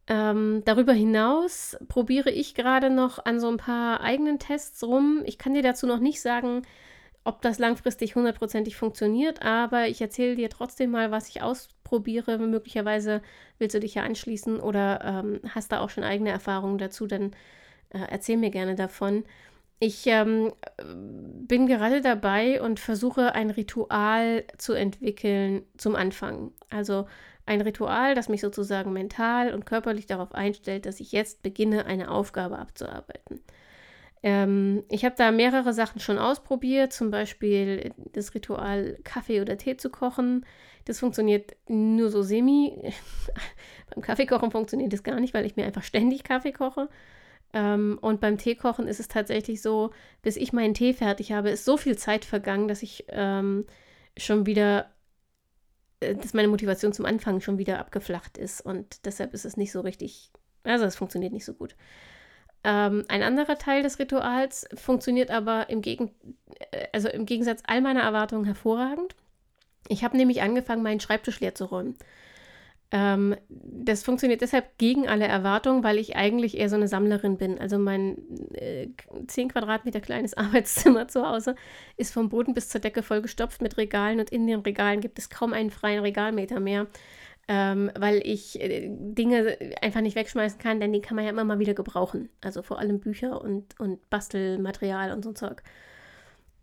Ähm, 0.06 0.62
darüber 0.64 0.92
hinaus 0.92 1.76
probiere 1.86 2.30
ich 2.30 2.54
gerade 2.54 2.90
noch 2.90 3.24
an 3.24 3.38
so 3.38 3.48
ein 3.48 3.58
paar 3.58 4.00
eigenen 4.00 4.38
Tests 4.38 4.82
rum. 4.82 5.22
Ich 5.26 5.38
kann 5.38 5.54
dir 5.54 5.62
dazu 5.62 5.86
noch 5.86 6.00
nicht 6.00 6.20
sagen, 6.20 6.62
ob 7.24 7.42
das 7.42 7.58
langfristig 7.58 8.16
hundertprozentig 8.16 8.74
funktioniert, 8.74 9.42
aber 9.42 9.88
ich 9.88 10.00
erzähle 10.00 10.34
dir 10.34 10.48
trotzdem 10.48 10.90
mal, 10.90 11.10
was 11.10 11.28
ich 11.28 11.42
ausprobiere. 11.42 12.38
Möglicherweise 12.38 13.20
willst 13.58 13.74
du 13.74 13.80
dich 13.80 13.94
ja 13.94 14.02
anschließen 14.02 14.58
oder 14.58 15.04
ähm, 15.04 15.40
hast 15.50 15.70
da 15.72 15.80
auch 15.80 15.90
schon 15.90 16.04
eigene 16.04 16.30
Erfahrungen 16.30 16.78
dazu, 16.78 17.06
dann 17.06 17.32
äh, 17.90 17.98
erzähl 18.08 18.38
mir 18.38 18.50
gerne 18.50 18.74
davon. 18.74 19.24
Ich 19.82 20.06
ähm, 20.06 20.52
bin 21.48 21.66
gerade 21.66 22.02
dabei 22.02 22.60
und 22.60 22.78
versuche 22.78 23.34
ein 23.34 23.48
Ritual 23.48 24.44
zu 24.58 24.74
entwickeln 24.74 25.62
zum 25.78 25.96
Anfang. 25.96 26.52
Also 26.68 27.06
ein 27.46 27.62
Ritual, 27.62 28.14
das 28.14 28.28
mich 28.28 28.42
sozusagen 28.42 28.92
mental 28.92 29.54
und 29.54 29.64
körperlich 29.64 30.04
darauf 30.04 30.34
einstellt, 30.34 30.84
dass 30.84 31.00
ich 31.00 31.12
jetzt 31.12 31.42
beginne, 31.42 31.86
eine 31.86 32.10
Aufgabe 32.10 32.58
abzuarbeiten. 32.58 33.40
Ähm, 34.22 34.84
ich 34.90 35.06
habe 35.06 35.14
da 35.16 35.32
mehrere 35.32 35.72
Sachen 35.72 35.98
schon 35.98 36.18
ausprobiert, 36.18 36.92
zum 36.92 37.10
Beispiel 37.10 37.94
das 38.12 38.34
Ritual, 38.34 38.98
Kaffee 39.02 39.40
oder 39.40 39.56
Tee 39.56 39.78
zu 39.78 39.88
kochen. 39.88 40.44
Das 40.84 41.00
funktioniert 41.00 41.56
nur 41.68 42.10
so 42.10 42.20
semi. 42.22 42.92
beim 43.94 44.02
Kaffeekochen 44.02 44.50
funktioniert 44.50 44.92
das 44.92 45.02
gar 45.02 45.18
nicht, 45.20 45.32
weil 45.32 45.46
ich 45.46 45.56
mir 45.56 45.64
einfach 45.64 45.84
ständig 45.84 46.22
Kaffee 46.22 46.52
koche. 46.52 46.90
Ähm, 47.52 47.98
und 48.00 48.20
beim 48.20 48.38
Teekochen 48.38 48.86
ist 48.86 49.00
es 49.00 49.08
tatsächlich 49.08 49.62
so, 49.62 49.90
bis 50.22 50.36
ich 50.36 50.52
meinen 50.52 50.74
Tee 50.74 50.92
fertig 50.92 51.32
habe, 51.32 51.50
ist 51.50 51.64
so 51.64 51.76
viel 51.76 51.96
Zeit 51.98 52.24
vergangen, 52.24 52.68
dass 52.68 52.82
ich 52.82 53.06
ähm, 53.08 53.66
schon 54.16 54.46
wieder 54.46 54.90
äh, 56.00 56.14
dass 56.14 56.34
meine 56.34 56.48
Motivation 56.48 56.92
zum 56.92 57.06
Anfang 57.06 57.40
schon 57.40 57.58
wieder 57.58 57.78
abgeflacht 57.78 58.38
ist 58.38 58.60
und 58.60 59.04
deshalb 59.04 59.34
ist 59.34 59.44
es 59.44 59.56
nicht 59.56 59.72
so 59.72 59.80
richtig, 59.80 60.30
also 60.64 60.84
es 60.84 60.96
funktioniert 60.96 61.32
nicht 61.32 61.44
so 61.44 61.54
gut. 61.54 61.76
Ähm, 62.62 63.04
ein 63.08 63.22
anderer 63.22 63.56
Teil 63.56 63.82
des 63.82 63.98
Rituals 63.98 64.68
funktioniert 64.74 65.30
aber 65.30 65.70
im, 65.70 65.80
Gegen, 65.80 66.14
äh, 66.72 66.88
also 66.92 67.08
im 67.08 67.26
Gegensatz 67.26 67.62
all 67.66 67.80
meiner 67.80 68.02
Erwartungen 68.02 68.44
hervorragend. 68.44 69.16
Ich 69.88 70.04
habe 70.04 70.16
nämlich 70.16 70.42
angefangen, 70.42 70.82
meinen 70.82 71.00
Schreibtisch 71.00 71.40
leer 71.40 71.54
zu 71.54 71.64
räumen. 71.64 71.96
Ähm, 72.92 73.36
das 73.48 74.02
funktioniert 74.02 74.40
deshalb 74.40 74.76
gegen 74.78 75.08
alle 75.08 75.26
Erwartungen, 75.26 75.84
weil 75.84 75.98
ich 75.98 76.16
eigentlich 76.16 76.58
eher 76.58 76.68
so 76.68 76.74
eine 76.74 76.88
Sammlerin 76.88 77.36
bin. 77.36 77.58
Also 77.58 77.78
mein 77.78 78.18
äh, 78.54 78.88
10 79.26 79.50
Quadratmeter 79.50 80.00
kleines 80.00 80.34
Arbeitszimmer 80.36 81.06
zu 81.06 81.26
Hause 81.26 81.54
ist 81.96 82.12
vom 82.12 82.28
Boden 82.28 82.52
bis 82.52 82.68
zur 82.68 82.80
Decke 82.80 83.02
vollgestopft 83.02 83.62
mit 83.62 83.76
Regalen 83.76 84.18
und 84.18 84.30
in 84.30 84.46
den 84.46 84.60
Regalen 84.60 85.00
gibt 85.00 85.18
es 85.18 85.30
kaum 85.30 85.52
einen 85.52 85.70
freien 85.70 86.00
Regalmeter 86.00 86.58
mehr, 86.58 86.88
ähm, 87.46 87.92
weil 87.96 88.22
ich 88.24 88.60
äh, 88.60 88.88
Dinge 88.90 89.56
einfach 89.80 90.00
nicht 90.00 90.16
wegschmeißen 90.16 90.58
kann, 90.58 90.80
denn 90.80 90.92
die 90.92 91.00
kann 91.00 91.14
man 91.14 91.24
ja 91.24 91.30
immer 91.30 91.44
mal 91.44 91.60
wieder 91.60 91.74
gebrauchen. 91.74 92.28
Also 92.40 92.62
vor 92.62 92.80
allem 92.80 92.98
Bücher 92.98 93.40
und, 93.40 93.78
und 93.78 94.10
Bastelmaterial 94.10 95.12
und 95.12 95.22
so 95.22 95.30
ein 95.30 95.36
Zeug. 95.36 95.62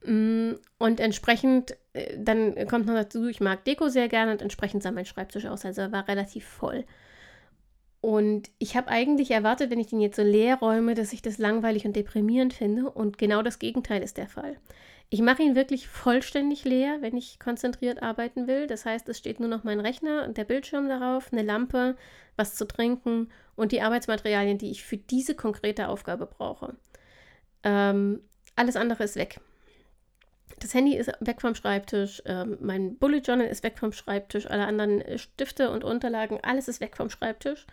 Mm, 0.04 0.54
und 0.78 1.00
entsprechend, 1.00 1.76
äh, 1.94 2.18
dann 2.18 2.68
kommt 2.68 2.86
noch 2.86 2.94
dazu, 2.94 3.28
ich 3.28 3.40
mag 3.40 3.66
Deko 3.66 3.90
sehr 3.90 4.08
gerne 4.08 4.32
und 4.32 4.42
entsprechend 4.42 4.84
sah 4.84 4.92
mein 4.92 5.06
Schreibtisch 5.06 5.46
aus. 5.46 5.66
Also 5.66 5.82
er 5.82 5.92
war 5.92 6.08
relativ 6.08 6.46
voll. 6.46 6.86
Und 8.00 8.52
ich 8.60 8.78
habe 8.78 8.90
eigentlich 8.90 9.32
erwartet, 9.32 9.72
wenn 9.72 9.80
ich 9.80 9.88
den 9.88 10.00
jetzt 10.00 10.16
so 10.16 10.22
leer 10.22 10.58
räume, 10.60 10.94
dass 10.94 11.14
ich 11.14 11.22
das 11.22 11.40
langweilig 11.40 11.86
und 11.86 11.96
deprimierend 11.96 12.54
finde. 12.54 12.90
Und 12.90 13.18
genau 13.18 13.42
das 13.42 13.60
Gegenteil 13.60 14.04
ist 14.04 14.18
der 14.18 14.28
Fall. 14.28 14.58
Ich 15.10 15.22
mache 15.22 15.42
ihn 15.42 15.56
wirklich 15.56 15.88
vollständig 15.88 16.66
leer, 16.66 16.98
wenn 17.02 17.16
ich 17.16 17.40
konzentriert 17.40 18.04
arbeiten 18.04 18.46
will. 18.46 18.68
Das 18.68 18.86
heißt, 18.86 19.08
es 19.10 19.18
steht 19.18 19.40
nur 19.40 19.50
noch 19.50 19.64
mein 19.64 19.80
Rechner 19.80 20.26
und 20.26 20.38
der 20.38 20.44
Bildschirm 20.44 20.90
darauf, 20.90 21.32
eine 21.32 21.44
Lampe, 21.44 21.96
was 22.36 22.56
zu 22.56 22.68
trinken 22.68 23.30
und 23.56 23.72
die 23.72 23.82
Arbeitsmaterialien, 23.82 24.58
die 24.58 24.70
ich 24.70 24.84
für 24.84 24.98
diese 24.98 25.34
konkrete 25.34 25.88
Aufgabe 25.88 26.28
brauche. 26.28 26.76
Ähm, 27.64 28.22
alles 28.56 28.76
andere 28.76 29.04
ist 29.06 29.16
weg. 29.16 29.40
Das 30.60 30.74
Handy 30.74 30.96
ist 30.96 31.12
weg 31.20 31.42
vom 31.42 31.56
Schreibtisch, 31.56 32.22
ähm, 32.26 32.58
mein 32.62 32.98
Bullet 32.98 33.20
Journal 33.20 33.48
ist 33.48 33.64
weg 33.64 33.78
vom 33.78 33.92
Schreibtisch, 33.92 34.48
alle 34.48 34.66
anderen 34.66 35.02
äh, 35.02 35.18
Stifte 35.18 35.72
und 35.72 35.84
Unterlagen, 35.84 36.40
alles 36.42 36.68
ist 36.68 36.82
weg 36.82 36.98
vom 36.98 37.10
Schreibtisch. 37.10 37.68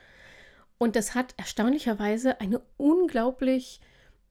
Und 0.77 0.97
das 0.97 1.15
hat 1.15 1.35
erstaunlicherweise 1.37 2.41
eine 2.41 2.61
unglaublich 2.77 3.81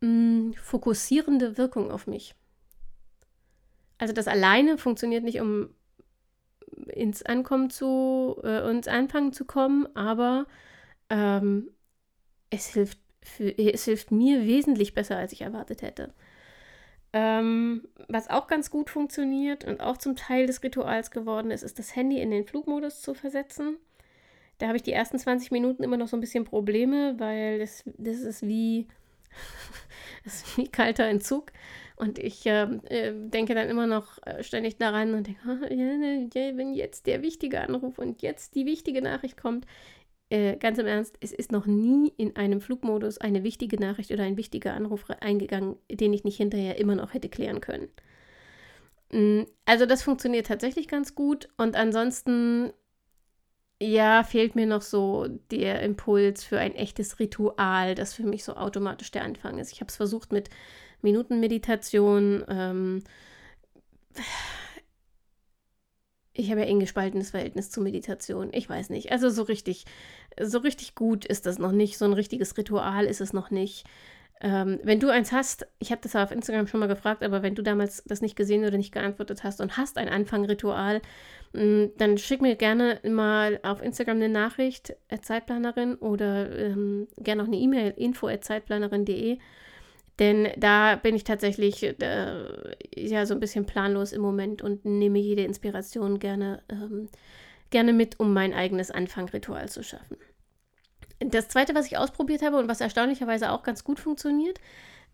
mh, 0.01 0.09
mm, 0.09 0.53
fokussierende 0.55 1.57
Wirkung 1.57 1.89
auf 1.91 2.05
mich. 2.05 2.35
Also 3.97 4.13
das 4.13 4.27
alleine 4.27 4.77
funktioniert 4.77 5.23
nicht, 5.23 5.39
um 5.39 5.69
ins 6.87 7.23
Ankommen 7.23 7.69
zu, 7.69 8.39
äh, 8.43 8.69
ins 8.69 8.87
Anfangen 8.87 9.33
zu 9.33 9.45
kommen, 9.45 9.87
aber 9.95 10.45
ähm, 11.09 11.69
es 12.49 12.67
hilft, 12.67 12.99
für, 13.21 13.57
es 13.57 13.85
hilft 13.85 14.11
mir 14.11 14.45
wesentlich 14.45 14.93
besser, 14.93 15.17
als 15.17 15.31
ich 15.31 15.41
erwartet 15.41 15.81
hätte. 15.81 16.13
Ähm, 17.13 17.87
was 18.07 18.29
auch 18.29 18.47
ganz 18.47 18.71
gut 18.71 18.89
funktioniert 18.89 19.65
und 19.65 19.81
auch 19.81 19.97
zum 19.97 20.15
Teil 20.15 20.47
des 20.47 20.63
Rituals 20.63 21.11
geworden 21.11 21.51
ist, 21.51 21.61
ist 21.63 21.77
das 21.77 21.95
Handy 21.95 22.19
in 22.19 22.31
den 22.31 22.45
Flugmodus 22.45 23.01
zu 23.01 23.13
versetzen. 23.13 23.77
Da 24.57 24.67
habe 24.67 24.77
ich 24.77 24.83
die 24.83 24.93
ersten 24.93 25.19
20 25.19 25.51
Minuten 25.51 25.83
immer 25.83 25.97
noch 25.97 26.07
so 26.07 26.17
ein 26.17 26.21
bisschen 26.21 26.43
Probleme, 26.43 27.19
weil 27.19 27.59
das, 27.59 27.83
das 27.97 28.17
ist 28.21 28.47
wie 28.47 28.87
das 30.23 30.35
ist 30.35 30.57
wie 30.57 30.67
kalter 30.67 31.05
Entzug. 31.05 31.51
Und 31.95 32.17
ich 32.17 32.41
ähm, 32.45 32.81
äh, 32.89 33.11
denke 33.13 33.53
dann 33.53 33.69
immer 33.69 33.85
noch 33.85 34.17
äh, 34.25 34.43
ständig 34.43 34.77
daran 34.77 35.13
und 35.13 35.27
denke, 35.27 35.41
oh, 35.47 36.57
wenn 36.57 36.73
jetzt 36.73 37.05
der 37.05 37.21
wichtige 37.21 37.61
Anruf 37.61 37.99
und 37.99 38.21
jetzt 38.21 38.55
die 38.55 38.65
wichtige 38.65 39.01
Nachricht 39.01 39.37
kommt, 39.37 39.67
äh, 40.33 40.57
ganz 40.57 40.79
im 40.79 40.87
Ernst, 40.87 41.15
es 41.21 41.31
ist 41.31 41.51
noch 41.51 41.67
nie 41.67 42.11
in 42.17 42.35
einem 42.35 42.59
Flugmodus 42.59 43.19
eine 43.19 43.43
wichtige 43.43 43.79
Nachricht 43.79 44.09
oder 44.09 44.23
ein 44.23 44.35
wichtiger 44.35 44.73
Anruf 44.73 45.05
eingegangen, 45.19 45.75
den 45.91 46.11
ich 46.11 46.23
nicht 46.23 46.37
hinterher 46.37 46.79
immer 46.79 46.95
noch 46.95 47.13
hätte 47.13 47.29
klären 47.29 47.61
können. 47.61 47.89
Mm, 49.11 49.43
also 49.65 49.85
das 49.85 50.01
funktioniert 50.01 50.47
tatsächlich 50.47 50.87
ganz 50.87 51.13
gut 51.13 51.49
und 51.57 51.75
ansonsten 51.75 52.73
ja, 53.79 54.23
fehlt 54.23 54.55
mir 54.55 54.65
noch 54.65 54.81
so 54.81 55.27
der 55.51 55.83
Impuls 55.83 56.43
für 56.43 56.57
ein 56.57 56.73
echtes 56.73 57.19
Ritual, 57.19 57.93
das 57.93 58.15
für 58.15 58.23
mich 58.23 58.43
so 58.43 58.55
automatisch 58.55 59.11
der 59.11 59.25
Anfang 59.25 59.59
ist. 59.59 59.71
Ich 59.71 59.81
habe 59.81 59.89
es 59.89 59.97
versucht 59.97 60.31
mit 60.31 60.49
Minutenmeditation. 61.03 62.43
Ähm, 62.47 63.03
ich 66.33 66.49
habe 66.49 66.61
ja 66.61 66.67
ein 66.67 66.79
gespaltenes 66.79 67.31
Verhältnis 67.31 67.69
zu 67.69 67.81
Meditation. 67.81 68.49
Ich 68.53 68.67
weiß 68.67 68.89
nicht. 68.89 69.11
Also 69.11 69.29
so 69.29 69.43
richtig, 69.43 69.85
so 70.39 70.59
richtig 70.59 70.95
gut 70.95 71.25
ist 71.25 71.45
das 71.45 71.59
noch 71.59 71.71
nicht. 71.71 71.97
So 71.97 72.05
ein 72.05 72.13
richtiges 72.13 72.57
Ritual 72.57 73.05
ist 73.05 73.21
es 73.21 73.33
noch 73.33 73.51
nicht. 73.51 73.85
Ähm, 74.41 74.79
wenn 74.83 74.99
du 74.99 75.09
eins 75.09 75.31
hast, 75.31 75.67
ich 75.79 75.91
habe 75.91 76.01
das 76.01 76.15
auf 76.15 76.31
Instagram 76.31 76.67
schon 76.67 76.81
mal 76.81 76.87
gefragt, 76.87 77.23
aber 77.23 77.43
wenn 77.43 77.55
du 77.55 77.61
damals 77.61 78.03
das 78.05 78.21
nicht 78.21 78.35
gesehen 78.35 78.65
oder 78.65 78.77
nicht 78.77 78.91
geantwortet 78.91 79.43
hast 79.43 79.61
und 79.61 79.77
hast 79.77 79.97
ein 79.97 80.09
Anfangritual, 80.09 81.01
mm, 81.53 81.85
dann 81.97 82.17
schick 82.17 82.41
mir 82.41 82.55
gerne 82.55 82.99
mal 83.03 83.59
auf 83.63 83.81
Instagram 83.81 84.17
eine 84.17 84.29
Nachricht, 84.29 84.95
Zeitplanerin, 85.21 85.95
oder 85.95 86.51
ähm, 86.57 87.07
gerne 87.17 87.43
auch 87.43 87.47
eine 87.47 87.55
E-Mail, 87.55 87.93
info 87.95 88.27
zeitplanerin.de. 88.35 89.37
Denn 90.19 90.49
da 90.57 90.95
bin 90.95 91.15
ich 91.15 91.23
tatsächlich 91.23 91.83
äh, 91.83 92.75
ja 92.95 93.25
so 93.25 93.33
ein 93.33 93.39
bisschen 93.39 93.65
planlos 93.65 94.11
im 94.11 94.21
Moment 94.21 94.61
und 94.61 94.85
nehme 94.85 95.19
jede 95.19 95.43
Inspiration 95.43 96.19
gerne, 96.19 96.61
ähm, 96.69 97.09
gerne 97.71 97.93
mit, 97.93 98.19
um 98.19 98.33
mein 98.33 98.53
eigenes 98.53 98.91
Anfangritual 98.91 99.69
zu 99.69 99.83
schaffen. 99.83 100.17
Das 101.19 101.47
zweite, 101.47 101.73
was 101.73 101.87
ich 101.87 101.97
ausprobiert 101.97 102.43
habe 102.43 102.57
und 102.57 102.67
was 102.67 102.81
erstaunlicherweise 102.81 103.51
auch 103.51 103.63
ganz 103.63 103.83
gut 103.83 103.99
funktioniert, 103.99 104.59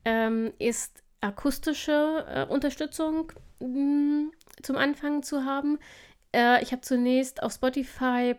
ähm, 0.06 0.52
ist 0.60 1.04
akustische 1.22 2.26
äh, 2.28 2.46
Unterstützung 2.52 3.32
mh, 3.60 3.68
mm, 3.68 4.32
zum 4.64 4.76
Anfang 4.76 5.24
zu 5.24 5.46
haben. 5.46 5.80
Äh, 6.34 6.62
ich 6.64 6.72
habe 6.72 6.82
zunächst 6.82 7.44
auf 7.44 7.54
Spotify 7.54 8.36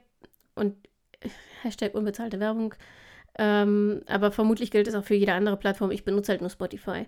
und 0.54 0.76
äh, 1.20 1.28
Hashtag 1.62 1.94
unbezahlte 1.94 2.40
Werbung, 2.40 2.74
ähm, 3.38 4.02
aber 4.06 4.32
vermutlich 4.32 4.70
gilt 4.70 4.88
es 4.88 4.94
auch 4.94 5.04
für 5.04 5.14
jede 5.14 5.32
andere 5.32 5.56
Plattform. 5.56 5.90
Ich 5.90 6.04
benutze 6.04 6.32
halt 6.32 6.40
nur 6.40 6.50
Spotify. 6.50 7.06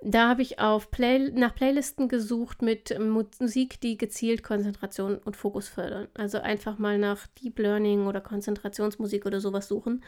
Da 0.00 0.28
habe 0.28 0.42
ich 0.42 0.60
auf 0.60 0.90
Play 0.90 1.30
nach 1.30 1.54
Playlisten 1.54 2.08
gesucht 2.08 2.62
mit 2.62 2.96
Musik, 3.00 3.80
die 3.80 3.98
gezielt 3.98 4.44
Konzentration 4.44 5.18
und 5.18 5.36
Fokus 5.36 5.68
fördern. 5.68 6.06
Also 6.14 6.38
einfach 6.38 6.78
mal 6.78 6.98
nach 6.98 7.26
Deep 7.42 7.58
Learning 7.58 8.06
oder 8.06 8.20
Konzentrationsmusik 8.20 9.26
oder 9.26 9.40
sowas 9.40 9.66
suchen. 9.66 10.04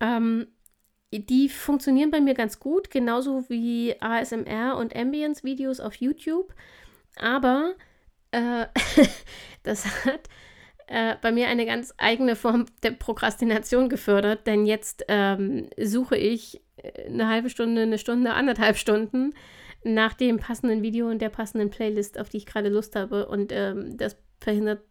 Ähm, 0.00 0.46
die 1.12 1.48
funktionieren 1.48 2.10
bei 2.10 2.20
mir 2.20 2.34
ganz 2.34 2.60
gut, 2.60 2.90
genauso 2.90 3.48
wie 3.50 3.94
ASMR 4.00 4.76
und 4.78 4.96
Ambience-Videos 4.96 5.80
auf 5.80 5.96
YouTube. 5.96 6.54
Aber 7.16 7.74
äh, 8.30 8.66
das 9.62 10.04
hat 10.06 10.28
äh, 10.90 11.16
bei 11.22 11.30
mir 11.30 11.46
eine 11.46 11.66
ganz 11.66 11.94
eigene 11.98 12.34
Form 12.34 12.66
der 12.82 12.90
Prokrastination 12.90 13.88
gefördert, 13.88 14.46
denn 14.46 14.66
jetzt 14.66 15.04
ähm, 15.08 15.70
suche 15.80 16.16
ich 16.16 16.60
eine 17.06 17.28
halbe 17.28 17.48
Stunde, 17.48 17.82
eine 17.82 17.98
Stunde, 17.98 18.34
anderthalb 18.34 18.76
Stunden 18.76 19.32
nach 19.84 20.14
dem 20.14 20.38
passenden 20.38 20.82
Video 20.82 21.08
und 21.08 21.22
der 21.22 21.28
passenden 21.28 21.70
Playlist, 21.70 22.18
auf 22.18 22.28
die 22.28 22.38
ich 22.38 22.46
gerade 22.46 22.68
Lust 22.68 22.96
habe. 22.96 23.26
Und 23.26 23.52
ähm, 23.52 23.96
das 23.96 24.16
verhindert, 24.40 24.82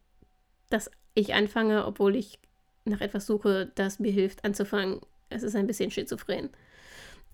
dass 0.69 0.89
ich 1.15 1.33
anfange, 1.33 1.85
obwohl 1.85 2.15
ich 2.15 2.39
nach 2.85 3.01
etwas 3.01 3.25
suche, 3.25 3.71
das 3.75 3.99
mir 3.99 4.11
hilft 4.11 4.45
anzufangen. 4.45 5.01
Es 5.29 5.43
ist 5.43 5.55
ein 5.55 5.67
bisschen 5.67 5.91
schizophren. 5.91 6.49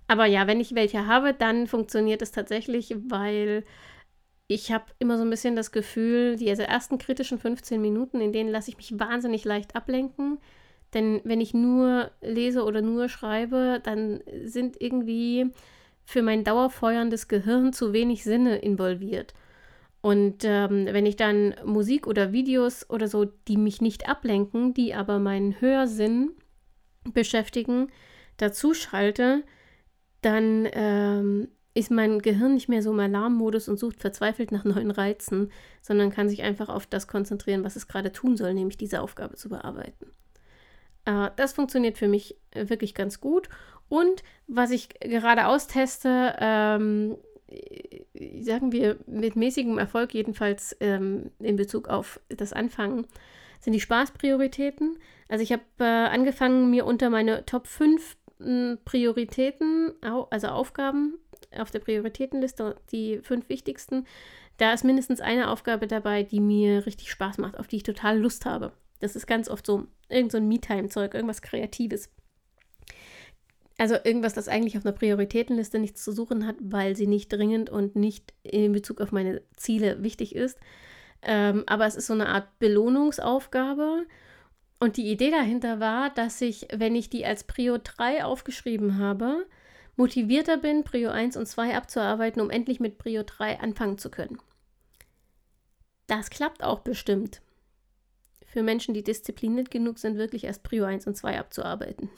Aber 0.07 0.25
ja, 0.25 0.47
wenn 0.47 0.59
ich 0.59 0.75
welche 0.75 1.05
habe, 1.05 1.33
dann 1.33 1.67
funktioniert 1.67 2.21
es 2.21 2.31
tatsächlich, 2.31 2.95
weil 3.07 3.63
ich 4.47 4.71
habe 4.71 4.85
immer 4.99 5.17
so 5.17 5.23
ein 5.23 5.29
bisschen 5.29 5.55
das 5.55 5.71
Gefühl, 5.71 6.35
diese 6.35 6.67
ersten 6.67 6.97
kritischen 6.97 7.39
15 7.39 7.81
Minuten, 7.81 8.21
in 8.21 8.31
denen 8.31 8.49
lasse 8.49 8.69
ich 8.69 8.77
mich 8.77 8.99
wahnsinnig 8.99 9.43
leicht 9.43 9.75
ablenken. 9.75 10.37
Denn 10.93 11.19
wenn 11.23 11.41
ich 11.41 11.53
nur 11.53 12.11
lese 12.21 12.63
oder 12.63 12.81
nur 12.81 13.09
schreibe, 13.09 13.81
dann 13.83 14.21
sind 14.43 14.79
irgendwie 14.79 15.51
für 16.05 16.21
mein 16.21 16.43
dauerfeuerndes 16.43 17.27
Gehirn 17.27 17.73
zu 17.73 17.91
wenig 17.91 18.23
Sinne 18.23 18.57
involviert. 18.57 19.33
Und 20.01 20.43
ähm, 20.43 20.85
wenn 20.91 21.07
ich 21.07 21.15
dann 21.15 21.55
Musik 21.65 22.05
oder 22.05 22.31
Videos 22.31 22.87
oder 22.91 23.07
so, 23.07 23.25
die 23.25 23.57
mich 23.57 23.81
nicht 23.81 24.07
ablenken, 24.07 24.75
die 24.75 24.93
aber 24.93 25.17
meinen 25.17 25.59
Hörsinn 25.59 26.29
beschäftigen, 27.11 27.87
dazu 28.37 28.75
schalte, 28.75 29.43
dann 30.21 30.67
ähm, 30.73 31.47
ist 31.75 31.91
mein 31.91 32.19
Gehirn 32.19 32.53
nicht 32.53 32.69
mehr 32.69 32.81
so 32.81 32.91
im 32.91 32.99
Alarmmodus 32.99 33.67
und 33.67 33.77
sucht 33.77 33.99
verzweifelt 33.99 34.51
nach 34.51 34.63
neuen 34.63 34.91
Reizen, 34.91 35.51
sondern 35.81 36.09
kann 36.09 36.29
sich 36.29 36.41
einfach 36.41 36.69
auf 36.69 36.87
das 36.87 37.07
konzentrieren, 37.07 37.63
was 37.63 37.75
es 37.75 37.87
gerade 37.87 38.11
tun 38.11 38.37
soll, 38.37 38.53
nämlich 38.53 38.77
diese 38.77 39.01
Aufgabe 39.01 39.35
zu 39.35 39.49
bearbeiten. 39.49 40.07
Äh, 41.03 41.29
das 41.35 41.53
funktioniert 41.53 41.97
für 41.97 42.07
mich 42.07 42.37
äh, 42.51 42.69
wirklich 42.69 42.95
ganz 42.95 43.19
gut. 43.19 43.49
Und 43.89 44.23
was 44.47 44.71
ich 44.71 44.89
gerade 45.01 45.47
austeste, 45.47 46.35
ähm, 46.39 47.17
äh, 47.47 48.41
sagen 48.41 48.71
wir 48.71 48.97
mit 49.05 49.35
mäßigem 49.35 49.77
Erfolg 49.77 50.13
jedenfalls 50.13 50.75
ähm, 50.79 51.31
in 51.39 51.57
Bezug 51.57 51.89
auf 51.89 52.21
das 52.29 52.53
Anfangen, 52.53 53.05
sind 53.59 53.73
die 53.73 53.81
Spaßprioritäten. 53.81 54.97
Also 55.27 55.43
ich 55.43 55.51
habe 55.51 55.63
äh, 55.79 55.83
angefangen, 55.83 56.69
mir 56.71 56.85
unter 56.85 57.09
meine 57.09 57.45
Top 57.45 57.67
5 57.67 58.15
hm, 58.39 58.77
Prioritäten, 58.85 59.93
also 60.01 60.47
Aufgaben 60.47 61.15
auf 61.57 61.71
der 61.71 61.79
Prioritätenliste, 61.79 62.75
die 62.91 63.19
fünf 63.19 63.49
wichtigsten, 63.49 64.05
da 64.57 64.73
ist 64.73 64.85
mindestens 64.85 65.19
eine 65.19 65.49
Aufgabe 65.49 65.87
dabei, 65.87 66.23
die 66.23 66.39
mir 66.39 66.85
richtig 66.85 67.11
Spaß 67.11 67.37
macht, 67.39 67.57
auf 67.57 67.67
die 67.67 67.77
ich 67.77 67.83
total 67.83 68.19
Lust 68.19 68.45
habe. 68.45 68.71
Das 68.99 69.15
ist 69.15 69.27
ganz 69.27 69.49
oft 69.49 69.65
so 69.65 69.87
irgend 70.09 70.31
so 70.31 70.37
ein 70.37 70.47
Me-Time-Zeug, 70.47 71.13
irgendwas 71.13 71.41
Kreatives. 71.41 72.09
Also 73.77 73.95
irgendwas, 73.95 74.33
das 74.33 74.47
eigentlich 74.47 74.77
auf 74.77 74.85
einer 74.85 74.95
Prioritätenliste 74.95 75.79
nichts 75.79 76.03
zu 76.03 76.13
suchen 76.13 76.47
hat, 76.47 76.55
weil 76.61 76.95
sie 76.95 77.07
nicht 77.07 77.31
dringend 77.31 77.69
und 77.69 77.97
nicht 77.97 78.33
in 78.43 78.71
Bezug 78.71 79.01
auf 79.01 79.11
meine 79.11 79.41
Ziele 79.57 80.01
wichtig 80.01 80.33
ist. 80.33 80.57
Ähm, 81.21 81.63
aber 81.67 81.85
es 81.85 81.95
ist 81.95 82.07
so 82.07 82.13
eine 82.13 82.29
Art 82.29 82.47
Belohnungsaufgabe. 82.59 84.05
Und 84.79 84.97
die 84.97 85.11
Idee 85.11 85.31
dahinter 85.31 85.79
war, 85.81 86.09
dass 86.09 86.39
ich, 86.41 86.67
wenn 86.73 86.95
ich 86.95 87.09
die 87.09 87.25
als 87.25 87.43
Prio 87.43 87.77
3 87.81 88.23
aufgeschrieben 88.23 88.97
habe, 88.97 89.45
motivierter 89.95 90.57
bin, 90.57 90.83
Prio 90.83 91.09
1 91.09 91.37
und 91.37 91.45
2 91.45 91.75
abzuarbeiten, 91.75 92.41
um 92.41 92.49
endlich 92.49 92.79
mit 92.79 92.97
Prio 92.97 93.23
3 93.23 93.59
anfangen 93.59 93.97
zu 93.97 94.09
können. 94.09 94.39
Das 96.07 96.29
klappt 96.29 96.63
auch 96.63 96.79
bestimmt 96.79 97.41
für 98.55 98.63
Menschen, 98.63 98.93
die 98.93 99.03
diszipliniert 99.03 99.69
genug 99.69 99.99
sind, 99.99 100.17
wirklich 100.17 100.45
erst 100.45 100.63
Prio 100.63 100.85
1 100.85 101.07
und 101.07 101.17
2 101.17 101.39
abzuarbeiten. 101.39 102.09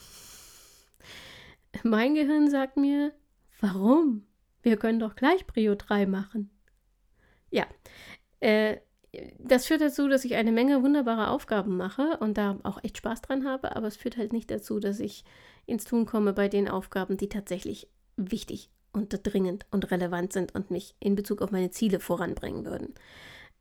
Mein 1.83 2.13
Gehirn 2.13 2.47
sagt 2.49 2.77
mir, 2.77 3.11
warum? 3.59 4.27
Wir 4.61 4.77
können 4.77 4.99
doch 4.99 5.15
gleich 5.15 5.47
Prio 5.47 5.73
3 5.73 6.05
machen. 6.05 6.51
Ja, 7.49 7.65
äh, 8.39 8.77
das 9.39 9.65
führt 9.65 9.81
dazu, 9.81 10.07
dass 10.07 10.25
ich 10.25 10.35
eine 10.35 10.51
Menge 10.51 10.83
wunderbarer 10.83 11.31
Aufgaben 11.31 11.77
mache 11.77 12.17
und 12.19 12.37
da 12.37 12.57
auch 12.63 12.83
echt 12.83 12.97
Spaß 12.97 13.21
dran 13.21 13.45
habe, 13.45 13.75
aber 13.75 13.87
es 13.87 13.97
führt 13.97 14.17
halt 14.17 14.33
nicht 14.33 14.51
dazu, 14.51 14.79
dass 14.79 14.99
ich 14.99 15.23
ins 15.65 15.85
Tun 15.85 16.05
komme 16.05 16.33
bei 16.33 16.49
den 16.49 16.69
Aufgaben, 16.69 17.17
die 17.17 17.29
tatsächlich 17.29 17.87
wichtig 18.15 18.69
und 18.93 19.19
dringend 19.23 19.65
und 19.71 19.91
relevant 19.91 20.33
sind 20.33 20.55
und 20.55 20.71
mich 20.71 20.95
in 20.99 21.15
Bezug 21.15 21.41
auf 21.41 21.51
meine 21.51 21.71
Ziele 21.71 21.99
voranbringen 21.99 22.65
würden. 22.65 22.93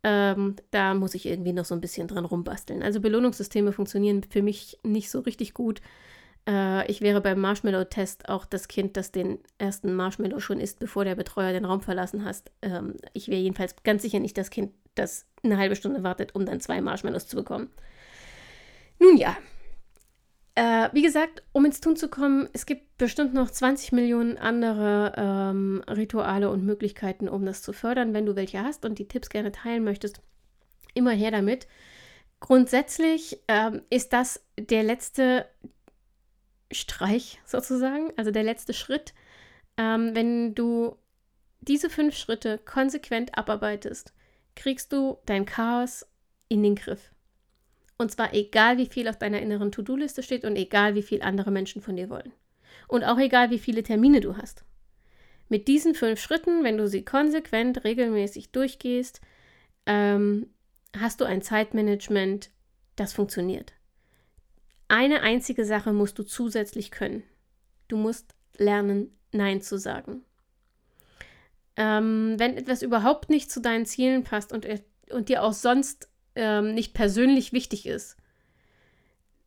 Ähm, 0.02 0.56
da 0.70 0.94
muss 0.94 1.14
ich 1.14 1.26
irgendwie 1.26 1.52
noch 1.52 1.64
so 1.64 1.74
ein 1.74 1.80
bisschen 1.80 2.08
dran 2.08 2.24
rumbasteln. 2.24 2.82
Also 2.82 3.00
Belohnungssysteme 3.00 3.72
funktionieren 3.72 4.22
für 4.22 4.42
mich 4.42 4.78
nicht 4.82 5.10
so 5.10 5.20
richtig 5.20 5.54
gut. 5.54 5.80
Äh, 6.48 6.90
ich 6.90 7.00
wäre 7.00 7.20
beim 7.20 7.40
Marshmallow-Test 7.40 8.28
auch 8.28 8.44
das 8.46 8.68
Kind, 8.68 8.96
das 8.96 9.12
den 9.12 9.38
ersten 9.58 9.94
Marshmallow 9.94 10.40
schon 10.40 10.60
isst, 10.60 10.78
bevor 10.78 11.04
der 11.04 11.14
Betreuer 11.14 11.52
den 11.52 11.64
Raum 11.64 11.80
verlassen 11.80 12.24
hat. 12.24 12.50
Ähm, 12.62 12.94
ich 13.12 13.28
wäre 13.28 13.40
jedenfalls 13.40 13.76
ganz 13.82 14.02
sicher 14.02 14.20
nicht 14.20 14.38
das 14.38 14.50
Kind, 14.50 14.72
das 14.94 15.26
eine 15.42 15.58
halbe 15.58 15.76
Stunde 15.76 16.02
wartet, 16.02 16.34
um 16.34 16.46
dann 16.46 16.60
zwei 16.60 16.80
Marshmallows 16.80 17.28
zu 17.28 17.36
bekommen. 17.36 17.70
Nun 18.98 19.16
ja, 19.16 19.36
äh, 20.56 20.88
wie 20.92 21.02
gesagt, 21.02 21.42
um 21.52 21.66
ins 21.66 21.82
Tun 21.82 21.96
zu 21.96 22.08
kommen, 22.08 22.48
es 22.54 22.64
gibt 22.64 22.96
bestimmt 22.96 23.34
noch 23.34 23.50
20 23.50 23.92
Millionen 23.92 24.38
andere 24.38 25.12
ähm, 25.16 25.84
Rituale 25.86 26.48
und 26.48 26.64
Möglichkeiten, 26.64 27.28
um 27.28 27.44
das 27.44 27.60
zu 27.60 27.74
fördern. 27.74 28.14
Wenn 28.14 28.24
du 28.24 28.36
welche 28.36 28.62
hast 28.62 28.86
und 28.86 28.98
die 28.98 29.06
Tipps 29.06 29.28
gerne 29.28 29.52
teilen 29.52 29.84
möchtest, 29.84 30.22
immer 30.94 31.10
her 31.10 31.30
damit. 31.30 31.68
Grundsätzlich 32.40 33.38
ähm, 33.48 33.82
ist 33.90 34.14
das 34.14 34.46
der 34.58 34.82
letzte 34.82 35.46
Streich 36.70 37.40
sozusagen, 37.44 38.12
also 38.16 38.30
der 38.30 38.42
letzte 38.42 38.74
Schritt. 38.74 39.14
Ähm, 39.76 40.14
wenn 40.14 40.54
du 40.54 40.96
diese 41.60 41.90
fünf 41.90 42.16
Schritte 42.16 42.58
konsequent 42.58 43.36
abarbeitest, 43.36 44.12
kriegst 44.54 44.92
du 44.92 45.18
dein 45.26 45.44
Chaos 45.44 46.06
in 46.48 46.62
den 46.62 46.74
Griff. 46.74 47.12
Und 47.98 48.10
zwar 48.10 48.34
egal, 48.34 48.78
wie 48.78 48.86
viel 48.86 49.08
auf 49.08 49.18
deiner 49.18 49.40
inneren 49.40 49.72
To-Do-Liste 49.72 50.22
steht 50.22 50.44
und 50.44 50.56
egal, 50.56 50.94
wie 50.94 51.02
viel 51.02 51.22
andere 51.22 51.50
Menschen 51.50 51.82
von 51.82 51.96
dir 51.96 52.10
wollen. 52.10 52.32
Und 52.88 53.04
auch 53.04 53.18
egal, 53.18 53.50
wie 53.50 53.58
viele 53.58 53.82
Termine 53.82 54.20
du 54.20 54.36
hast. 54.36 54.64
Mit 55.48 55.68
diesen 55.68 55.94
fünf 55.94 56.20
Schritten, 56.20 56.64
wenn 56.64 56.76
du 56.76 56.88
sie 56.88 57.04
konsequent, 57.04 57.84
regelmäßig 57.84 58.50
durchgehst, 58.50 59.20
ähm, 59.86 60.48
hast 60.98 61.20
du 61.20 61.24
ein 61.24 61.42
Zeitmanagement, 61.42 62.50
das 62.96 63.12
funktioniert. 63.12 63.72
Eine 64.88 65.22
einzige 65.22 65.64
Sache 65.64 65.92
musst 65.92 66.18
du 66.18 66.22
zusätzlich 66.22 66.90
können. 66.90 67.24
Du 67.88 67.96
musst 67.96 68.34
lernen, 68.56 69.16
Nein 69.32 69.60
zu 69.60 69.78
sagen. 69.78 70.22
Ähm, 71.76 72.36
wenn 72.38 72.56
etwas 72.56 72.82
überhaupt 72.82 73.28
nicht 73.28 73.50
zu 73.50 73.60
deinen 73.60 73.84
Zielen 73.84 74.24
passt 74.24 74.52
und, 74.52 74.66
und 75.10 75.28
dir 75.28 75.42
auch 75.42 75.52
sonst 75.52 76.08
ähm, 76.34 76.74
nicht 76.74 76.94
persönlich 76.94 77.52
wichtig 77.52 77.86
ist, 77.86 78.16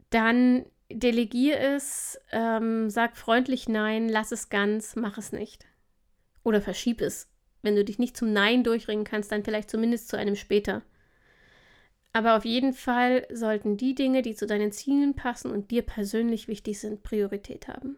dann 0.09 0.65
delegier 0.91 1.59
es, 1.59 2.19
ähm, 2.31 2.89
sag 2.89 3.17
freundlich 3.17 3.67
Nein, 3.69 4.09
lass 4.09 4.31
es 4.31 4.49
ganz, 4.49 4.95
mach 4.95 5.17
es 5.17 5.31
nicht. 5.31 5.65
Oder 6.43 6.61
verschieb 6.61 7.01
es. 7.01 7.29
Wenn 7.61 7.75
du 7.75 7.83
dich 7.83 7.99
nicht 7.99 8.15
zum 8.15 8.31
Nein 8.31 8.63
durchringen 8.63 9.05
kannst, 9.05 9.31
dann 9.31 9.43
vielleicht 9.43 9.69
zumindest 9.69 10.09
zu 10.09 10.17
einem 10.17 10.35
später. 10.35 10.81
Aber 12.13 12.37
auf 12.37 12.45
jeden 12.45 12.73
Fall 12.73 13.27
sollten 13.31 13.77
die 13.77 13.93
Dinge, 13.93 14.21
die 14.21 14.35
zu 14.35 14.47
deinen 14.47 14.71
Zielen 14.71 15.13
passen 15.15 15.51
und 15.51 15.71
dir 15.71 15.83
persönlich 15.83 16.47
wichtig 16.47 16.79
sind, 16.79 17.03
Priorität 17.03 17.67
haben. 17.67 17.97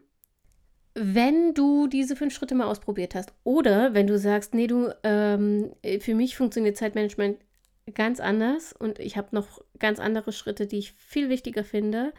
Wenn 0.94 1.54
du 1.54 1.86
diese 1.86 2.16
fünf 2.16 2.34
Schritte 2.34 2.54
mal 2.54 2.66
ausprobiert 2.66 3.14
hast 3.14 3.32
oder 3.44 3.94
wenn 3.94 4.06
du 4.06 4.18
sagst, 4.18 4.52
nee, 4.52 4.66
du, 4.66 4.94
ähm, 5.02 5.72
für 6.00 6.14
mich 6.14 6.36
funktioniert 6.36 6.76
Zeitmanagement 6.76 7.38
ganz 7.94 8.20
anders 8.20 8.74
und 8.74 8.98
ich 8.98 9.16
habe 9.16 9.28
noch 9.32 9.60
ganz 9.78 9.98
andere 9.98 10.32
Schritte, 10.32 10.66
die 10.66 10.78
ich 10.78 10.92
viel 10.92 11.30
wichtiger 11.30 11.64
finde, 11.64 12.12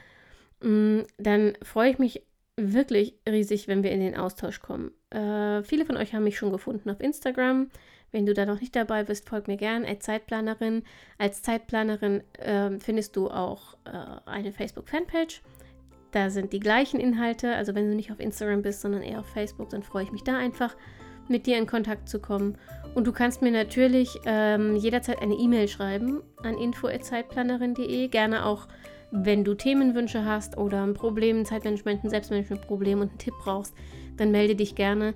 mm, 0.61 1.01
dann 1.17 1.53
freue 1.61 1.91
ich 1.91 1.99
mich 1.99 2.23
wirklich 2.57 3.15
riesig, 3.27 3.67
wenn 3.67 3.83
wir 3.83 3.91
in 3.91 3.99
den 3.99 4.15
Austausch 4.15 4.59
kommen. 4.59 4.91
Äh, 5.11 5.63
viele 5.63 5.85
von 5.85 5.97
euch 5.97 6.13
haben 6.13 6.23
mich 6.23 6.37
schon 6.37 6.51
gefunden 6.51 6.89
auf 6.89 6.99
Instagram. 6.99 7.69
Wenn 8.13 8.27
du 8.27 8.35
da 8.35 8.45
noch 8.45 8.61
nicht 8.61 8.75
dabei 8.75 9.03
bist, 9.03 9.27
folg 9.27 9.47
mir 9.47 9.57
gern 9.57 9.83
als 9.85 10.05
Zeitplanerin. 10.05 10.83
Als 11.17 11.41
Zeitplanerin 11.41 12.21
äh, 12.37 12.79
findest 12.79 13.15
du 13.15 13.29
auch 13.29 13.75
äh, 13.85 14.29
eine 14.29 14.53
Facebook-Fanpage. 14.53 15.41
Da 16.11 16.29
sind 16.29 16.53
die 16.53 16.59
gleichen 16.59 16.99
Inhalte. 16.99 17.55
Also 17.55 17.73
wenn 17.73 17.89
du 17.89 17.95
nicht 17.95 18.11
auf 18.11 18.19
Instagram 18.19 18.61
bist, 18.61 18.81
sondern 18.81 19.01
eher 19.01 19.19
auf 19.19 19.25
Facebook, 19.25 19.71
dann 19.71 19.81
freue 19.81 20.03
ich 20.03 20.11
mich 20.11 20.23
da 20.23 20.37
einfach, 20.37 20.75
mit 21.27 21.47
dir 21.47 21.57
in 21.57 21.65
Kontakt 21.65 22.07
zu 22.07 22.19
kommen. 22.19 22.57
Und 22.93 23.07
du 23.07 23.11
kannst 23.11 23.41
mir 23.41 23.51
natürlich 23.51 24.19
ähm, 24.25 24.75
jederzeit 24.75 25.19
eine 25.19 25.33
E-Mail 25.33 25.67
schreiben 25.67 26.21
an 26.43 26.55
info.zeitplanerin.de. 26.55 28.09
Gerne 28.09 28.45
auch, 28.45 28.67
wenn 29.09 29.43
du 29.43 29.55
Themenwünsche 29.55 30.23
hast 30.23 30.55
oder 30.57 30.83
ein 30.83 30.93
Problem, 30.93 31.45
Zeitmanagement, 31.45 32.03
ein 32.03 32.09
Selbstmanagement-Problem 32.11 33.01
und 33.01 33.09
einen 33.09 33.17
Tipp 33.17 33.33
brauchst, 33.43 33.73
dann 34.17 34.29
melde 34.29 34.55
dich 34.55 34.75
gerne 34.75 35.15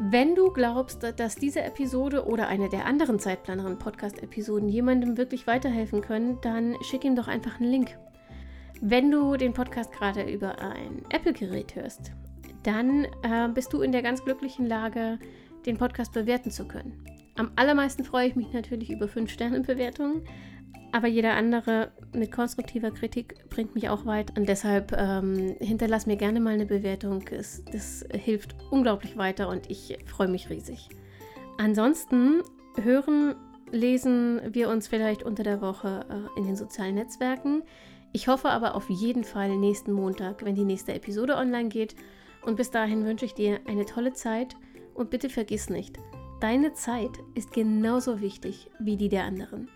wenn 0.00 0.34
du 0.34 0.50
glaubst, 0.50 1.04
dass 1.16 1.36
diese 1.36 1.62
Episode 1.62 2.26
oder 2.26 2.48
eine 2.48 2.68
der 2.68 2.86
anderen 2.86 3.20
Zeitplaneren 3.20 3.78
Podcast-Episoden 3.78 4.68
jemandem 4.68 5.16
wirklich 5.16 5.46
weiterhelfen 5.46 6.00
können, 6.00 6.38
dann 6.42 6.76
schick 6.82 7.04
ihm 7.04 7.14
doch 7.14 7.28
einfach 7.28 7.60
einen 7.60 7.70
Link. 7.70 7.96
Wenn 8.80 9.10
du 9.10 9.36
den 9.36 9.52
Podcast 9.52 9.92
gerade 9.92 10.22
über 10.24 10.58
ein 10.58 11.02
Apple-Gerät 11.10 11.76
hörst, 11.76 12.10
dann 12.64 13.04
äh, 13.22 13.48
bist 13.54 13.72
du 13.72 13.82
in 13.82 13.92
der 13.92 14.02
ganz 14.02 14.24
glücklichen 14.24 14.66
Lage, 14.66 15.18
den 15.64 15.78
Podcast 15.78 16.12
bewerten 16.12 16.50
zu 16.50 16.66
können. 16.66 17.04
Am 17.36 17.52
allermeisten 17.56 18.04
freue 18.04 18.28
ich 18.28 18.36
mich 18.36 18.52
natürlich 18.52 18.90
über 18.90 19.06
5-Sterne-Bewertungen, 19.06 20.22
aber 20.92 21.08
jeder 21.08 21.34
andere 21.34 21.90
mit 22.12 22.30
konstruktiver 22.30 22.92
Kritik 22.92 23.48
bringt 23.50 23.74
mich 23.74 23.88
auch 23.88 24.06
weit. 24.06 24.38
Und 24.38 24.48
deshalb 24.48 24.92
ähm, 24.96 25.56
hinterlass 25.58 26.06
mir 26.06 26.16
gerne 26.16 26.38
mal 26.38 26.54
eine 26.54 26.66
Bewertung. 26.66 27.24
Es, 27.32 27.64
das 27.72 28.06
hilft 28.12 28.54
unglaublich 28.70 29.16
weiter 29.16 29.48
und 29.48 29.68
ich 29.70 29.98
freue 30.06 30.28
mich 30.28 30.50
riesig. 30.50 30.88
Ansonsten 31.58 32.42
hören, 32.80 33.34
lesen 33.72 34.40
wir 34.50 34.68
uns 34.68 34.86
vielleicht 34.86 35.24
unter 35.24 35.42
der 35.42 35.60
Woche 35.60 36.06
äh, 36.08 36.38
in 36.38 36.46
den 36.46 36.54
sozialen 36.54 36.94
Netzwerken. 36.94 37.62
Ich 38.12 38.28
hoffe 38.28 38.50
aber 38.50 38.76
auf 38.76 38.88
jeden 38.88 39.24
Fall 39.24 39.56
nächsten 39.56 39.90
Montag, 39.90 40.44
wenn 40.44 40.54
die 40.54 40.64
nächste 40.64 40.94
Episode 40.94 41.36
online 41.36 41.70
geht. 41.70 41.96
Und 42.44 42.54
bis 42.54 42.70
dahin 42.70 43.04
wünsche 43.04 43.24
ich 43.24 43.34
dir 43.34 43.58
eine 43.66 43.84
tolle 43.84 44.12
Zeit 44.12 44.54
und 44.94 45.10
bitte 45.10 45.28
vergiss 45.28 45.70
nicht, 45.70 45.98
deine 46.40 46.72
Zeit 46.74 47.18
ist 47.34 47.52
genauso 47.52 48.20
wichtig 48.20 48.70
wie 48.78 48.96
die 48.96 49.08
der 49.08 49.24
anderen. 49.24 49.68